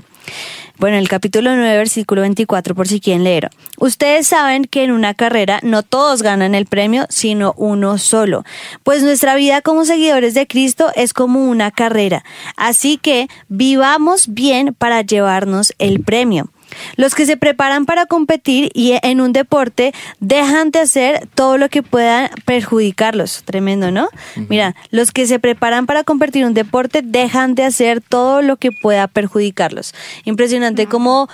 Bueno, 0.81 0.97
el 0.97 1.11
capítulo 1.11 1.55
9, 1.55 1.76
versículo 1.76 2.22
24, 2.22 2.74
por 2.74 2.89
si 2.89 3.01
quieren 3.01 3.22
leer. 3.22 3.51
Ustedes 3.76 4.26
saben 4.26 4.64
que 4.64 4.83
en 4.83 4.93
una 4.93 5.12
carrera 5.12 5.61
no 5.62 5.83
todos 5.83 6.22
ganan 6.22 6.55
el 6.55 6.64
premio, 6.64 7.05
sino 7.11 7.53
uno 7.59 7.99
solo. 7.99 8.45
Pues 8.83 9.03
nuestra 9.03 9.35
vida 9.35 9.61
como 9.61 9.85
seguidores 9.85 10.33
de 10.33 10.47
Cristo 10.47 10.91
es 10.97 11.12
como 11.12 11.51
una 11.51 11.70
carrera. 11.70 12.24
Así 12.57 12.97
que 12.97 13.28
vivamos 13.51 14.33
bien 14.33 14.72
para 14.72 15.03
llevarnos 15.03 15.74
el 15.78 16.03
premio. 16.03 16.51
Los 16.97 17.14
que 17.14 17.27
se 17.27 17.37
preparan 17.37 17.87
para 17.87 18.07
competir 18.07 18.71
y 18.75 18.95
en 19.03 19.21
un 19.21 19.33
deporte 19.33 19.93
dejan 20.21 20.71
de 20.71 20.81
hacer 20.81 21.29
todo 21.35 21.59
lo 21.59 21.68
que 21.68 21.83
pueda 21.83 22.31
perjudicarlos. 22.45 23.43
Tremendo, 23.45 23.91
¿no? 23.91 24.09
Mira, 24.49 24.75
los 24.91 25.12
que 25.12 25.27
se 25.27 25.39
preparan 25.39 25.87
para 25.87 26.05
competir 26.05 26.43
en 26.43 26.49
un 26.49 26.55
deporte 26.55 27.03
dejan 27.03 27.55
de 27.55 27.64
hacer 27.64 28.01
todo 28.01 28.43
lo 28.43 28.57
que 28.57 28.73
pueda 28.73 29.09
perjudicarlos. 29.09 29.95
Impresionante 30.25 30.87
cómo, 30.87 31.29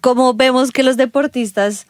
cómo 0.00 0.34
vemos 0.34 0.70
que 0.70 0.82
los 0.82 0.96
deportistas 0.96 1.86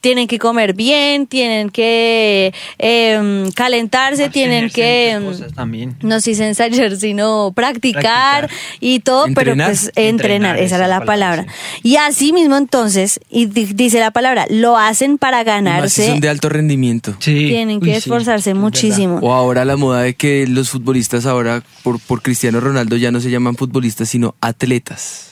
tienen 0.00 0.26
que 0.26 0.38
comer 0.38 0.72
bien, 0.74 1.26
tienen 1.26 1.70
que 1.70 2.52
em, 2.78 3.50
calentarse, 3.52 4.28
tienen 4.30 4.70
que... 4.70 5.10
em, 5.10 5.24
Cosas 5.24 5.52
también. 5.54 5.96
no 6.02 6.20
sé 6.20 6.34
si 6.34 6.42
ensayar, 6.42 6.96
sino 6.96 7.52
practicar, 7.54 8.46
Practicar. 8.46 8.50
y 8.80 9.00
todo, 9.00 9.26
Entrenar. 9.26 9.66
pero 9.66 9.66
pues 9.68 9.86
entrenar, 9.88 10.10
Entrenar, 10.10 10.56
esa 10.56 10.64
esa 10.64 10.76
era 10.76 10.88
la 10.88 11.00
palabra, 11.04 11.42
palabra. 11.44 11.54
Y 11.82 11.96
así 11.96 12.32
mismo 12.32 12.56
entonces, 12.56 13.20
y 13.30 13.46
di- 13.46 13.66
dice 13.74 14.00
la 14.00 14.10
palabra, 14.10 14.46
lo 14.50 14.76
hacen 14.76 15.18
para 15.18 15.42
y 15.42 15.44
más 15.44 15.46
si 15.46 15.50
ganarse, 15.50 16.06
son 16.08 16.20
de 16.20 16.28
alto 16.28 16.48
rendimiento. 16.48 17.14
Sí. 17.20 17.46
tienen 17.48 17.80
que 17.80 17.86
Uy, 17.86 17.92
sí, 17.92 17.98
esforzarse 17.98 18.50
es 18.50 18.56
muchísimo. 18.56 19.18
O 19.22 19.32
ahora 19.34 19.64
la 19.64 19.76
moda 19.76 20.02
de 20.02 20.14
que 20.14 20.46
los 20.46 20.70
futbolistas 20.70 21.26
ahora, 21.26 21.62
por, 21.82 22.00
por 22.00 22.22
Cristiano 22.22 22.60
Ronaldo, 22.60 22.96
ya 22.96 23.10
no 23.12 23.20
se 23.20 23.30
llaman 23.30 23.56
futbolistas, 23.56 24.08
sino 24.08 24.34
atletas. 24.40 25.25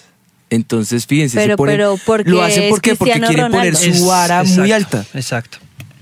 Entonces, 0.55 1.07
fíjense, 1.07 1.37
Pero- 1.37 1.53
se 1.53 1.57
ponen- 1.57 1.73
pero, 1.77 1.97
¿por 2.05 2.25
qué 2.25 2.31
lo 2.31 2.43
hacen 2.43 2.71
porque, 2.71 2.95
porque 2.97 3.13
Cristiano 3.13 3.27
quieren 3.29 3.53
poner 3.53 3.75
Ronaldo? 3.75 3.79
su 3.79 4.03
Es- 4.03 4.07
vara 4.07 4.43
muy 4.45 4.71
exacto, 4.73 4.97
alta. 4.99 5.19
Exacto. 5.19 5.59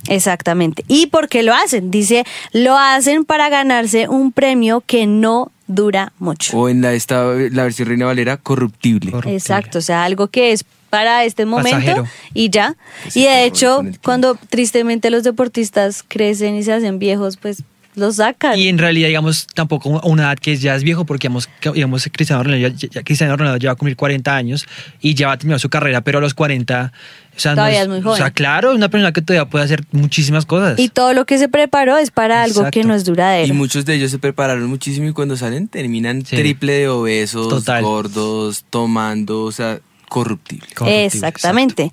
Exactamente. 0.09 0.85
¿Y 0.89 1.07
por 1.07 1.29
qué 1.29 1.43
lo 1.43 1.55
hacen? 1.55 1.91
Dice, 1.91 2.25
lo 2.53 2.77
hacen 2.77 3.25
para 3.25 3.49
ganarse 3.49 4.09
un 4.09 4.33
premio 4.33 4.83
que 4.87 5.07
no 5.07 5.53
dura 5.69 6.13
mucho. 6.19 6.57
O 6.59 6.69
en 6.69 6.81
la, 6.83 6.93
esta, 6.93 7.25
la 7.51 7.63
versión 7.63 7.89
Reina 7.89 8.07
Valera, 8.07 8.37
corruptible. 8.37 9.11
Corruptible. 9.11 9.37
Exacto, 9.37 9.79
o 9.79 9.81
sea, 9.83 10.05
algo 10.05 10.27
que 10.29 10.53
es 10.53 10.65
para 10.91 11.25
este 11.25 11.47
momento 11.47 11.71
Pasajero. 11.79 12.07
y 12.35 12.51
ya. 12.51 12.77
Y 13.15 13.23
de 13.23 13.45
hecho, 13.45 13.83
cuando 14.03 14.35
tristemente 14.51 15.09
los 15.09 15.23
deportistas 15.23 16.05
crecen 16.07 16.57
y 16.57 16.63
se 16.65 16.73
hacen 16.73 16.99
viejos, 16.99 17.37
pues 17.39 17.63
los 17.95 18.17
sacan. 18.17 18.59
Y 18.59 18.69
en 18.69 18.79
realidad, 18.79 19.09
digamos, 19.09 19.47
tampoco 19.55 20.01
a 20.03 20.07
una 20.07 20.23
edad 20.25 20.39
que 20.39 20.57
ya 20.57 20.75
es 20.75 20.83
viejo, 20.83 21.05
porque 21.05 21.29
digamos, 21.29 21.49
que- 21.61 21.73
digamos 21.73 22.09
Cristiano 22.13 22.43
Ronaldo, 22.43 22.69
ya, 22.69 22.89
ya- 22.91 23.03
Cristiano 23.03 23.37
Ronaldo 23.37 23.59
ya 23.59 23.69
va 23.69 23.73
a 23.75 23.77
cumplir 23.77 23.97
40 23.97 24.35
años 24.35 24.67
y 25.01 25.15
ya 25.15 25.27
va 25.29 25.35
a 25.35 25.37
terminar 25.39 25.61
su 25.61 25.69
carrera, 25.69 26.01
pero 26.01 26.19
a 26.19 26.21
los 26.21 26.33
40, 26.35 26.93
o 27.37 27.39
sea, 27.41 27.53
no 27.53 27.57
Todavía 27.57 27.83
es 27.83 27.89
muy 27.89 28.01
joven. 28.01 28.15
O 28.15 28.17
sea, 28.17 28.31
claro, 28.31 28.71
es 28.71 28.77
una 28.77 28.89
persona 28.89 29.13
que 29.13 29.21
todavía 29.23 29.49
puede 29.51 29.65
hacer 29.65 29.85
muchísimas 29.93 30.47
cosas. 30.47 30.79
Y 30.79 30.89
todo 30.89 31.13
lo 31.13 31.25
que 31.27 31.39
se 31.39 31.49
preparó 31.49 31.99
es 31.99 32.11
para 32.11 32.43
algo 32.43 32.71
que 32.71 32.85
no 32.85 32.95
es 32.95 33.05
duradero. 33.05 33.47
Y 33.49 33.53
muchos 33.53 33.85
de 33.85 33.95
ellos 33.95 34.11
se 34.11 34.19
prepararon 34.19 34.67
muchísimo 34.67 35.09
y 35.09 35.13
cuando 35.13 35.37
salen 35.37 35.69
terminan 35.69 36.25
Sí. 36.25 36.37
triple 36.37 36.73
de 36.73 36.89
obesos, 36.89 37.49
Total. 37.49 37.83
gordos, 37.83 38.65
tomando, 38.71 39.43
o 39.45 39.53
sea, 39.53 39.81
corruptible. 40.13 40.67
Corruptible, 40.75 41.07
Exactamente. 41.07 41.91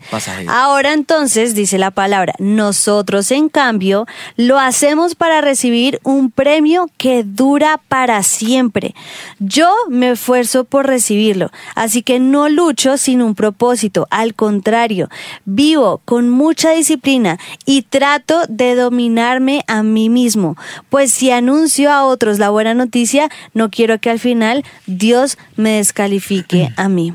Ahora 0.49 0.91
entonces, 0.91 1.55
dice 1.55 1.77
la 1.77 1.89
palabra, 1.89 2.33
nosotros 2.37 3.31
en 3.31 3.47
cambio 3.47 4.07
lo 4.35 4.59
hacemos 4.59 5.15
para 5.15 5.39
recibir 5.39 6.01
un 6.03 6.29
premio 6.29 6.89
que 6.97 7.23
dura 7.23 7.79
para 7.87 8.21
siempre. 8.23 8.93
Yo 9.39 9.73
me 9.87 10.11
esfuerzo 10.11 10.65
por 10.65 10.85
recibirlo, 10.85 11.49
así 11.75 12.03
que 12.03 12.19
no 12.19 12.49
lucho 12.49 12.97
sin 12.97 13.21
un 13.21 13.35
propósito, 13.35 14.05
al 14.09 14.35
contrario, 14.35 15.07
vivo 15.45 16.01
con 16.03 16.29
mucha 16.29 16.71
disciplina 16.71 17.39
y 17.65 17.83
trato 17.83 18.41
de 18.49 18.75
dominarme 18.75 19.63
a 19.67 19.81
mí 19.81 20.09
mismo, 20.09 20.57
pues 20.89 21.13
si 21.13 21.31
anuncio 21.31 21.89
a 21.89 22.03
otros 22.03 22.37
la 22.37 22.49
buena 22.49 22.73
noticia, 22.73 23.29
no 23.53 23.69
quiero 23.69 23.97
que 23.99 24.09
al 24.09 24.19
final 24.19 24.65
Dios 24.87 25.37
me 25.55 25.77
descalifique 25.77 26.73
a 26.75 26.89
mí. 26.89 27.13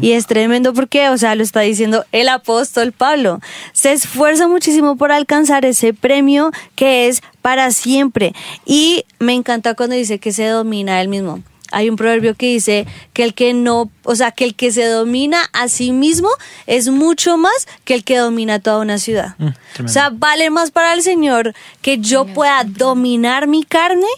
Y 0.00 0.12
es 0.12 0.26
tremendo 0.26 0.72
porque, 0.74 1.08
o 1.10 1.18
sea, 1.18 1.34
lo 1.34 1.42
está 1.42 1.60
diciendo 1.60 2.04
el 2.12 2.28
apóstol 2.28 2.92
Pablo. 2.92 3.40
Se 3.72 3.92
esfuerza 3.92 4.48
muchísimo 4.48 4.96
por 4.96 5.12
alcanzar 5.12 5.64
ese 5.64 5.94
premio 5.94 6.50
que 6.74 7.08
es 7.08 7.22
para 7.42 7.70
siempre. 7.70 8.34
Y 8.64 9.04
me 9.18 9.34
encanta 9.34 9.74
cuando 9.74 9.96
dice 9.96 10.18
que 10.18 10.32
se 10.32 10.46
domina 10.46 11.00
él 11.00 11.08
mismo. 11.08 11.40
Hay 11.72 11.88
un 11.88 11.96
proverbio 11.96 12.34
que 12.34 12.46
dice 12.46 12.86
que 13.12 13.22
el 13.22 13.34
que 13.34 13.54
no, 13.54 13.90
o 14.02 14.16
sea, 14.16 14.32
que 14.32 14.44
el 14.44 14.54
que 14.54 14.72
se 14.72 14.84
domina 14.86 15.48
a 15.52 15.68
sí 15.68 15.92
mismo 15.92 16.28
es 16.66 16.88
mucho 16.88 17.36
más 17.36 17.68
que 17.84 17.94
el 17.94 18.02
que 18.02 18.16
domina 18.16 18.58
toda 18.58 18.78
una 18.78 18.98
ciudad. 18.98 19.36
Mm, 19.38 19.84
o 19.84 19.88
sea, 19.88 20.10
vale 20.12 20.50
más 20.50 20.72
para 20.72 20.92
el 20.94 21.02
Señor 21.02 21.54
que 21.80 21.98
yo 21.98 22.26
pueda 22.26 22.64
dominar 22.64 23.46
mi 23.46 23.62
carne 23.62 24.08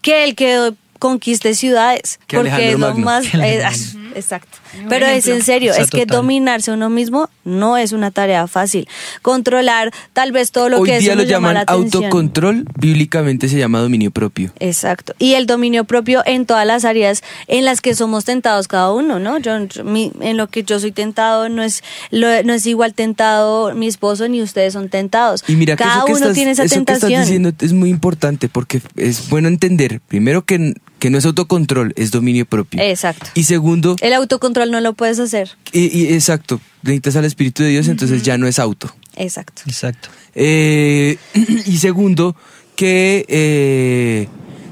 que 0.00 0.24
el 0.24 0.34
que 0.34 0.72
conquiste 0.98 1.54
ciudades. 1.54 2.18
Que 2.26 2.38
porque 2.38 2.48
es 2.48 2.54
Alejandro 2.54 2.78
lo 2.78 2.94
Magno. 2.94 3.04
más... 3.04 3.96
exacto. 4.14 4.58
Pero 4.88 5.06
es 5.06 5.26
en 5.26 5.42
serio, 5.42 5.72
O 5.72 5.74
sea, 5.74 5.84
es 5.84 5.90
que 5.90 6.02
total. 6.06 6.18
dominarse 6.18 6.70
a 6.70 6.74
uno 6.74 6.90
mismo 6.90 7.28
no 7.44 7.76
es 7.76 7.92
una 7.92 8.10
tarea 8.10 8.46
fácil. 8.46 8.88
Controlar 9.20 9.90
tal 10.12 10.32
vez 10.32 10.50
todo 10.52 10.68
lo 10.68 10.80
Hoy 10.80 10.88
que 10.90 10.98
día 10.98 11.12
eso 11.12 11.22
lo 11.22 11.24
llama 11.24 11.64
autocontrol, 11.66 12.64
bíblicamente 12.78 13.48
se 13.48 13.58
llama 13.58 13.80
dominio 13.80 14.10
propio. 14.10 14.52
Exacto. 14.60 15.14
Y 15.18 15.34
el 15.34 15.46
dominio 15.46 15.84
propio 15.84 16.22
en 16.26 16.46
todas 16.46 16.66
las 16.66 16.84
áreas 16.84 17.22
en 17.48 17.64
las 17.64 17.80
que 17.80 17.94
somos 17.94 18.24
tentados 18.24 18.68
cada 18.68 18.92
uno, 18.92 19.18
¿no? 19.18 19.38
Yo, 19.38 19.64
yo- 19.66 19.84
mi- 19.84 20.12
en 20.20 20.36
lo 20.36 20.48
que 20.48 20.62
yo 20.64 20.78
soy 20.80 20.92
tentado 20.92 21.48
no 21.48 21.62
es 21.62 21.82
lo- 22.10 22.42
no 22.42 22.52
es 22.52 22.66
igual 22.66 22.94
tentado 22.94 23.74
mi 23.74 23.86
esposo 23.86 24.28
ni 24.28 24.42
ustedes 24.42 24.72
son 24.72 24.88
tentados. 24.88 25.44
Y 25.48 25.54
mira 25.56 25.76
que 25.76 25.84
cada 25.84 25.96
eso 25.98 26.06
que 26.06 26.12
uno 26.12 26.20
estás, 26.20 26.34
tiene 26.34 26.50
esa 26.52 26.64
eso 26.64 26.74
que 26.74 26.80
estás 26.80 26.98
tentación. 27.00 27.22
diciendo 27.22 27.52
es 27.60 27.72
muy 27.72 27.90
importante 27.90 28.48
porque 28.48 28.80
es 28.96 29.28
bueno 29.28 29.48
entender, 29.48 30.00
primero 30.08 30.42
que, 30.44 30.74
que 31.02 31.10
no 31.10 31.18
es 31.18 31.26
autocontrol, 31.26 31.92
es 31.96 32.12
dominio 32.12 32.46
propio. 32.46 32.80
Exacto. 32.80 33.26
Y 33.34 33.42
segundo, 33.42 33.96
El 34.00 34.12
autocontrol 34.12 34.70
no 34.70 34.80
lo 34.80 34.92
puedes 34.92 35.18
hacer. 35.18 35.50
y, 35.72 35.86
y 35.98 36.14
exacto, 36.14 36.60
necesitas 36.82 37.16
al 37.16 37.24
Espíritu 37.24 37.64
de 37.64 37.70
Dios, 37.70 37.88
entonces 37.88 38.22
ya 38.22 38.38
no 38.38 38.46
es 38.46 38.60
auto. 38.60 38.94
Exacto. 39.16 39.62
Exacto. 39.66 40.10
Eh, 40.36 41.16
y 41.66 41.78
segundo, 41.78 42.36
que 42.76 43.26
eh, 43.26 44.28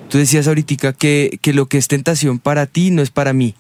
tú 0.09 0.19
decías 0.19 0.47
ahorita 0.47 0.93
que, 0.93 1.41
que 1.43 1.53
lo 1.53 1.67
que 1.67 1.79
es 1.79 1.89
tentación 1.89 2.39
para 2.39 2.67
ti 2.67 2.93
no 2.93 3.03
es 3.03 3.11
para 3.11 3.33
mí. 3.33 3.57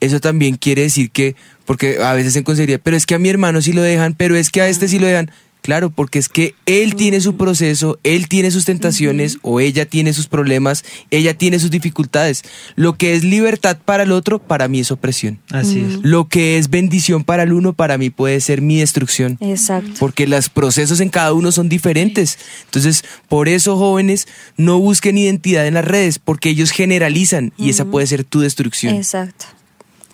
Eso 0.00 0.18
también 0.18 0.56
quiere 0.56 0.80
decir 0.80 1.10
que, 1.10 1.36
porque 1.66 2.02
a 2.02 2.14
veces 2.14 2.34
en 2.36 2.42
consejería, 2.42 2.78
pero 2.78 2.96
es 2.96 3.04
que 3.04 3.16
a 3.16 3.18
mi 3.18 3.28
hermano 3.28 3.60
sí 3.60 3.74
lo 3.74 3.82
dejan, 3.82 4.14
pero 4.14 4.34
es 4.34 4.48
que 4.48 4.62
a 4.62 4.68
este 4.70 4.88
sí 4.88 4.98
lo 4.98 5.06
dejan. 5.06 5.30
Claro, 5.68 5.90
porque 5.90 6.18
es 6.18 6.30
que 6.30 6.54
él 6.64 6.94
tiene 6.94 7.20
su 7.20 7.36
proceso, 7.36 7.98
él 8.02 8.26
tiene 8.26 8.50
sus 8.50 8.64
tentaciones 8.64 9.36
o 9.42 9.60
ella 9.60 9.84
tiene 9.84 10.14
sus 10.14 10.26
problemas, 10.26 10.82
ella 11.10 11.34
tiene 11.34 11.58
sus 11.58 11.70
dificultades. 11.70 12.42
Lo 12.74 12.96
que 12.96 13.14
es 13.14 13.22
libertad 13.22 13.76
para 13.84 14.04
el 14.04 14.12
otro, 14.12 14.38
para 14.38 14.66
mí 14.66 14.80
es 14.80 14.90
opresión. 14.90 15.40
Así 15.50 15.80
es. 15.80 15.98
Lo 16.02 16.26
que 16.26 16.56
es 16.56 16.70
bendición 16.70 17.22
para 17.22 17.42
el 17.42 17.52
uno, 17.52 17.74
para 17.74 17.98
mí 17.98 18.08
puede 18.08 18.40
ser 18.40 18.62
mi 18.62 18.78
destrucción 18.78 19.36
Exacto. 19.42 19.90
porque 19.98 20.26
los 20.26 20.48
procesos 20.48 21.00
en 21.00 21.10
cada 21.10 21.34
uno 21.34 21.52
son 21.52 21.68
diferentes. 21.68 22.38
Entonces, 22.64 23.04
por 23.28 23.46
eso 23.46 23.76
jóvenes 23.76 24.26
no 24.56 24.78
busquen 24.78 25.18
identidad 25.18 25.66
en 25.66 25.74
las 25.74 25.84
redes, 25.84 26.18
porque 26.18 26.48
ellos 26.48 26.70
generalizan 26.70 27.52
y 27.58 27.68
esa 27.68 27.84
puede 27.84 28.06
ser 28.06 28.24
tu 28.24 28.40
destrucción. 28.40 28.94
Exacto. 28.94 29.57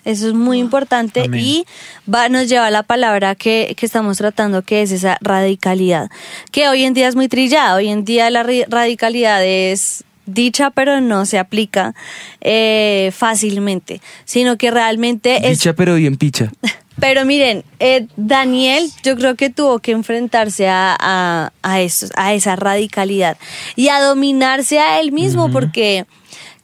Eso 0.05 0.28
es 0.28 0.34
muy 0.34 0.59
importante 0.59 1.22
Amén. 1.22 1.40
y 1.40 1.66
va, 2.12 2.28
nos 2.28 2.48
lleva 2.48 2.66
a 2.66 2.70
la 2.70 2.82
palabra 2.82 3.34
que, 3.34 3.74
que 3.76 3.86
estamos 3.86 4.18
tratando, 4.18 4.62
que 4.62 4.82
es 4.82 4.92
esa 4.92 5.18
radicalidad, 5.20 6.11
que 6.52 6.68
hoy 6.68 6.84
en 6.84 6.94
día 6.94 7.09
es 7.09 7.16
muy 7.16 7.28
trillada. 7.28 7.76
Hoy 7.76 7.88
en 7.88 8.05
día 8.05 8.30
la 8.30 8.42
radicalidad 8.68 9.44
es 9.44 10.05
dicha, 10.26 10.70
pero 10.70 11.00
no 11.00 11.26
se 11.26 11.38
aplica 11.38 11.94
eh, 12.40 13.11
fácilmente, 13.14 14.00
sino 14.24 14.57
que 14.57 14.70
realmente 14.70 15.48
es 15.50 15.59
Picha, 15.59 15.74
pero 15.74 15.94
bien 15.96 16.16
picha. 16.16 16.50
pero 17.00 17.24
miren, 17.24 17.64
eh, 17.78 18.07
Daniel 18.16 18.90
yo 19.02 19.16
creo 19.16 19.34
que 19.34 19.50
tuvo 19.50 19.78
que 19.80 19.92
enfrentarse 19.92 20.68
a, 20.68 20.96
a, 20.98 21.52
a 21.62 21.80
eso, 21.80 22.07
a 22.16 22.34
esa 22.34 22.57
radicalidad 22.57 23.36
y 23.76 23.88
a 23.88 24.00
dominarse 24.00 24.78
a 24.78 25.00
él 25.00 25.12
mismo 25.12 25.50
porque, 25.50 26.07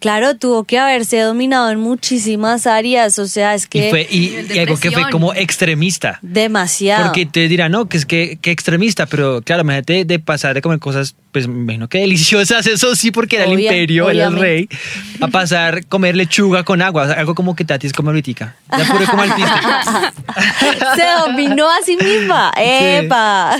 claro, 0.00 0.36
tuvo 0.36 0.64
que 0.64 0.78
haberse 0.78 1.20
dominado 1.20 1.70
en 1.70 1.78
muchísimas 1.78 2.66
áreas, 2.66 3.18
o 3.18 3.26
sea, 3.26 3.54
es 3.54 3.66
que 3.66 3.86
Y, 3.86 3.90
fue, 3.90 4.06
y, 4.10 4.58
algo 4.58 4.76
que 4.78 4.90
fue 4.90 5.08
como 5.10 5.32
extremista. 5.34 6.18
demasiado. 6.22 7.04
Porque 7.04 7.26
te 7.26 7.46
dirán, 7.46 7.72
no, 7.72 7.86
que 7.86 7.96
es 7.96 8.06
que, 8.06 8.38
que 8.40 8.50
extremista, 8.50 9.06
pero 9.06 9.42
claro, 9.42 9.62
imagínate 9.62 10.04
de 10.04 10.18
pasar 10.18 10.54
de 10.54 10.62
comer 10.62 10.78
cosas, 10.80 11.14
pues 11.32 11.46
me 11.46 11.60
imagino 11.62 11.88
que 11.88 11.98
deliciosas, 11.98 12.66
eso 12.66 12.96
sí, 12.96 13.10
porque 13.10 13.36
era 13.36 13.44
el 13.44 13.60
imperio, 13.60 14.10
era 14.10 14.26
el 14.26 14.36
rey, 14.36 14.68
a 15.20 15.28
pasar 15.28 15.86
comer 15.86 16.16
lechuga 16.16 16.64
con 16.64 16.82
agua, 16.82 17.04
o 17.04 17.06
sea, 17.06 17.16
algo 17.20 17.34
como 17.34 17.54
que 17.54 17.64
Tati 17.64 17.86
es 17.86 17.92
como 17.92 18.10
ahorita. 18.10 18.56
Ya 18.76 18.84
puro 18.84 19.04
como 19.06 19.22
al 19.22 19.34
piste. 19.34 19.50
Se 20.96 21.02
dominó 21.26 21.68
a 21.70 21.82
sí 21.84 21.96
misma. 21.96 22.52
¡Epa! 22.56 23.56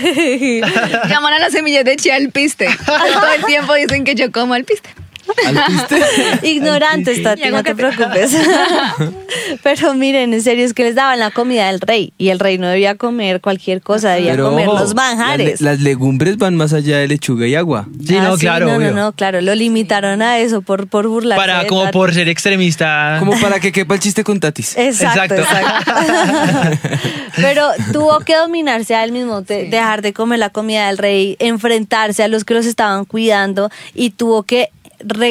Llaman 1.09 1.34
a 1.34 1.38
las 1.38 1.53
semillas 1.53 1.84
de 1.84 1.97
chía 1.97 2.16
al 2.16 2.30
piste. 2.30 2.68
Todo 2.86 3.32
el 3.36 3.45
tiempo 3.45 3.74
dicen 3.74 4.05
que 4.05 4.14
yo 4.14 4.32
como 4.32 4.55
al 4.55 4.64
piste. 4.64 4.91
Ignorantes, 6.43 7.22
Tati, 7.22 7.51
no 7.51 7.62
te 7.62 7.74
preocupes. 7.74 8.37
Pero 9.62 9.95
miren, 9.95 10.35
en 10.35 10.43
serio, 10.43 10.64
es 10.64 10.74
que 10.74 10.85
les 10.85 10.95
daban 10.95 11.18
la 11.18 11.31
comida 11.31 11.66
del 11.68 11.81
rey 11.81 12.12
y 12.18 12.28
el 12.31 12.39
rey 12.39 12.59
no 12.59 12.68
debía 12.68 12.95
comer 12.97 13.41
cualquier 13.41 13.81
cosa, 13.81 14.11
debía 14.12 14.33
Pero 14.33 14.51
comer 14.51 14.66
los 14.66 14.95
manjares. 14.95 15.53
Las, 15.53 15.61
le- 15.61 15.70
las 15.70 15.81
legumbres 15.81 16.37
van 16.39 16.57
más 16.57 16.72
allá 16.72 16.99
de 16.99 17.09
lechuga 17.09 17.47
y 17.47 17.55
agua. 17.55 17.87
Sí, 18.07 18.16
Ah, 18.16 18.22
no, 18.28 18.37
claro, 18.37 18.66
No, 18.66 18.74
obvio. 18.76 18.91
no, 18.91 18.97
no, 18.97 19.12
claro, 19.12 19.41
lo 19.41 19.55
limitaron 19.55 20.20
a 20.22 20.39
eso 20.39 20.62
por, 20.62 20.89
por 20.89 21.07
burlarse. 21.09 21.41
Para, 21.41 21.66
como 21.66 21.83
Tati. 21.85 21.93
por 21.93 22.12
ser 22.14 22.28
extremista. 22.28 23.16
Como 23.18 23.39
para 23.41 23.61
que 23.61 23.72
quepa 23.72 23.95
el 23.95 24.01
chiste 24.01 24.24
con 24.24 24.41
tatis. 24.41 24.76
Exacto, 24.76 25.35
Exacto. 25.35 25.93
exacto. 25.93 26.78
Pero 27.37 27.68
tuvo 27.93 28.20
que 28.20 28.37
dominarse 28.37 28.95
a 28.95 29.05
él 29.05 29.12
mismo, 29.12 29.43
de- 29.43 29.64
dejar 29.68 30.03
de 30.03 30.12
comer 30.12 30.39
la 30.39 30.51
comida 30.51 30.89
del 30.89 30.99
rey, 30.99 31.37
enfrentarse 31.39 32.22
a 32.22 32.28
los 32.28 32.45
que 32.45 32.55
los 32.55 32.66
estaban 32.66 33.05
cuidando 33.05 33.70
y 33.95 34.11
tuvo 34.11 34.43
que 34.43 34.70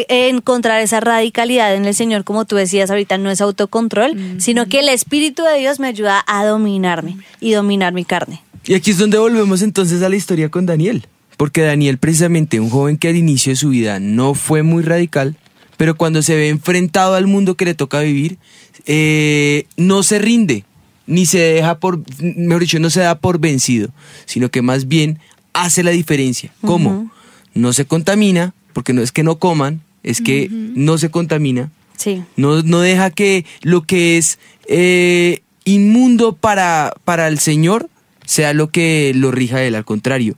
encontrar 0.09 0.81
esa 0.81 0.99
radicalidad 0.99 1.75
en 1.75 1.85
el 1.85 1.95
Señor, 1.95 2.23
como 2.23 2.45
tú 2.45 2.55
decías 2.55 2.89
ahorita, 2.89 3.17
no 3.17 3.31
es 3.31 3.41
autocontrol, 3.41 4.39
sino 4.39 4.67
que 4.67 4.79
el 4.79 4.89
Espíritu 4.89 5.43
de 5.43 5.59
Dios 5.59 5.79
me 5.79 5.87
ayuda 5.87 6.23
a 6.27 6.45
dominarme 6.45 7.17
y 7.39 7.51
dominar 7.51 7.93
mi 7.93 8.05
carne. 8.05 8.41
Y 8.65 8.73
aquí 8.73 8.91
es 8.91 8.97
donde 8.97 9.17
volvemos 9.17 9.61
entonces 9.61 10.01
a 10.03 10.09
la 10.09 10.15
historia 10.15 10.49
con 10.49 10.65
Daniel. 10.65 11.07
Porque 11.37 11.61
Daniel, 11.61 11.97
precisamente, 11.97 12.59
un 12.59 12.69
joven 12.69 12.97
que 12.97 13.07
al 13.07 13.15
inicio 13.15 13.53
de 13.53 13.55
su 13.55 13.69
vida 13.69 14.01
no 14.01 14.33
fue 14.33 14.61
muy 14.61 14.83
radical, 14.83 15.37
pero 15.77 15.95
cuando 15.95 16.21
se 16.21 16.35
ve 16.35 16.49
enfrentado 16.49 17.15
al 17.15 17.27
mundo 17.27 17.55
que 17.55 17.63
le 17.63 17.73
toca 17.73 18.01
vivir, 18.01 18.37
eh, 18.85 19.65
no 19.77 20.03
se 20.03 20.19
rinde, 20.19 20.65
ni 21.07 21.25
se 21.25 21.39
deja 21.39 21.79
por, 21.79 22.01
mejor 22.21 22.61
dicho, 22.61 22.79
no 22.79 22.89
se 22.89 22.99
da 22.99 23.19
por 23.19 23.39
vencido, 23.39 23.89
sino 24.25 24.49
que 24.49 24.61
más 24.61 24.89
bien 24.89 25.19
hace 25.53 25.81
la 25.81 25.91
diferencia. 25.91 26.51
¿Cómo? 26.59 27.09
No 27.53 27.71
se 27.71 27.85
contamina, 27.85 28.53
porque 28.73 28.93
no 28.93 29.01
es 29.01 29.11
que 29.11 29.23
no 29.23 29.37
coman, 29.39 29.81
es 30.03 30.21
que 30.21 30.47
no 30.51 30.97
se 30.97 31.09
contamina, 31.11 31.69
Sí. 31.97 32.23
no, 32.37 32.61
no 32.61 32.79
deja 32.79 33.09
que 33.11 33.45
lo 33.61 33.81
que 33.81 34.17
es 34.17 34.39
eh, 34.67 35.41
inmundo 35.65 36.33
para, 36.33 36.93
para 37.03 37.27
el 37.27 37.39
Señor 37.39 37.89
sea 38.25 38.53
lo 38.53 38.69
que 38.69 39.11
lo 39.15 39.31
rija 39.31 39.57
a 39.57 39.63
él, 39.63 39.75
al 39.75 39.85
contrario. 39.85 40.35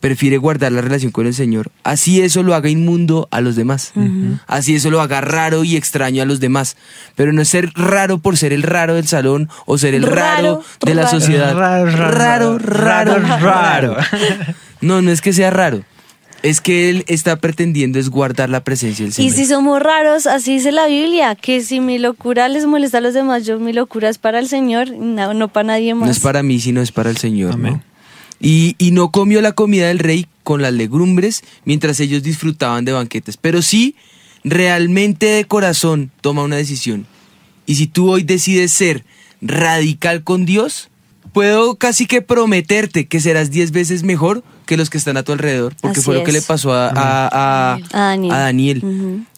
Prefiere 0.00 0.36
guardar 0.38 0.70
la 0.70 0.80
relación 0.80 1.10
con 1.10 1.26
el 1.26 1.34
Señor. 1.34 1.72
Así 1.82 2.20
eso 2.20 2.44
lo 2.44 2.54
haga 2.54 2.68
inmundo 2.68 3.26
a 3.32 3.40
los 3.40 3.56
demás. 3.56 3.92
Así 4.46 4.76
eso 4.76 4.90
lo 4.90 5.00
haga 5.00 5.20
raro 5.20 5.64
y 5.64 5.76
extraño 5.76 6.22
a 6.22 6.26
los 6.26 6.38
demás. 6.38 6.76
Pero 7.16 7.32
no 7.32 7.42
es 7.42 7.48
ser 7.48 7.72
raro 7.74 8.18
por 8.18 8.36
ser 8.36 8.52
el 8.52 8.62
raro 8.62 8.94
del 8.94 9.08
salón 9.08 9.48
o 9.66 9.76
ser 9.76 9.94
el 9.94 10.04
raro, 10.04 10.14
Raro, 10.14 10.64
de 10.86 10.94
la 10.94 11.02
raro. 11.02 11.18
sociedad. 11.20 11.52
Raro, 11.56 11.86
raro, 11.90 12.58
raro, 12.58 13.18
raro, 13.18 13.18
raro. 13.18 13.94
raro. 13.94 13.96
No, 14.80 15.02
no 15.02 15.10
es 15.10 15.20
que 15.20 15.32
sea 15.32 15.50
raro. 15.50 15.82
Es 16.42 16.60
que 16.60 16.88
él 16.88 17.04
está 17.08 17.36
pretendiendo 17.36 17.98
es 17.98 18.10
guardar 18.10 18.48
la 18.48 18.62
presencia 18.62 19.04
del 19.04 19.12
Señor. 19.12 19.32
Y 19.32 19.34
si 19.34 19.46
somos 19.46 19.82
raros, 19.82 20.26
así 20.26 20.54
dice 20.54 20.70
la 20.70 20.86
Biblia, 20.86 21.34
que 21.34 21.60
si 21.62 21.80
mi 21.80 21.98
locura 21.98 22.48
les 22.48 22.64
molesta 22.66 22.98
a 22.98 23.00
los 23.00 23.14
demás, 23.14 23.44
yo 23.44 23.58
mi 23.58 23.72
locura 23.72 24.08
es 24.08 24.18
para 24.18 24.38
el 24.38 24.48
Señor, 24.48 24.92
no, 24.92 25.34
no 25.34 25.48
para 25.48 25.66
nadie 25.68 25.94
más. 25.94 26.06
No 26.06 26.12
es 26.12 26.20
para 26.20 26.42
mí, 26.42 26.60
sino 26.60 26.80
es 26.80 26.92
para 26.92 27.10
el 27.10 27.16
Señor. 27.16 27.54
Amén. 27.54 27.72
¿no? 27.74 27.82
Y, 28.40 28.76
y 28.78 28.92
no 28.92 29.10
comió 29.10 29.40
la 29.40 29.52
comida 29.52 29.88
del 29.88 29.98
rey 29.98 30.26
con 30.44 30.62
las 30.62 30.72
legumbres 30.72 31.42
mientras 31.64 31.98
ellos 31.98 32.22
disfrutaban 32.22 32.84
de 32.84 32.92
banquetes. 32.92 33.36
Pero 33.36 33.60
sí, 33.60 33.96
realmente 34.44 35.26
de 35.26 35.44
corazón 35.44 36.10
toma 36.20 36.44
una 36.44 36.56
decisión. 36.56 37.06
Y 37.66 37.74
si 37.74 37.86
tú 37.86 38.10
hoy 38.10 38.22
decides 38.22 38.72
ser 38.72 39.04
radical 39.40 40.22
con 40.22 40.46
Dios, 40.46 40.88
puedo 41.32 41.76
casi 41.76 42.06
que 42.06 42.22
prometerte 42.22 43.06
que 43.06 43.20
serás 43.20 43.50
diez 43.50 43.70
veces 43.70 44.02
mejor 44.02 44.42
que 44.66 44.76
los 44.76 44.90
que 44.90 44.98
están 44.98 45.16
a 45.16 45.22
tu 45.22 45.32
alrededor, 45.32 45.74
porque 45.80 45.98
Así 46.00 46.04
fue 46.04 46.14
lo 46.14 46.24
que 46.24 46.32
le 46.32 46.42
pasó 46.42 46.72
a, 46.72 46.88
a- 46.88 47.28
a- 47.32 47.74
A 48.32 48.38
Daniel. 48.38 48.80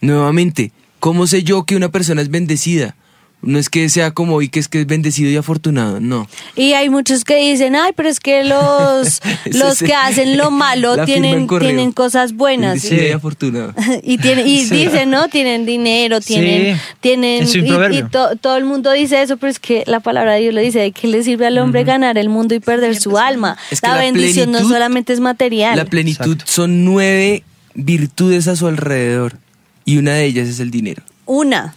Nuevamente, 0.00 0.72
¿cómo 0.98 1.26
sé 1.26 1.42
yo 1.42 1.64
que 1.64 1.76
una 1.76 1.90
persona 1.90 2.22
es 2.22 2.30
bendecida? 2.30 2.96
No 3.42 3.58
es 3.58 3.70
que 3.70 3.88
sea 3.88 4.10
como 4.10 4.34
hoy 4.34 4.50
que 4.50 4.60
es 4.60 4.68
que 4.68 4.80
es 4.82 4.86
bendecido 4.86 5.30
y 5.30 5.36
afortunado, 5.36 5.98
no. 5.98 6.28
Y 6.56 6.74
hay 6.74 6.90
muchos 6.90 7.24
que 7.24 7.36
dicen, 7.36 7.74
ay, 7.74 7.92
pero 7.96 8.10
es 8.10 8.20
que 8.20 8.44
los, 8.44 9.22
los 9.46 9.78
que 9.78 9.94
hacen 9.94 10.36
lo 10.36 10.50
malo 10.50 11.06
tienen, 11.06 11.46
tienen 11.48 11.92
cosas 11.92 12.34
buenas. 12.34 12.74
Bendecido 12.82 13.08
y 13.08 13.12
afortunado. 13.12 13.72
y 14.02 14.18
tiene, 14.18 14.46
y 14.46 14.64
Sí. 14.66 14.84
dicen, 14.84 15.08
¿no? 15.10 15.28
Tienen 15.28 15.64
dinero, 15.64 16.20
tienen, 16.20 16.76
Sí. 16.76 16.82
tienen, 17.00 17.42
Es 17.44 17.54
un 17.54 17.64
y, 17.66 17.98
y 17.98 18.02
to- 18.02 18.36
todo 18.36 18.58
el 18.58 18.66
mundo 18.66 18.92
dice 18.92 19.22
eso, 19.22 19.38
pero 19.38 19.50
es 19.50 19.58
que 19.58 19.84
la 19.86 20.00
palabra 20.00 20.34
de 20.34 20.40
Dios 20.42 20.54
lo 20.54 20.60
dice, 20.60 20.80
¿de 20.80 20.92
qué 20.92 21.08
le 21.08 21.22
sirve 21.22 21.46
al 21.46 21.56
hombre 21.58 21.84
ganar 21.84 22.18
el 22.18 22.28
mundo 22.28 22.54
y 22.54 22.60
perder 22.60 23.00
su 23.00 23.16
alma? 23.16 23.56
Es 23.70 23.80
que 23.80 23.86
la, 23.88 23.94
la 23.96 24.00
bendición 24.02 24.52
no 24.52 24.60
solamente 24.60 25.12
es 25.14 25.20
material. 25.20 25.76
La 25.78 25.86
plenitud 25.86 26.32
Exacto. 26.32 26.44
son 26.52 26.84
nueve 26.84 27.42
virtudes 27.74 28.48
a 28.48 28.56
su 28.56 28.66
alrededor 28.66 29.38
y 29.86 29.96
una 29.96 30.12
de 30.12 30.24
ellas 30.26 30.46
es 30.48 30.60
el 30.60 30.70
dinero. 30.70 31.02
Una, 31.24 31.74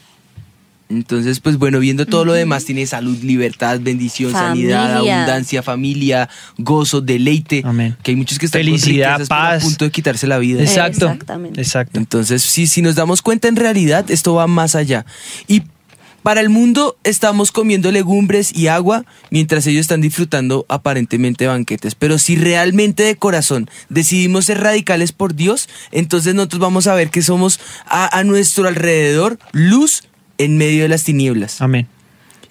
Entonces, 0.98 1.40
pues 1.40 1.58
bueno, 1.58 1.80
viendo 1.80 2.06
todo 2.06 2.26
lo 2.26 2.34
demás, 2.34 2.66
tiene 2.66 2.86
salud, 2.86 3.18
libertad, 3.24 3.80
bendición, 3.82 4.32
sanidad, 4.32 4.98
abundancia, 4.98 5.64
familia, 5.64 6.30
gozo, 6.58 7.02
deleite. 7.02 7.64
Amén. 7.66 7.98
Que 8.04 8.12
hay 8.12 8.16
muchos 8.16 8.40
que 8.40 8.46
están 8.46 8.60
Felicidad, 8.60 9.18
con 9.18 9.28
pero 9.28 9.40
a 9.40 9.50
paz. 9.50 9.64
punto 9.64 9.86
de 9.86 9.92
quitarse 9.92 10.28
la 10.28 10.38
vida. 10.38 10.62
Exacto. 10.62 11.06
Exactamente. 11.08 11.62
Exacto. 11.62 12.00
Entonces, 12.00 12.42
sí, 12.42 12.68
si 12.68 12.82
nos 12.82 12.96
damos 12.96 13.22
cuenta, 13.22 13.48
en 13.48 13.56
realidad 13.56 14.10
esto 14.10 14.34
va 14.36 14.48
más 14.48 14.76
allá. 14.76 15.06
Y 15.48 15.64
para 16.24 16.40
el 16.40 16.50
mundo 16.50 16.98
estamos 17.04 17.52
comiendo 17.52 17.92
legumbres 17.92 18.56
y 18.56 18.68
agua 18.68 19.06
mientras 19.30 19.68
ellos 19.68 19.82
están 19.82 20.00
disfrutando 20.00 20.66
aparentemente 20.70 21.48
banquetes. 21.48 21.96
Pero 21.96 22.18
si 22.18 22.38
realmente 22.38 23.04
de 23.04 23.18
corazón 23.18 23.70
decidimos 23.90 24.46
ser 24.46 24.62
radicales 24.62 25.12
por 25.12 25.36
Dios, 25.36 25.68
entonces 25.92 26.34
nosotros 26.34 26.62
vamos 26.62 26.88
a 26.88 26.96
ver 26.96 27.10
que 27.10 27.22
somos 27.22 27.60
a, 27.86 28.18
a 28.18 28.24
nuestro 28.24 28.70
alrededor 28.70 29.38
luz 29.52 30.04
en 30.44 30.58
medio 30.58 30.84
de 30.84 30.90
las 30.90 31.04
tinieblas 31.04 31.62
Amén. 31.62 31.88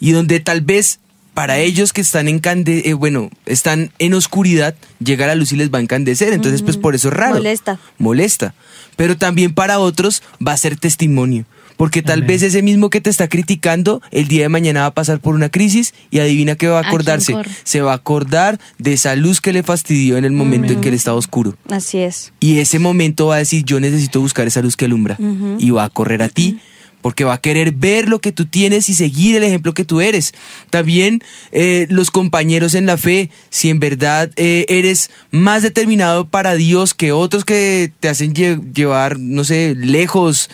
y 0.01 0.13
donde 0.13 0.41
tal 0.41 0.61
vez 0.61 0.99
para 1.35 1.59
ellos 1.59 1.93
que 1.93 2.01
están 2.01 2.29
en 2.29 2.39
cande 2.41 2.83
eh, 2.85 2.93
bueno, 2.95 3.31
están 3.47 3.91
en 3.99 4.15
oscuridad, 4.15 4.75
llega 5.03 5.27
la 5.27 5.35
luz 5.35 5.53
y 5.53 5.57
les 5.57 5.73
va 5.73 5.79
a 5.79 5.83
encandecer, 5.83 6.33
entonces 6.33 6.63
pues 6.63 6.77
por 6.77 6.95
eso 6.95 7.09
es 7.09 7.15
raro. 7.15 7.37
Molesta. 7.37 7.79
Molesta. 7.99 8.55
Pero 8.97 9.17
también 9.17 9.55
para 9.55 9.79
otros 9.79 10.23
va 10.47 10.53
a 10.53 10.57
ser 10.59 10.77
testimonio, 10.77 11.47
porque 11.79 12.03
tal 12.03 12.19
Amén. 12.19 12.29
vez 12.29 12.43
ese 12.43 12.61
mismo 12.61 12.91
que 12.91 13.01
te 13.01 13.09
está 13.09 13.29
criticando 13.29 14.03
el 14.11 14.29
día 14.29 14.43
de 14.43 14.49
mañana 14.51 14.81
va 14.83 14.87
a 14.87 14.95
pasar 14.95 15.21
por 15.21 15.35
una 15.35 15.49
crisis 15.49 15.95
y 16.11 16.19
adivina 16.19 16.55
que 16.55 16.69
va 16.69 16.81
a 16.81 16.87
acordarse, 16.87 17.35
se 17.65 17.81
va 17.81 17.93
a 17.93 17.97
acordar 17.97 18.61
de 18.79 18.93
esa 18.93 19.17
luz 19.17 19.41
que 19.41 19.55
le 19.55 19.63
fastidió 19.63 20.19
en 20.19 20.27
el 20.27 20.33
momento 20.33 20.75
en 20.75 20.83
que 20.83 20.89
él 20.89 20.95
estaba 20.95 21.17
oscuro. 21.17 21.57
así 21.71 21.99
es. 21.99 22.35
Y 22.41 22.59
ese 22.59 22.79
momento 22.79 23.29
va 23.29 23.37
a 23.37 23.39
decir, 23.39 23.65
yo 23.65 23.81
necesito 23.81 24.21
buscar 24.21 24.47
esa 24.47 24.61
luz 24.61 24.77
que 24.77 24.85
alumbra. 24.85 25.17
Y 25.59 25.71
va 25.71 25.85
a 25.85 25.89
correr 25.89 26.23
a 26.23 26.29
ti. 26.29 26.61
Porque 27.03 27.25
va 27.25 27.35
a 27.35 27.41
querer 27.41 27.73
ver 27.73 28.09
lo 28.09 28.21
que 28.21 28.33
tú 28.33 28.47
tienes 28.47 28.89
y 28.89 28.95
seguir 28.95 29.37
el 29.37 29.43
ejemplo 29.43 29.75
que 29.75 29.85
tú 29.85 30.01
eres. 30.01 30.33
También 30.71 31.23
eh, 31.51 31.87
los 31.91 32.11
compañeros 32.11 32.75
en 32.75 32.87
la 32.87 32.97
fe, 32.97 33.29
si 33.51 33.69
en 33.69 33.81
verdad 33.81 34.31
eh, 34.37 34.65
eres 34.69 35.11
más 35.31 35.63
determinado 35.63 36.27
para 36.29 36.55
Dios 36.55 36.95
que 36.95 37.13
otros 37.13 37.45
que 37.45 37.93
te 38.01 38.09
hacen 38.09 38.33
lle- 38.33 38.73
llevar, 38.73 39.19
no 39.19 39.45
sé, 39.45 39.75
lejos, 39.77 40.49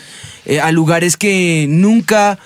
eh, 0.45 0.59
a 0.59 0.71
lugares 0.71 1.15
que 1.15 1.67
nunca 1.69 2.39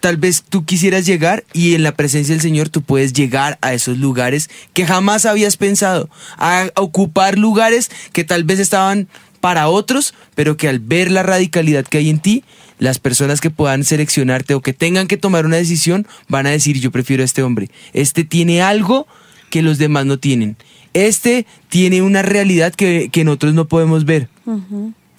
tal 0.00 0.16
vez 0.16 0.44
tú 0.48 0.64
quisieras 0.64 1.04
llegar 1.04 1.44
y 1.52 1.74
en 1.74 1.82
la 1.82 1.92
presencia 1.94 2.34
del 2.34 2.40
Señor 2.40 2.70
tú 2.70 2.80
puedes 2.80 3.12
llegar 3.12 3.58
a 3.60 3.74
esos 3.74 3.98
lugares 3.98 4.48
que 4.72 4.86
jamás 4.86 5.26
habías 5.26 5.58
pensado, 5.58 6.08
a 6.38 6.70
ocupar 6.74 7.36
lugares 7.36 7.90
que 8.12 8.24
tal 8.24 8.44
vez 8.44 8.60
estaban 8.60 9.08
para 9.42 9.68
otros, 9.68 10.14
pero 10.34 10.56
que 10.56 10.68
al 10.68 10.78
ver 10.78 11.10
la 11.10 11.22
radicalidad 11.22 11.84
que 11.84 11.98
hay 11.98 12.08
en 12.08 12.18
ti, 12.18 12.44
las 12.78 12.98
personas 12.98 13.40
que 13.40 13.50
puedan 13.50 13.84
seleccionarte 13.84 14.54
o 14.54 14.60
que 14.60 14.72
tengan 14.72 15.06
que 15.06 15.16
tomar 15.16 15.46
una 15.46 15.56
decisión 15.56 16.06
van 16.28 16.46
a 16.46 16.50
decir 16.50 16.78
yo 16.80 16.90
prefiero 16.90 17.22
a 17.22 17.24
este 17.26 17.42
hombre. 17.42 17.70
Este 17.92 18.24
tiene 18.24 18.62
algo 18.62 19.06
que 19.50 19.62
los 19.62 19.78
demás 19.78 20.06
no 20.06 20.18
tienen. 20.18 20.56
Este 20.92 21.46
tiene 21.68 22.02
una 22.02 22.22
realidad 22.22 22.74
que, 22.74 23.08
que 23.12 23.24
nosotros 23.24 23.54
no 23.54 23.66
podemos 23.66 24.04
ver. 24.04 24.28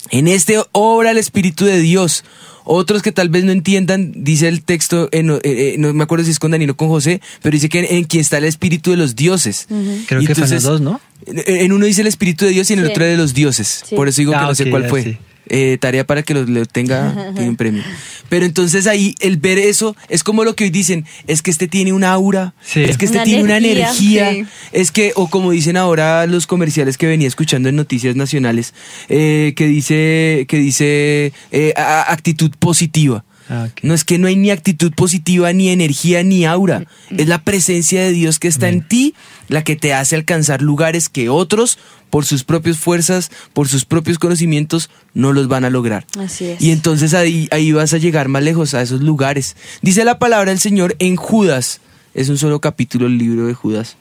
En 0.09 0.27
este 0.27 0.57
obra 0.71 1.11
el 1.11 1.17
Espíritu 1.17 1.65
de 1.65 1.79
Dios. 1.79 2.23
Otros 2.69 3.01
que 3.01 3.13
tal 3.13 3.29
vez 3.29 3.45
no 3.45 3.53
entiendan, 3.53 4.11
dice 4.13 4.49
el 4.49 4.61
texto, 4.61 5.07
en- 5.13 5.29
eh, 5.31 5.39
eh, 5.43 5.75
no 5.79 5.93
me 5.93 6.03
acuerdo 6.03 6.25
si 6.25 6.31
es 6.31 6.39
con 6.39 6.51
Danilo 6.51 6.73
o 6.73 6.75
con 6.75 6.89
José, 6.89 7.21
pero 7.41 7.53
dice 7.53 7.69
que 7.69 7.79
en, 7.79 7.85
en 7.89 8.03
quien 8.03 8.19
está 8.21 8.39
el 8.39 8.43
Espíritu 8.43 8.91
de 8.91 8.97
los 8.97 9.15
dioses. 9.15 9.67
Creo 9.69 10.21
Y 10.21 10.25
que 10.27 10.35
fueron 10.35 10.53
entonces, 10.53 10.63
los 10.63 10.63
dos, 10.63 10.81
¿no? 10.81 10.99
En, 11.25 11.61
en 11.61 11.71
uno 11.71 11.85
dice 11.85 12.01
el 12.01 12.07
Espíritu 12.07 12.43
de 12.43 12.51
Dios 12.51 12.69
y 12.69 12.73
en 12.73 12.79
el 12.79 12.87
otro 12.87 13.05
de 13.05 13.15
los 13.15 13.33
dioses. 13.33 13.83
Sí. 13.87 13.95
Por 13.95 14.09
eso 14.09 14.19
digo 14.19 14.31
que 14.33 14.37
Ah, 14.37 14.41
no 14.47 14.55
sé 14.55 14.69
cuál 14.69 14.89
fue. 14.89 15.01
sí. 15.03 15.17
Eh, 15.49 15.77
tarea 15.79 16.05
para 16.05 16.23
que 16.23 16.33
lo, 16.33 16.43
lo 16.43 16.65
tenga 16.65 17.31
tiene 17.35 17.49
un 17.49 17.55
premio. 17.55 17.83
Pero 18.29 18.45
entonces 18.45 18.87
ahí 18.87 19.15
el 19.19 19.37
ver 19.37 19.57
eso 19.57 19.95
es 20.09 20.23
como 20.23 20.43
lo 20.43 20.55
que 20.55 20.65
hoy 20.65 20.69
dicen, 20.69 21.05
es 21.27 21.41
que 21.41 21.51
este 21.51 21.67
tiene 21.67 21.93
un 21.93 22.03
aura, 22.03 22.53
Sí. 22.61 22.83
es 22.83 22.97
que 22.97 23.05
este 23.05 23.17
Una 23.17 23.23
tiene 23.23 23.43
una 23.43 23.57
energía. 23.57 24.45
es 24.71 24.91
que, 24.91 25.13
o 25.15 25.29
como 25.29 25.51
dicen 25.51 25.77
ahora 25.77 26.25
los 26.27 26.47
comerciales 26.47 26.97
que 26.97 27.07
venía 27.07 27.27
escuchando 27.27 27.69
en 27.69 27.75
noticias 27.75 28.15
nacionales, 28.15 28.73
eh, 29.09 29.53
que 29.55 29.67
dice, 29.67 30.45
que 30.47 30.57
dice 30.57 31.31
eh, 31.51 31.73
actitud 31.77 32.51
positiva. 32.59 33.23
Ah. 33.49 33.69
No 33.81 33.93
es 33.93 34.03
que 34.03 34.17
no 34.17 34.27
hay 34.27 34.35
ni 34.35 34.49
actitud 34.51 34.91
positiva, 34.93 35.53
ni 35.53 35.69
energía, 35.69 36.21
ni 36.23 36.45
aura. 36.45 36.85
Es 37.15 37.27
la 37.27 37.41
presencia 37.43 38.01
de 38.01 38.11
Dios 38.11 38.39
que 38.39 38.47
está 38.47 38.67
en 38.69 38.85
ti 38.87 39.13
la 39.47 39.63
que 39.63 39.75
te 39.77 39.93
hace 39.93 40.15
alcanzar 40.17 40.61
lugares 40.61 41.07
que 41.07 41.29
otros, 41.29 41.77
por 42.09 42.25
sus 42.25 42.43
propias 42.43 42.77
fuerzas, 42.77 43.31
por 43.53 43.67
sus 43.69 43.85
propios 43.85 44.19
conocimientos, 44.19 44.89
no 45.13 45.31
los 45.33 45.47
van 45.47 45.63
a 45.65 45.69
lograr. 45.69 46.05
Así 46.19 46.45
es. 46.45 46.61
Y 46.61 46.71
entonces 46.71 47.13
ahí, 47.13 47.47
ahí 47.51 47.71
vas 47.71 47.93
a 47.93 47.97
llegar 47.97 48.27
más 48.27 48.43
lejos 48.43 48.73
a 48.73 48.81
esos 48.81 49.01
lugares. 49.01 49.55
Dice 49.81 50.03
la 50.03 50.19
palabra 50.19 50.51
del 50.51 50.59
Señor 50.59 50.95
en 50.99 51.15
Judas. 51.15 51.79
Es 52.13 52.27
un 52.29 52.37
solo 52.37 52.59
capítulo 52.59 53.07
el 53.07 53.17
libro 53.17 53.45
de 53.47 53.53
Judas. 53.53 53.95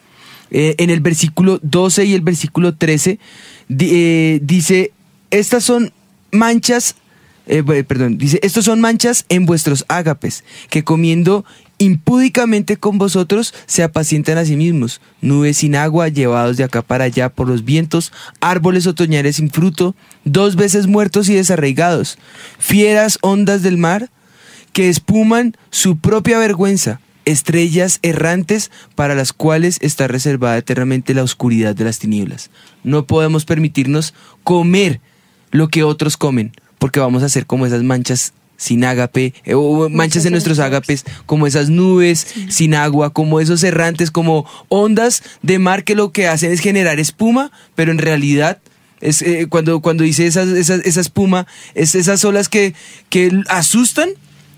Eh, 0.50 0.74
en 0.78 0.90
el 0.90 1.00
versículo 1.00 1.58
12 1.62 2.04
y 2.06 2.14
el 2.14 2.20
versículo 2.22 2.74
13 2.74 3.18
di- 3.68 3.88
eh, 3.92 4.40
dice, 4.42 4.92
estas 5.30 5.64
son 5.64 5.92
manchas, 6.32 6.94
eh, 7.46 7.62
bu- 7.62 7.84
perdón, 7.84 8.18
dice, 8.18 8.38
estos 8.42 8.64
son 8.64 8.80
manchas 8.80 9.24
en 9.28 9.46
vuestros 9.46 9.84
ágapes, 9.88 10.44
que 10.70 10.84
comiendo 10.84 11.44
impúdicamente 11.78 12.76
con 12.78 12.98
vosotros 12.98 13.52
se 13.66 13.82
apacientan 13.82 14.38
a 14.38 14.44
sí 14.44 14.56
mismos, 14.56 15.00
nubes 15.20 15.58
sin 15.58 15.76
agua, 15.76 16.08
llevados 16.08 16.56
de 16.56 16.64
acá 16.64 16.82
para 16.82 17.04
allá 17.04 17.28
por 17.28 17.48
los 17.48 17.64
vientos, 17.64 18.12
árboles 18.40 18.86
otoñales 18.86 19.36
sin 19.36 19.50
fruto, 19.50 19.94
dos 20.24 20.56
veces 20.56 20.86
muertos 20.86 21.28
y 21.28 21.34
desarraigados, 21.34 22.18
fieras 22.58 23.18
ondas 23.20 23.62
del 23.62 23.76
mar, 23.76 24.10
que 24.72 24.88
espuman 24.88 25.54
su 25.70 25.98
propia 25.98 26.38
vergüenza, 26.38 27.00
estrellas 27.24 27.98
errantes 28.02 28.70
para 28.94 29.14
las 29.14 29.32
cuales 29.32 29.78
está 29.80 30.06
reservada 30.06 30.56
eternamente 30.58 31.12
la 31.14 31.22
oscuridad 31.22 31.74
de 31.74 31.84
las 31.84 31.98
tinieblas. 31.98 32.50
No 32.84 33.06
podemos 33.06 33.44
permitirnos 33.44 34.14
comer 34.44 35.00
lo 35.50 35.68
que 35.68 35.82
otros 35.82 36.16
comen, 36.16 36.52
porque 36.78 37.00
vamos 37.00 37.22
a 37.22 37.28
ser 37.28 37.46
como 37.46 37.66
esas 37.66 37.82
manchas 37.82 38.32
sin 38.58 38.84
ágape, 38.84 39.34
eh, 39.44 39.54
o 39.54 39.88
manchas 39.90 40.24
en 40.24 40.32
nuestros 40.32 40.58
ágapes, 40.60 41.04
como 41.26 41.46
esas 41.46 41.68
nubes 41.68 42.26
sin 42.48 42.74
agua, 42.74 43.10
como 43.10 43.38
esos 43.40 43.62
errantes, 43.62 44.10
como 44.10 44.46
ondas 44.68 45.22
de 45.42 45.58
mar 45.58 45.84
que 45.84 45.94
lo 45.94 46.10
que 46.10 46.26
hacen 46.26 46.50
es 46.52 46.60
generar 46.60 46.98
espuma, 46.98 47.52
pero 47.74 47.92
en 47.92 47.98
realidad 47.98 48.58
es 49.02 49.20
eh, 49.20 49.46
cuando, 49.50 49.80
cuando 49.80 50.04
dice 50.04 50.26
esas, 50.26 50.48
esas- 50.48 50.80
esa 50.86 51.02
espuma, 51.02 51.46
es 51.74 51.94
esas 51.94 52.24
olas 52.24 52.48
que, 52.48 52.72
que 53.10 53.42
asustan 53.48 54.08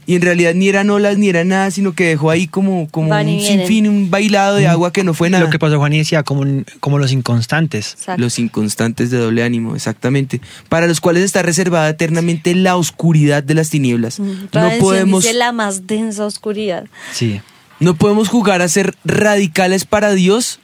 y 0.09 0.15
en 0.15 0.23
realidad 0.23 0.55
ni 0.55 0.71
eran 0.71 0.89
olas 0.89 1.19
ni 1.19 1.29
era 1.29 1.45
nada, 1.45 1.71
sino 1.71 1.93
que 1.93 2.07
dejó 2.07 2.31
ahí 2.31 2.47
como, 2.47 2.89
como 2.89 3.11
Van 3.11 3.29
un 3.29 3.43
sinfín, 3.43 3.87
un 3.87 4.11
bailado 4.11 4.57
de 4.57 4.67
agua 4.67 4.91
que 4.91 5.05
no 5.05 5.13
fue 5.13 5.29
nada. 5.29 5.45
Lo 5.45 5.51
que 5.51 5.59
pasó, 5.59 5.77
Juan, 5.77 5.93
y 5.93 5.99
decía, 5.99 6.23
como, 6.23 6.47
como 6.81 6.99
los 6.99 7.13
inconstantes. 7.13 7.93
Exacto. 7.93 8.23
Los 8.23 8.39
inconstantes 8.39 9.11
de 9.11 9.19
doble 9.19 9.43
ánimo, 9.43 9.77
exactamente. 9.77 10.41
Para 10.71 10.87
los 10.87 11.03
cuales 11.03 11.25
está 11.25 11.43
reservada 11.43 11.91
eternamente 11.91 12.55
la 12.55 12.77
oscuridad 12.77 13.43
de 13.43 13.53
las 13.53 13.69
tinieblas. 13.69 14.19
No 14.19 14.49
Redención 14.51 14.81
podemos, 14.81 15.25
dice 15.25 15.37
la 15.37 15.53
más 15.53 15.87
densa 15.87 16.25
oscuridad. 16.25 16.87
Sí. 17.13 17.43
no 17.79 17.95
podemos 17.95 18.29
jugar 18.29 18.63
a 18.63 18.69
ser 18.69 18.95
radicales 19.05 19.85
para 19.85 20.15
Dios 20.15 20.59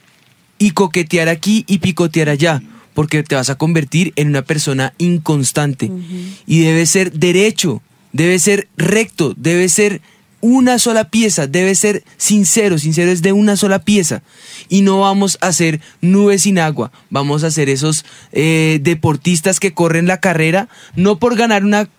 y 0.57 0.71
coquetear 0.71 1.29
aquí 1.29 1.65
y 1.67 1.77
picotear 1.77 2.29
allá, 2.29 2.63
porque 2.95 3.21
te 3.21 3.35
vas 3.35 3.51
a 3.51 3.55
convertir 3.59 4.11
en 4.15 4.29
una 4.29 4.41
persona 4.41 4.95
inconstante. 4.97 5.91
Y 6.47 6.61
debe 6.61 6.87
ser 6.87 7.11
derecho, 7.11 7.83
debe 8.15 8.39
ser 8.39 8.69
recto, 8.77 9.33
debe 9.35 9.67
ser 9.67 10.01
una 10.39 10.79
sola 10.79 11.09
pieza, 11.09 11.47
debe 11.47 11.75
ser 11.75 12.05
sincero, 12.15 12.77
sincero 12.77 13.11
es 13.11 13.21
de 13.21 13.33
una 13.33 13.57
sola 13.57 13.79
pieza. 13.79 14.23
Y 14.69 14.83
no 14.83 15.01
vamos 15.01 15.37
a 15.41 15.51
ser 15.51 15.81
nubes 15.99 16.43
sin 16.43 16.57
agua, 16.57 16.93
vamos 17.09 17.43
a 17.43 17.51
ser 17.51 17.67
esos 17.67 18.05
eh, 18.31 18.79
deportistas 18.81 19.59
que 19.59 19.73
corren 19.73 20.07
la 20.07 20.21
carrera, 20.21 20.69
no 20.95 21.19
por 21.19 21.35
ganar 21.35 21.65
una 21.65 21.89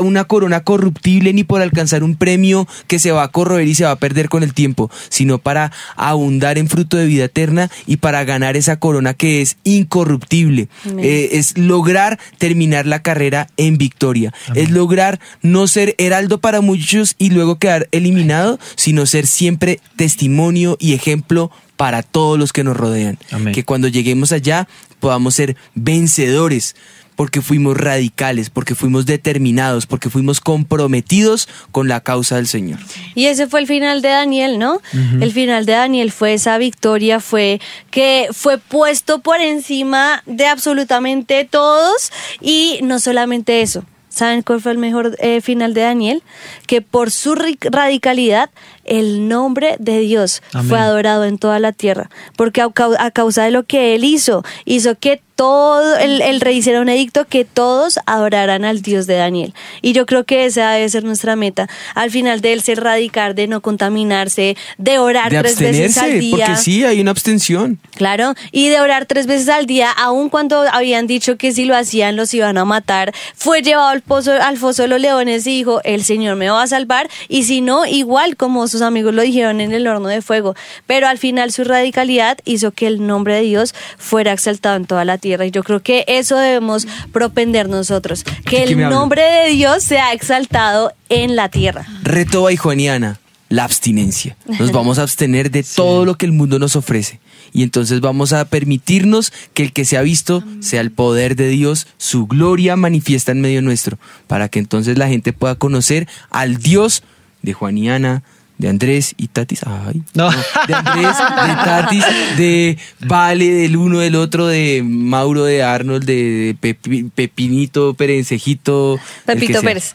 una 0.00 0.24
corona 0.24 0.62
corruptible 0.62 1.32
ni 1.32 1.44
por 1.44 1.62
alcanzar 1.62 2.02
un 2.02 2.16
premio 2.16 2.66
que 2.86 2.98
se 2.98 3.12
va 3.12 3.22
a 3.22 3.28
corroer 3.28 3.68
y 3.68 3.74
se 3.74 3.84
va 3.84 3.92
a 3.92 3.96
perder 3.96 4.28
con 4.28 4.42
el 4.42 4.54
tiempo, 4.54 4.90
sino 5.08 5.38
para 5.38 5.72
abundar 5.96 6.58
en 6.58 6.68
fruto 6.68 6.96
de 6.96 7.06
vida 7.06 7.24
eterna 7.24 7.70
y 7.86 7.96
para 7.96 8.24
ganar 8.24 8.56
esa 8.56 8.78
corona 8.78 9.14
que 9.14 9.42
es 9.42 9.56
incorruptible. 9.64 10.68
Eh, 10.98 11.30
es 11.32 11.56
lograr 11.56 12.18
terminar 12.38 12.86
la 12.86 13.02
carrera 13.02 13.48
en 13.56 13.78
victoria. 13.78 14.32
Es 14.54 14.70
lograr 14.70 15.20
no 15.42 15.66
ser 15.66 15.94
heraldo 15.98 16.38
para 16.38 16.60
muchos 16.60 17.14
y 17.18 17.30
luego 17.30 17.58
quedar 17.58 17.88
eliminado, 17.92 18.58
sino 18.76 19.06
ser 19.06 19.26
siempre 19.26 19.80
testimonio 19.96 20.76
y 20.80 20.94
ejemplo 20.94 21.50
para 21.76 22.02
todos 22.02 22.38
los 22.38 22.52
que 22.52 22.64
nos 22.64 22.76
rodean. 22.76 23.18
Amén. 23.30 23.54
Que 23.54 23.64
cuando 23.64 23.88
lleguemos 23.88 24.32
allá 24.32 24.68
podamos 25.00 25.34
ser 25.34 25.56
vencedores 25.74 26.76
porque 27.16 27.40
fuimos 27.40 27.76
radicales, 27.76 28.50
porque 28.50 28.74
fuimos 28.74 29.06
determinados, 29.06 29.86
porque 29.86 30.10
fuimos 30.10 30.40
comprometidos 30.40 31.48
con 31.70 31.88
la 31.88 32.00
causa 32.00 32.36
del 32.36 32.46
Señor. 32.46 32.78
Y 33.14 33.26
ese 33.26 33.46
fue 33.46 33.60
el 33.60 33.66
final 33.66 34.02
de 34.02 34.08
Daniel, 34.08 34.58
¿no? 34.58 34.80
El 35.20 35.32
final 35.32 35.66
de 35.66 35.72
Daniel 35.72 36.12
fue 36.12 36.34
esa 36.34 36.58
victoria, 36.58 37.20
fue 37.20 37.60
que 37.90 38.28
fue 38.32 38.58
puesto 38.58 39.20
por 39.20 39.40
encima 39.40 40.22
de 40.26 40.46
absolutamente 40.46 41.44
todos 41.44 42.12
y 42.40 42.80
no 42.82 42.98
solamente 42.98 43.62
eso. 43.62 43.84
¿Saben 44.08 44.42
cuál 44.42 44.60
fue 44.60 44.72
el 44.72 44.78
mejor 44.78 45.16
eh, 45.20 45.40
final 45.40 45.72
de 45.72 45.80
Daniel? 45.80 46.22
Que 46.66 46.82
por 46.82 47.10
su 47.10 47.34
radicalidad 47.34 48.50
el 48.84 49.28
nombre 49.28 49.76
de 49.78 49.98
Dios 50.00 50.42
Amén. 50.52 50.68
fue 50.68 50.78
adorado 50.78 51.24
en 51.24 51.38
toda 51.38 51.58
la 51.58 51.72
tierra. 51.72 52.10
Porque 52.36 52.60
a, 52.62 52.66
cau- 52.68 52.96
a 52.98 53.10
causa 53.10 53.44
de 53.44 53.50
lo 53.50 53.64
que 53.64 53.94
él 53.94 54.04
hizo, 54.04 54.44
hizo 54.64 54.94
que 54.98 55.20
todo, 55.34 55.96
el, 55.96 56.20
el 56.22 56.40
rey 56.40 56.58
hiciera 56.58 56.80
un 56.80 56.88
edicto 56.90 57.24
que 57.26 57.44
todos 57.44 57.98
adoraran 58.06 58.64
al 58.64 58.82
Dios 58.82 59.06
de 59.06 59.14
Daniel. 59.14 59.54
Y 59.80 59.92
yo 59.92 60.06
creo 60.06 60.24
que 60.24 60.44
esa 60.44 60.70
debe 60.72 60.88
ser 60.88 61.04
nuestra 61.04 61.34
meta. 61.36 61.68
Al 61.94 62.10
final 62.10 62.40
de 62.42 62.52
él 62.52 62.60
ser 62.62 62.80
radical, 62.82 63.34
de 63.34 63.48
no 63.48 63.60
contaminarse, 63.60 64.56
de 64.78 64.98
orar 64.98 65.30
De 65.32 65.38
tres 65.40 65.58
veces 65.58 65.98
al 65.98 66.20
día. 66.20 66.46
porque 66.46 66.56
sí, 66.60 66.84
hay 66.84 67.00
una 67.00 67.10
abstención. 67.10 67.78
Claro, 67.96 68.34
y 68.52 68.68
de 68.68 68.80
orar 68.80 69.06
tres 69.06 69.26
veces 69.26 69.48
al 69.48 69.66
día, 69.66 69.90
aun 69.90 70.28
cuando 70.28 70.62
habían 70.70 71.06
dicho 71.06 71.36
que 71.36 71.52
si 71.52 71.64
lo 71.64 71.74
hacían 71.76 72.14
los 72.14 72.32
iban 72.34 72.56
a 72.58 72.64
matar, 72.64 73.12
fue 73.34 73.62
llevado 73.62 73.88
al, 73.88 74.02
pozo, 74.02 74.32
al 74.32 74.58
foso 74.58 74.82
de 74.82 74.88
los 74.88 75.00
leones 75.00 75.46
y 75.46 75.56
dijo, 75.56 75.80
el 75.84 76.04
Señor 76.04 76.36
me 76.36 76.50
va 76.50 76.62
a 76.62 76.66
salvar, 76.66 77.08
y 77.28 77.44
si 77.44 77.60
no, 77.62 77.86
igual 77.86 78.36
como 78.36 78.68
sus 78.72 78.82
amigos 78.82 79.14
lo 79.14 79.22
dijeron 79.22 79.60
en 79.60 79.72
el 79.72 79.86
horno 79.86 80.08
de 80.08 80.22
fuego. 80.22 80.54
Pero 80.86 81.06
al 81.06 81.18
final 81.18 81.52
su 81.52 81.64
radicalidad 81.64 82.38
hizo 82.44 82.72
que 82.72 82.86
el 82.88 83.06
nombre 83.06 83.36
de 83.36 83.42
Dios 83.42 83.74
fuera 83.98 84.32
exaltado 84.32 84.76
en 84.76 84.86
toda 84.86 85.04
la 85.04 85.18
tierra, 85.18 85.46
y 85.46 85.50
yo 85.50 85.62
creo 85.62 85.80
que 85.80 86.04
eso 86.08 86.36
debemos 86.36 86.86
propender 87.12 87.68
nosotros, 87.68 88.24
que 88.24 88.60
¿De 88.60 88.64
qué 88.66 88.76
me 88.76 88.84
el 88.84 88.90
nombre 88.90 89.22
de 89.22 89.50
Dios 89.50 89.84
sea 89.84 90.12
exaltado 90.12 90.92
en 91.08 91.36
la 91.36 91.48
tierra. 91.48 91.86
Reto 92.02 92.42
baijoniana, 92.42 93.20
la 93.48 93.64
abstinencia. 93.64 94.36
Nos 94.58 94.72
vamos 94.72 94.98
a 94.98 95.02
abstener 95.02 95.50
de 95.50 95.62
todo 95.62 96.04
lo 96.04 96.16
que 96.16 96.26
el 96.26 96.32
mundo 96.32 96.58
nos 96.58 96.74
ofrece. 96.74 97.20
Y 97.52 97.62
entonces 97.62 98.00
vamos 98.00 98.32
a 98.32 98.46
permitirnos 98.46 99.32
que 99.52 99.62
el 99.62 99.72
que 99.72 99.84
se 99.84 99.98
ha 99.98 100.02
visto 100.02 100.42
sea 100.60 100.80
el 100.80 100.90
poder 100.90 101.36
de 101.36 101.48
Dios, 101.48 101.86
su 101.98 102.26
gloria 102.26 102.76
manifiesta 102.76 103.32
en 103.32 103.42
medio 103.42 103.60
nuestro, 103.60 103.98
para 104.26 104.48
que 104.48 104.58
entonces 104.58 104.96
la 104.96 105.08
gente 105.08 105.34
pueda 105.34 105.54
conocer 105.56 106.08
al 106.30 106.56
Dios 106.56 107.02
de 107.42 107.52
Juaniana, 107.52 108.22
de 108.58 108.68
Andrés 108.68 109.14
y 109.16 109.28
Tatis. 109.28 109.60
Ay, 109.66 110.02
No. 110.14 110.30
de 110.30 110.74
Andrés, 110.74 111.16
de 111.18 111.54
Tatis, 111.64 112.04
de 112.36 112.78
Vale, 113.00 113.50
del 113.50 113.76
uno, 113.76 113.98
del 113.98 114.14
otro, 114.14 114.46
de 114.46 114.82
Mauro, 114.84 115.44
de 115.44 115.62
Arnold, 115.62 116.04
de 116.04 116.56
Pepi- 116.60 117.10
Pepinito, 117.14 117.94
Perencejito. 117.94 118.98
Pepito. 119.26 119.60
Pérez. 119.62 119.94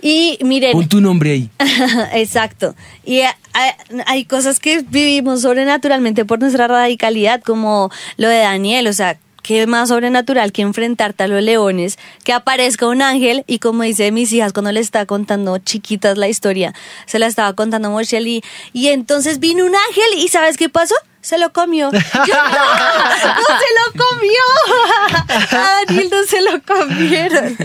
Y 0.00 0.36
miren, 0.42 0.72
Pon 0.72 0.88
tu 0.88 1.00
nombre 1.00 1.30
ahí. 1.30 1.50
Exacto. 2.14 2.74
Y 3.04 3.18
eh, 3.18 3.28
hay, 3.52 3.70
hay 4.06 4.24
cosas 4.24 4.58
que 4.58 4.82
vivimos 4.88 5.42
sobrenaturalmente 5.42 6.24
por 6.24 6.40
nuestra 6.40 6.66
radicalidad, 6.66 7.40
como 7.42 7.88
lo 8.16 8.26
de 8.28 8.38
Daniel, 8.38 8.88
o 8.88 8.92
sea, 8.92 9.16
¿qué 9.42 9.66
más 9.66 9.88
sobrenatural 9.88 10.52
que 10.52 10.62
enfrentarte 10.62 11.24
a 11.24 11.28
los 11.28 11.42
leones? 11.42 11.98
Que 12.24 12.32
aparezca 12.32 12.86
un 12.86 13.02
ángel 13.02 13.44
y 13.46 13.58
como 13.58 13.82
dice 13.82 14.10
mis 14.12 14.32
hijas 14.32 14.52
cuando 14.52 14.72
le 14.72 14.80
estaba 14.80 15.06
contando 15.06 15.58
chiquitas 15.58 16.16
la 16.18 16.28
historia, 16.28 16.72
se 17.06 17.18
la 17.18 17.26
estaba 17.26 17.52
contando 17.54 17.90
Moshel 17.90 18.26
y, 18.26 18.42
y 18.72 18.88
entonces 18.88 19.38
vino 19.40 19.64
un 19.64 19.74
ángel 19.74 20.18
y 20.18 20.28
¿sabes 20.28 20.56
qué 20.56 20.68
pasó? 20.68 20.94
Se 21.20 21.38
lo 21.38 21.52
comió. 21.52 21.88
Yo, 21.92 21.98
no, 22.02 22.24
no 22.24 23.14
se 23.22 23.68
lo 23.78 24.04
comió. 24.04 24.40
A 25.52 25.84
Daniel 25.86 26.08
no 26.10 26.24
se 26.24 26.40
lo 26.42 26.60
comieron. 26.62 27.56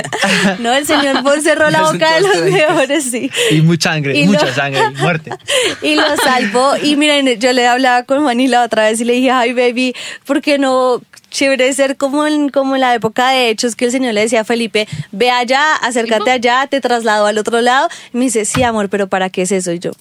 No, 0.60 0.74
el 0.74 0.86
señor 0.86 1.24
Bon 1.24 1.42
cerró 1.42 1.70
la 1.72 1.82
boca 1.92 2.14
de 2.16 2.22
los 2.22 2.36
leones, 2.38 3.06
sí. 3.06 3.32
Y 3.50 3.62
mucha 3.62 3.94
sangre, 3.94 4.16
Y 4.16 4.28
mucha 4.28 4.46
lo- 4.46 4.54
sangre, 4.54 4.82
y 4.96 5.02
muerte. 5.02 5.32
y 5.82 5.96
lo 5.96 6.04
salvó. 6.18 6.76
Y 6.78 6.96
miren, 6.98 7.40
yo 7.40 7.52
le 7.52 7.66
hablaba 7.68 8.04
con 8.04 8.22
Juani 8.22 8.48
la 8.48 8.62
otra 8.64 8.84
vez 8.84 9.02
y 9.02 9.06
le 9.06 9.14
dije, 9.14 9.32
ay, 9.32 9.54
baby, 9.54 9.96
¿por 10.26 10.42
qué 10.44 10.60
no 10.60 11.02
chévere 11.38 11.72
ser 11.74 11.98
como 11.98 12.26
en, 12.26 12.50
como 12.50 12.74
en 12.74 12.82
la 12.82 12.96
época 12.96 13.30
de 13.30 13.50
hechos 13.50 13.76
que 13.76 13.86
el 13.86 13.92
Señor 13.92 14.16
le 14.16 14.22
decía 14.22 14.42
a 14.42 14.44
Felipe, 14.44 14.88
ve 15.12 15.30
allá, 15.30 15.76
acércate 15.76 16.32
allá, 16.32 16.66
te 16.68 16.82
traslado 16.82 17.28
al 17.28 17.38
otro 17.38 17.62
lado? 17.62 17.90
Y 18.12 18.18
me 18.18 18.26
dice, 18.26 18.44
sí, 18.44 18.64
amor, 18.64 18.90
pero 18.90 19.08
¿para 19.08 19.30
qué 19.30 19.44
es 19.44 19.52
eso? 19.52 19.72
Y 19.72 19.78
yo, 19.78 19.92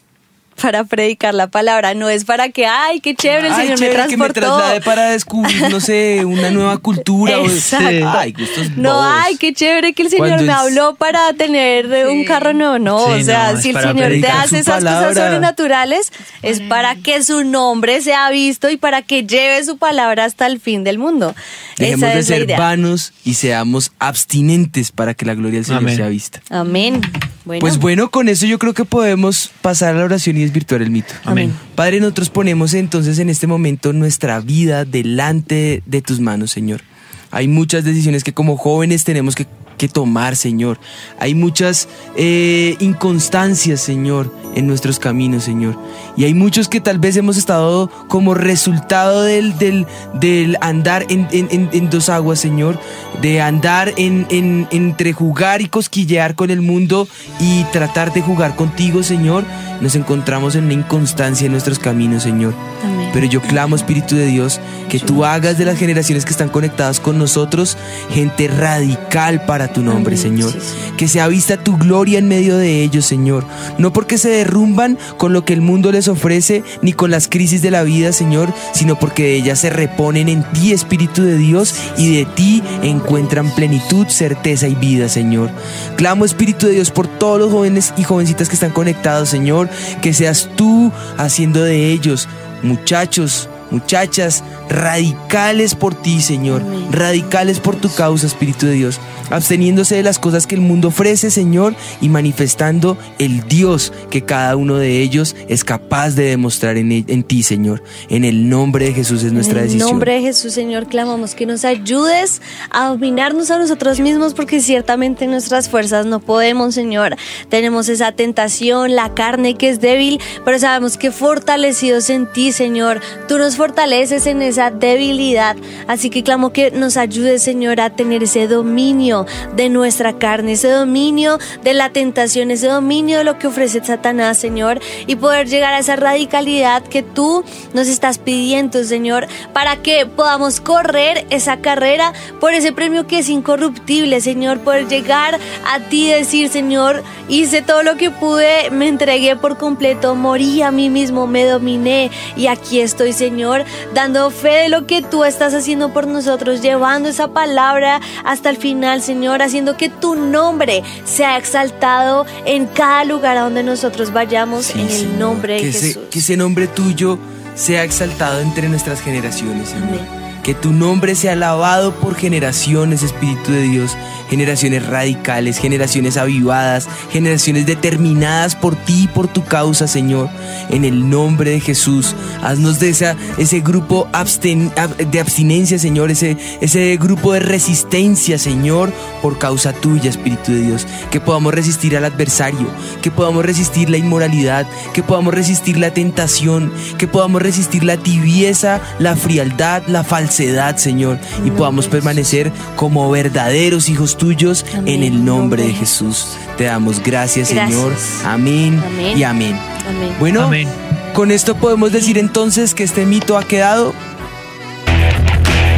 para 0.60 0.84
predicar 0.84 1.34
la 1.34 1.46
palabra, 1.48 1.94
no 1.94 2.08
es 2.08 2.24
para 2.24 2.48
que, 2.48 2.66
ay, 2.66 3.00
qué 3.00 3.14
chévere, 3.14 3.48
el 3.48 3.52
Ay, 3.52 3.62
Señor 3.62 3.78
chévere 3.78 4.02
me 4.04 4.08
que 4.08 4.16
me 4.16 4.28
transportó. 4.30 4.56
traslade 4.56 4.80
para 4.80 5.10
descubrir, 5.10 5.70
no 5.70 5.80
sé, 5.80 6.24
una 6.24 6.50
nueva 6.50 6.78
cultura. 6.78 7.38
o- 7.40 7.46
Exacto. 7.46 8.08
Ay, 8.08 8.32
gustos 8.32 8.70
No, 8.76 8.94
bobos. 8.94 9.06
ay, 9.24 9.36
qué 9.36 9.52
chévere 9.52 9.92
que 9.92 10.02
el 10.02 10.10
Señor 10.10 10.28
Cuando 10.28 10.44
me 10.46 10.52
es- 10.52 10.58
habló 10.58 10.94
para 10.96 11.32
tener 11.34 11.86
un 12.08 12.24
carro 12.24 12.52
nuevo. 12.52 12.78
No, 12.78 13.06
Sí, 13.14 13.20
o 13.20 13.24
sea, 13.24 13.52
no, 13.52 13.60
si 13.60 13.70
el 13.70 13.76
Señor 13.80 14.10
te 14.20 14.28
hace 14.28 14.58
esas 14.60 14.82
cosas 14.82 14.84
palabra. 14.84 15.14
sobrenaturales, 15.14 16.12
es 16.42 16.60
para 16.60 16.94
que 16.96 17.22
su 17.22 17.44
nombre 17.44 18.00
sea 18.02 18.30
visto 18.30 18.68
y 18.70 18.76
para 18.76 19.02
que 19.02 19.24
lleve 19.26 19.62
su 19.64 19.78
palabra 19.78 20.24
hasta 20.24 20.46
el 20.46 20.60
fin 20.60 20.84
del 20.84 20.98
mundo. 20.98 21.34
Dejemos 21.78 22.04
Esa 22.04 22.14
de 22.14 22.20
es 22.20 22.28
la 22.30 22.36
ser 22.36 22.44
idea. 22.46 22.58
vanos 22.58 23.12
y 23.24 23.34
seamos 23.34 23.92
abstinentes 23.98 24.92
para 24.92 25.14
que 25.14 25.26
la 25.26 25.34
gloria 25.34 25.58
del 25.58 25.64
Señor 25.66 25.82
Amén. 25.82 25.96
sea 25.96 26.08
vista. 26.08 26.40
Amén. 26.50 27.00
Bueno, 27.46 27.60
Pues 27.60 27.78
bueno, 27.78 28.10
con 28.10 28.28
eso 28.28 28.44
yo 28.44 28.58
creo 28.58 28.74
que 28.74 28.84
podemos 28.84 29.52
pasar 29.62 29.94
a 29.94 29.98
la 29.98 30.04
oración 30.04 30.36
y 30.36 30.40
desvirtuar 30.40 30.82
el 30.82 30.90
mito. 30.90 31.14
Amén. 31.24 31.52
Padre, 31.76 32.00
nosotros 32.00 32.28
ponemos 32.28 32.74
entonces 32.74 33.20
en 33.20 33.30
este 33.30 33.46
momento 33.46 33.92
nuestra 33.92 34.40
vida 34.40 34.84
delante 34.84 35.80
de 35.86 36.02
tus 36.02 36.18
manos, 36.18 36.50
Señor. 36.50 36.82
Hay 37.30 37.48
muchas 37.48 37.84
decisiones 37.84 38.24
que 38.24 38.32
como 38.32 38.56
jóvenes 38.56 39.04
tenemos 39.04 39.34
que, 39.34 39.46
que 39.78 39.88
tomar, 39.88 40.36
Señor. 40.36 40.78
Hay 41.18 41.34
muchas 41.34 41.88
eh, 42.16 42.76
inconstancias, 42.80 43.80
Señor, 43.80 44.32
en 44.54 44.66
nuestros 44.66 44.98
caminos, 44.98 45.44
Señor. 45.44 45.76
Y 46.16 46.24
hay 46.24 46.32
muchos 46.34 46.68
que 46.68 46.80
tal 46.80 46.98
vez 46.98 47.16
hemos 47.16 47.36
estado 47.36 47.90
como 48.08 48.32
resultado 48.34 49.22
del, 49.22 49.58
del, 49.58 49.86
del 50.14 50.56
andar 50.62 51.04
en, 51.10 51.28
en- 51.30 51.68
en- 51.72 51.90
dos 51.90 52.08
aguas, 52.08 52.38
Señor. 52.40 52.78
De 53.20 53.40
andar 53.42 53.92
en, 53.98 54.26
en- 54.30 54.66
entre 54.70 55.12
jugar 55.12 55.60
y 55.60 55.66
cosquillear 55.68 56.34
con 56.34 56.50
el 56.50 56.62
mundo 56.62 57.06
y 57.38 57.64
tratar 57.64 58.12
de 58.14 58.22
jugar 58.22 58.56
contigo, 58.56 59.02
Señor. 59.02 59.44
Nos 59.82 59.94
encontramos 59.94 60.54
en 60.54 60.64
una 60.64 60.72
inconstancia 60.74 61.44
en 61.46 61.52
nuestros 61.52 61.78
caminos, 61.78 62.22
Señor. 62.22 62.54
Amén. 62.82 63.10
Pero 63.12 63.26
yo 63.26 63.42
clamo, 63.42 63.76
Espíritu 63.76 64.14
de 64.16 64.26
Dios, 64.26 64.58
que 64.88 64.98
tú 64.98 65.24
hagas 65.26 65.58
de 65.58 65.66
las 65.66 65.78
generaciones 65.78 66.24
que 66.24 66.30
están 66.30 66.48
conectadas 66.48 66.98
con 66.98 67.15
nosotros 67.16 67.76
gente 68.10 68.48
radical 68.48 69.44
para 69.44 69.72
tu 69.72 69.82
nombre, 69.82 70.16
Amén, 70.16 70.22
Señor. 70.22 70.52
sí. 70.52 70.58
Que 70.96 71.08
sea 71.08 71.28
vista 71.28 71.56
tu 71.56 71.76
gloria 71.76 72.18
en 72.18 72.28
medio 72.28 72.56
de 72.56 72.82
ellos, 72.82 73.04
Señor. 73.06 73.44
No 73.78 73.92
porque 73.92 74.18
se 74.18 74.28
derrumban 74.28 74.98
con 75.16 75.32
lo 75.32 75.44
que 75.44 75.52
el 75.52 75.60
mundo 75.60 75.92
les 75.92 76.08
ofrece, 76.08 76.62
ni 76.82 76.92
con 76.92 77.10
las 77.10 77.28
crisis 77.28 77.62
de 77.62 77.70
la 77.70 77.82
vida, 77.82 78.12
Señor, 78.12 78.52
sino 78.72 78.98
porque 78.98 79.24
de 79.24 79.36
ellas 79.36 79.60
se 79.60 79.70
reponen 79.70 80.28
en 80.28 80.42
ti, 80.52 80.72
Espíritu 80.72 81.22
de 81.22 81.36
Dios, 81.36 81.74
y 81.98 82.16
de 82.16 82.24
ti 82.24 82.62
encuentran 82.82 83.50
plenitud, 83.54 84.06
certeza 84.08 84.68
y 84.68 84.74
vida, 84.74 85.08
Señor. 85.08 85.50
Clamo, 85.96 86.24
Espíritu 86.24 86.66
de 86.66 86.74
Dios, 86.74 86.90
por 86.90 87.06
todos 87.08 87.38
los 87.38 87.50
jóvenes 87.52 87.92
y 87.96 88.04
jovencitas 88.04 88.48
que 88.48 88.54
están 88.54 88.72
conectados, 88.72 89.28
Señor, 89.28 89.68
que 90.00 90.12
seas 90.12 90.48
tú 90.56 90.92
haciendo 91.16 91.62
de 91.62 91.92
ellos 91.92 92.28
muchachos, 92.62 93.48
muchachas, 93.70 94.44
radicales 94.68 95.74
por 95.74 95.94
ti, 95.94 96.20
Señor, 96.20 96.62
radicales 96.90 97.60
por 97.60 97.76
tu 97.76 97.92
causa, 97.92 98.26
Espíritu 98.26 98.66
de 98.66 98.72
Dios, 98.72 99.00
absteniéndose 99.30 99.96
de 99.96 100.02
las 100.02 100.18
cosas 100.18 100.46
que 100.46 100.54
el 100.54 100.60
mundo 100.60 100.88
ofrece, 100.88 101.30
Señor, 101.30 101.74
y 102.00 102.08
manifestando 102.08 102.96
el 103.18 103.46
Dios 103.48 103.92
que 104.10 104.22
cada 104.22 104.56
uno 104.56 104.76
de 104.76 105.00
ellos 105.00 105.36
es 105.48 105.64
capaz 105.64 106.10
de 106.10 106.24
demostrar 106.24 106.76
en, 106.76 106.92
en 106.92 107.22
ti, 107.22 107.42
Señor. 107.42 107.82
En 108.08 108.24
el 108.24 108.48
nombre 108.48 108.86
de 108.86 108.94
Jesús 108.94 109.22
es 109.22 109.32
nuestra 109.32 109.58
en 109.58 109.64
el 109.64 109.64
decisión. 109.68 109.90
nombre 109.90 110.14
de 110.14 110.20
Jesús, 110.22 110.52
Señor, 110.52 110.86
clamamos 110.86 111.34
que 111.34 111.46
nos 111.46 111.64
ayudes 111.64 112.42
a 112.70 112.88
dominarnos 112.88 113.50
a 113.50 113.58
nosotros 113.58 114.00
mismos, 114.00 114.34
porque 114.34 114.60
ciertamente 114.60 115.24
en 115.24 115.30
nuestras 115.30 115.68
fuerzas 115.68 116.06
no 116.06 116.20
podemos, 116.20 116.74
Señor. 116.74 117.16
Tenemos 117.48 117.88
esa 117.88 118.12
tentación, 118.12 118.94
la 118.94 119.14
carne 119.14 119.54
que 119.56 119.68
es 119.68 119.80
débil, 119.80 120.20
pero 120.44 120.58
sabemos 120.58 120.96
que 120.96 121.10
fortalecidos 121.10 122.10
en 122.10 122.30
ti, 122.32 122.52
Señor, 122.52 123.00
tú 123.28 123.38
nos 123.38 123.56
fortaleces 123.56 124.26
en 124.26 124.42
ese 124.42 124.55
esa 124.56 124.70
debilidad. 124.70 125.54
Así 125.86 126.08
que 126.08 126.22
clamo 126.22 126.50
que 126.50 126.70
nos 126.70 126.96
ayude, 126.96 127.38
Señor, 127.38 127.80
a 127.80 127.90
tener 127.90 128.22
ese 128.22 128.48
dominio 128.48 129.26
de 129.54 129.68
nuestra 129.68 130.14
carne, 130.14 130.52
ese 130.52 130.70
dominio 130.70 131.38
de 131.62 131.74
la 131.74 131.90
tentación, 131.90 132.50
ese 132.50 132.68
dominio 132.68 133.18
de 133.18 133.24
lo 133.24 133.38
que 133.38 133.48
ofrece 133.48 133.84
Satanás, 133.84 134.38
Señor, 134.38 134.80
y 135.06 135.16
poder 135.16 135.48
llegar 135.48 135.74
a 135.74 135.80
esa 135.80 135.96
radicalidad 135.96 136.82
que 136.82 137.02
tú 137.02 137.44
nos 137.74 137.88
estás 137.88 138.18
pidiendo, 138.18 138.82
Señor, 138.84 139.28
para 139.52 139.76
que 139.76 140.06
podamos 140.06 140.60
correr 140.60 141.26
esa 141.28 141.58
carrera 141.58 142.14
por 142.40 142.54
ese 142.54 142.72
premio 142.72 143.06
que 143.06 143.18
es 143.18 143.28
incorruptible, 143.28 144.20
Señor, 144.22 144.60
poder 144.60 144.88
llegar 144.88 145.38
a 145.66 145.80
ti 145.80 146.06
y 146.06 146.12
decir, 146.12 146.48
Señor, 146.48 147.02
hice 147.28 147.60
todo 147.60 147.82
lo 147.82 147.96
que 147.96 148.10
pude, 148.10 148.70
me 148.70 148.88
entregué 148.88 149.36
por 149.36 149.58
completo, 149.58 150.14
morí 150.14 150.62
a 150.62 150.70
mí 150.70 150.88
mismo, 150.88 151.26
me 151.26 151.44
dominé 151.44 152.10
y 152.36 152.46
aquí 152.46 152.80
estoy, 152.80 153.12
Señor, 153.12 153.64
dando 153.92 154.30
fe 154.30 154.45
de 154.54 154.68
lo 154.68 154.86
que 154.86 155.02
tú 155.02 155.24
estás 155.24 155.54
haciendo 155.54 155.92
por 155.92 156.06
nosotros, 156.06 156.62
llevando 156.62 157.08
esa 157.08 157.28
palabra 157.28 158.00
hasta 158.24 158.50
el 158.50 158.56
final, 158.56 159.02
Señor, 159.02 159.42
haciendo 159.42 159.76
que 159.76 159.88
tu 159.88 160.14
nombre 160.14 160.82
sea 161.04 161.36
exaltado 161.36 162.26
en 162.44 162.66
cada 162.66 163.04
lugar 163.04 163.36
a 163.36 163.42
donde 163.42 163.62
nosotros 163.62 164.12
vayamos, 164.12 164.66
Sí, 164.66 164.80
en 164.80 164.90
Señor, 164.90 165.12
el 165.12 165.18
nombre 165.18 165.54
de 165.54 165.60
que 165.60 165.72
Jesús. 165.72 165.84
Ese, 165.84 166.08
que 166.10 166.18
ese 166.18 166.36
nombre 166.36 166.66
tuyo 166.66 167.18
sea 167.54 167.84
exaltado 167.84 168.40
entre 168.40 168.68
nuestras 168.68 169.00
generaciones, 169.00 169.70
Señor. 169.70 170.00
Amén. 170.00 170.25
Que 170.46 170.54
tu 170.54 170.72
nombre 170.72 171.16
sea 171.16 171.32
alabado 171.32 171.92
por 171.96 172.14
generaciones, 172.14 173.02
Espíritu 173.02 173.50
de 173.50 173.62
Dios. 173.62 173.96
Generaciones 174.30 174.86
radicales, 174.86 175.58
generaciones 175.58 176.16
avivadas, 176.16 176.88
generaciones 177.10 177.66
determinadas 177.66 178.54
por 178.54 178.76
ti 178.76 179.04
y 179.04 179.08
por 179.08 179.26
tu 179.26 179.44
causa, 179.44 179.88
Señor. 179.88 180.28
En 180.70 180.84
el 180.84 181.10
nombre 181.10 181.50
de 181.50 181.60
Jesús, 181.60 182.14
haznos 182.44 182.78
de 182.78 182.90
esa, 182.90 183.16
ese 183.38 183.58
grupo 183.58 184.08
de 184.12 185.20
abstinencia, 185.20 185.80
Señor. 185.80 186.12
Ese, 186.12 186.36
ese 186.60 186.96
grupo 186.96 187.32
de 187.32 187.40
resistencia, 187.40 188.38
Señor, 188.38 188.92
por 189.22 189.38
causa 189.38 189.72
tuya, 189.72 190.10
Espíritu 190.10 190.52
de 190.52 190.60
Dios. 190.60 190.86
Que 191.10 191.18
podamos 191.18 191.54
resistir 191.54 191.96
al 191.96 192.04
adversario, 192.04 192.68
que 193.02 193.10
podamos 193.10 193.44
resistir 193.44 193.90
la 193.90 193.96
inmoralidad, 193.96 194.64
que 194.92 195.02
podamos 195.02 195.34
resistir 195.34 195.76
la 195.76 195.92
tentación, 195.92 196.72
que 196.98 197.08
podamos 197.08 197.42
resistir 197.42 197.82
la 197.82 197.96
tibieza, 197.96 198.80
la 199.00 199.16
frialdad, 199.16 199.82
la 199.88 200.04
falsedad, 200.04 200.35
Señor, 200.78 201.18
y 201.44 201.50
podamos 201.50 201.86
permanecer 201.88 202.52
como 202.76 203.10
verdaderos 203.10 203.88
hijos 203.88 204.16
tuyos 204.16 204.64
en 204.84 205.02
el 205.02 205.24
nombre 205.24 205.62
de 205.64 205.72
Jesús. 205.72 206.36
Te 206.56 206.64
damos 206.64 207.02
gracias, 207.02 207.50
Gracias. 207.52 207.78
Señor. 207.80 207.92
Amén, 208.24 208.82
Amén. 208.84 209.18
y 209.18 209.22
amén. 209.22 209.58
Amén. 209.88 210.12
Bueno, 210.18 210.42
Amén. 210.42 210.68
con 211.14 211.30
esto 211.30 211.54
podemos 211.56 211.92
decir 211.92 212.18
entonces 212.18 212.74
que 212.74 212.84
este 212.84 213.06
mito 213.06 213.36
ha 213.38 213.42
quedado 213.44 213.92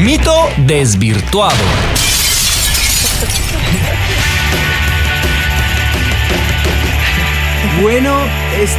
Mito 0.00 0.32
desvirtuado. 0.66 1.56
Bueno, 7.80 8.16
es- 8.60 8.76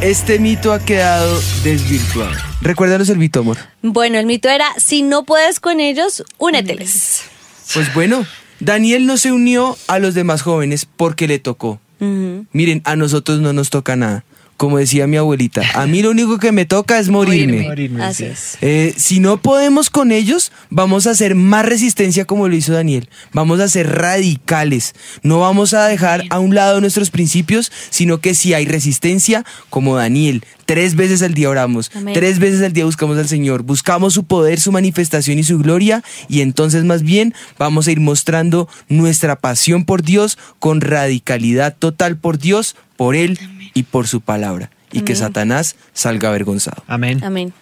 este 0.00 0.38
mito 0.38 0.72
ha 0.72 0.78
quedado 0.80 1.40
desvirtuado. 1.62 2.47
Recuérdanos 2.60 3.08
el 3.08 3.18
mito, 3.18 3.40
amor. 3.40 3.58
Bueno, 3.82 4.18
el 4.18 4.26
mito 4.26 4.48
era, 4.48 4.66
si 4.78 5.02
no 5.02 5.24
puedes 5.24 5.60
con 5.60 5.80
ellos, 5.80 6.24
úneteles. 6.38 7.22
Pues 7.72 7.92
bueno, 7.94 8.26
Daniel 8.60 9.06
no 9.06 9.16
se 9.16 9.30
unió 9.32 9.76
a 9.86 9.98
los 9.98 10.14
demás 10.14 10.42
jóvenes 10.42 10.86
porque 10.96 11.28
le 11.28 11.38
tocó. 11.38 11.80
Miren, 12.52 12.82
a 12.84 12.94
nosotros 12.96 13.40
no 13.40 13.52
nos 13.52 13.70
toca 13.70 13.96
nada. 13.96 14.24
Como 14.58 14.78
decía 14.78 15.06
mi 15.06 15.16
abuelita, 15.16 15.62
a 15.74 15.86
mí 15.86 16.02
lo 16.02 16.10
único 16.10 16.38
que 16.38 16.50
me 16.50 16.66
toca 16.66 16.98
es 16.98 17.10
morirme. 17.10 17.68
Así 18.02 18.24
es. 18.24 18.58
Eh, 18.60 18.92
si 18.96 19.20
no 19.20 19.40
podemos 19.40 19.88
con 19.88 20.10
ellos, 20.10 20.50
vamos 20.68 21.06
a 21.06 21.12
hacer 21.12 21.36
más 21.36 21.64
resistencia 21.64 22.24
como 22.24 22.48
lo 22.48 22.56
hizo 22.56 22.72
Daniel. 22.72 23.08
Vamos 23.32 23.60
a 23.60 23.68
ser 23.68 23.88
radicales. 23.88 24.96
No 25.22 25.38
vamos 25.38 25.74
a 25.74 25.86
dejar 25.86 26.24
a 26.30 26.40
un 26.40 26.56
lado 26.56 26.80
nuestros 26.80 27.10
principios, 27.10 27.70
sino 27.90 28.18
que 28.18 28.34
si 28.34 28.52
hay 28.52 28.66
resistencia, 28.66 29.44
como 29.70 29.94
Daniel, 29.94 30.42
tres 30.66 30.96
veces 30.96 31.22
al 31.22 31.34
día 31.34 31.50
oramos, 31.50 31.92
Amén. 31.94 32.12
tres 32.12 32.40
veces 32.40 32.60
al 32.60 32.72
día 32.72 32.84
buscamos 32.84 33.16
al 33.16 33.28
Señor, 33.28 33.62
buscamos 33.62 34.12
su 34.12 34.24
poder, 34.24 34.58
su 34.58 34.72
manifestación 34.72 35.38
y 35.38 35.44
su 35.44 35.58
gloria, 35.58 36.02
y 36.28 36.40
entonces 36.40 36.82
más 36.82 37.02
bien 37.02 37.32
vamos 37.58 37.86
a 37.86 37.92
ir 37.92 38.00
mostrando 38.00 38.68
nuestra 38.88 39.36
pasión 39.36 39.84
por 39.84 40.02
Dios 40.02 40.36
con 40.58 40.80
radicalidad 40.80 41.76
total 41.78 42.16
por 42.16 42.38
Dios, 42.38 42.74
por 42.96 43.14
Él 43.14 43.38
y 43.74 43.84
por 43.84 44.08
su 44.08 44.20
palabra. 44.20 44.70
Y 44.90 45.02
que. 45.02 45.14
Satanás 45.14 45.76
salga 45.92 46.30
avergonzado. 46.30 46.82
Amén. 46.86 47.22
Amén. 47.22 47.52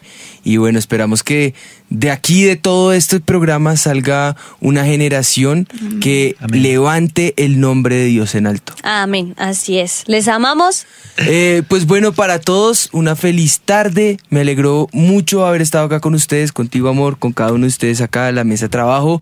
Y 0.44 0.58
bueno, 0.58 0.78
esperamos 0.78 1.24
que 1.24 1.54
de 1.90 2.12
aquí, 2.12 2.44
de 2.44 2.54
todo 2.54 2.92
este 2.92 3.18
programa, 3.18 3.76
salga 3.76 4.36
una 4.60 4.84
generación 4.84 5.66
que 6.00 6.36
Amén. 6.38 6.62
levante 6.62 7.34
el 7.36 7.58
nombre 7.58 7.96
de 7.96 8.04
Dios 8.04 8.36
en 8.36 8.46
alto. 8.46 8.74
Amén. 8.84 9.34
Así 9.38 9.78
es. 9.78 10.04
Les 10.06 10.28
amamos. 10.28 10.86
Eh, 11.16 11.64
pues 11.66 11.86
bueno, 11.86 12.12
para 12.12 12.40
todos, 12.40 12.90
una 12.92 13.16
feliz 13.16 13.60
tarde. 13.64 14.18
Me 14.30 14.42
alegró 14.42 14.88
mucho 14.92 15.44
haber 15.46 15.62
estado 15.62 15.86
acá 15.86 15.98
con 15.98 16.14
ustedes, 16.14 16.52
contigo, 16.52 16.88
amor, 16.88 17.18
con 17.18 17.32
cada 17.32 17.52
uno 17.52 17.62
de 17.62 17.68
ustedes 17.68 18.00
acá 18.00 18.28
en 18.28 18.36
la 18.36 18.44
mesa 18.44 18.66
de 18.66 18.70
trabajo. 18.70 19.20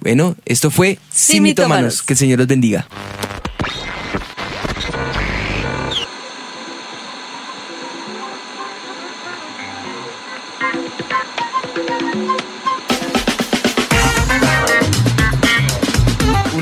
Bueno, 0.00 0.34
esto 0.44 0.72
fue 0.72 0.98
Sin 1.10 1.34
Sin 1.34 1.42
Mitómanos. 1.44 1.70
Mitómanos. 1.70 2.02
Que 2.02 2.12
el 2.14 2.18
Señor 2.18 2.38
los 2.38 2.48
bendiga. 2.48 2.88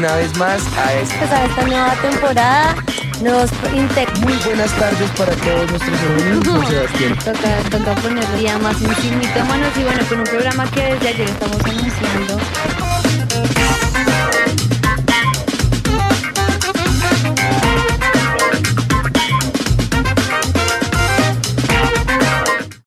Una 0.06 0.18
vez 0.18 0.38
más 0.38 0.62
a 0.78 0.94
esta 0.94 1.18
Pues 1.18 1.32
a 1.32 1.44
esta 1.46 1.62
nueva 1.66 1.94
temporada 2.00 2.76
nos 3.22 3.50
muy 4.20 4.34
buenas 4.44 4.70
tardes 4.76 5.10
para 5.18 5.32
todos 5.32 5.68
nuestros 5.68 6.00
hermanos. 6.00 6.68
Sebastián. 6.68 7.18
toca, 7.24 7.78
toca 7.78 7.94
ponerle 8.02 8.42
ya 8.42 8.56
más 8.58 8.80
un 8.82 8.94
sin 8.94 9.18
mitómanos 9.18 9.76
y 9.76 9.82
bueno, 9.82 10.00
con 10.08 10.18
un 10.18 10.24
programa 10.24 10.70
que 10.70 10.82
desde 10.94 11.08
ayer 11.08 11.28
estamos 11.28 11.60
anunciando 11.64 12.38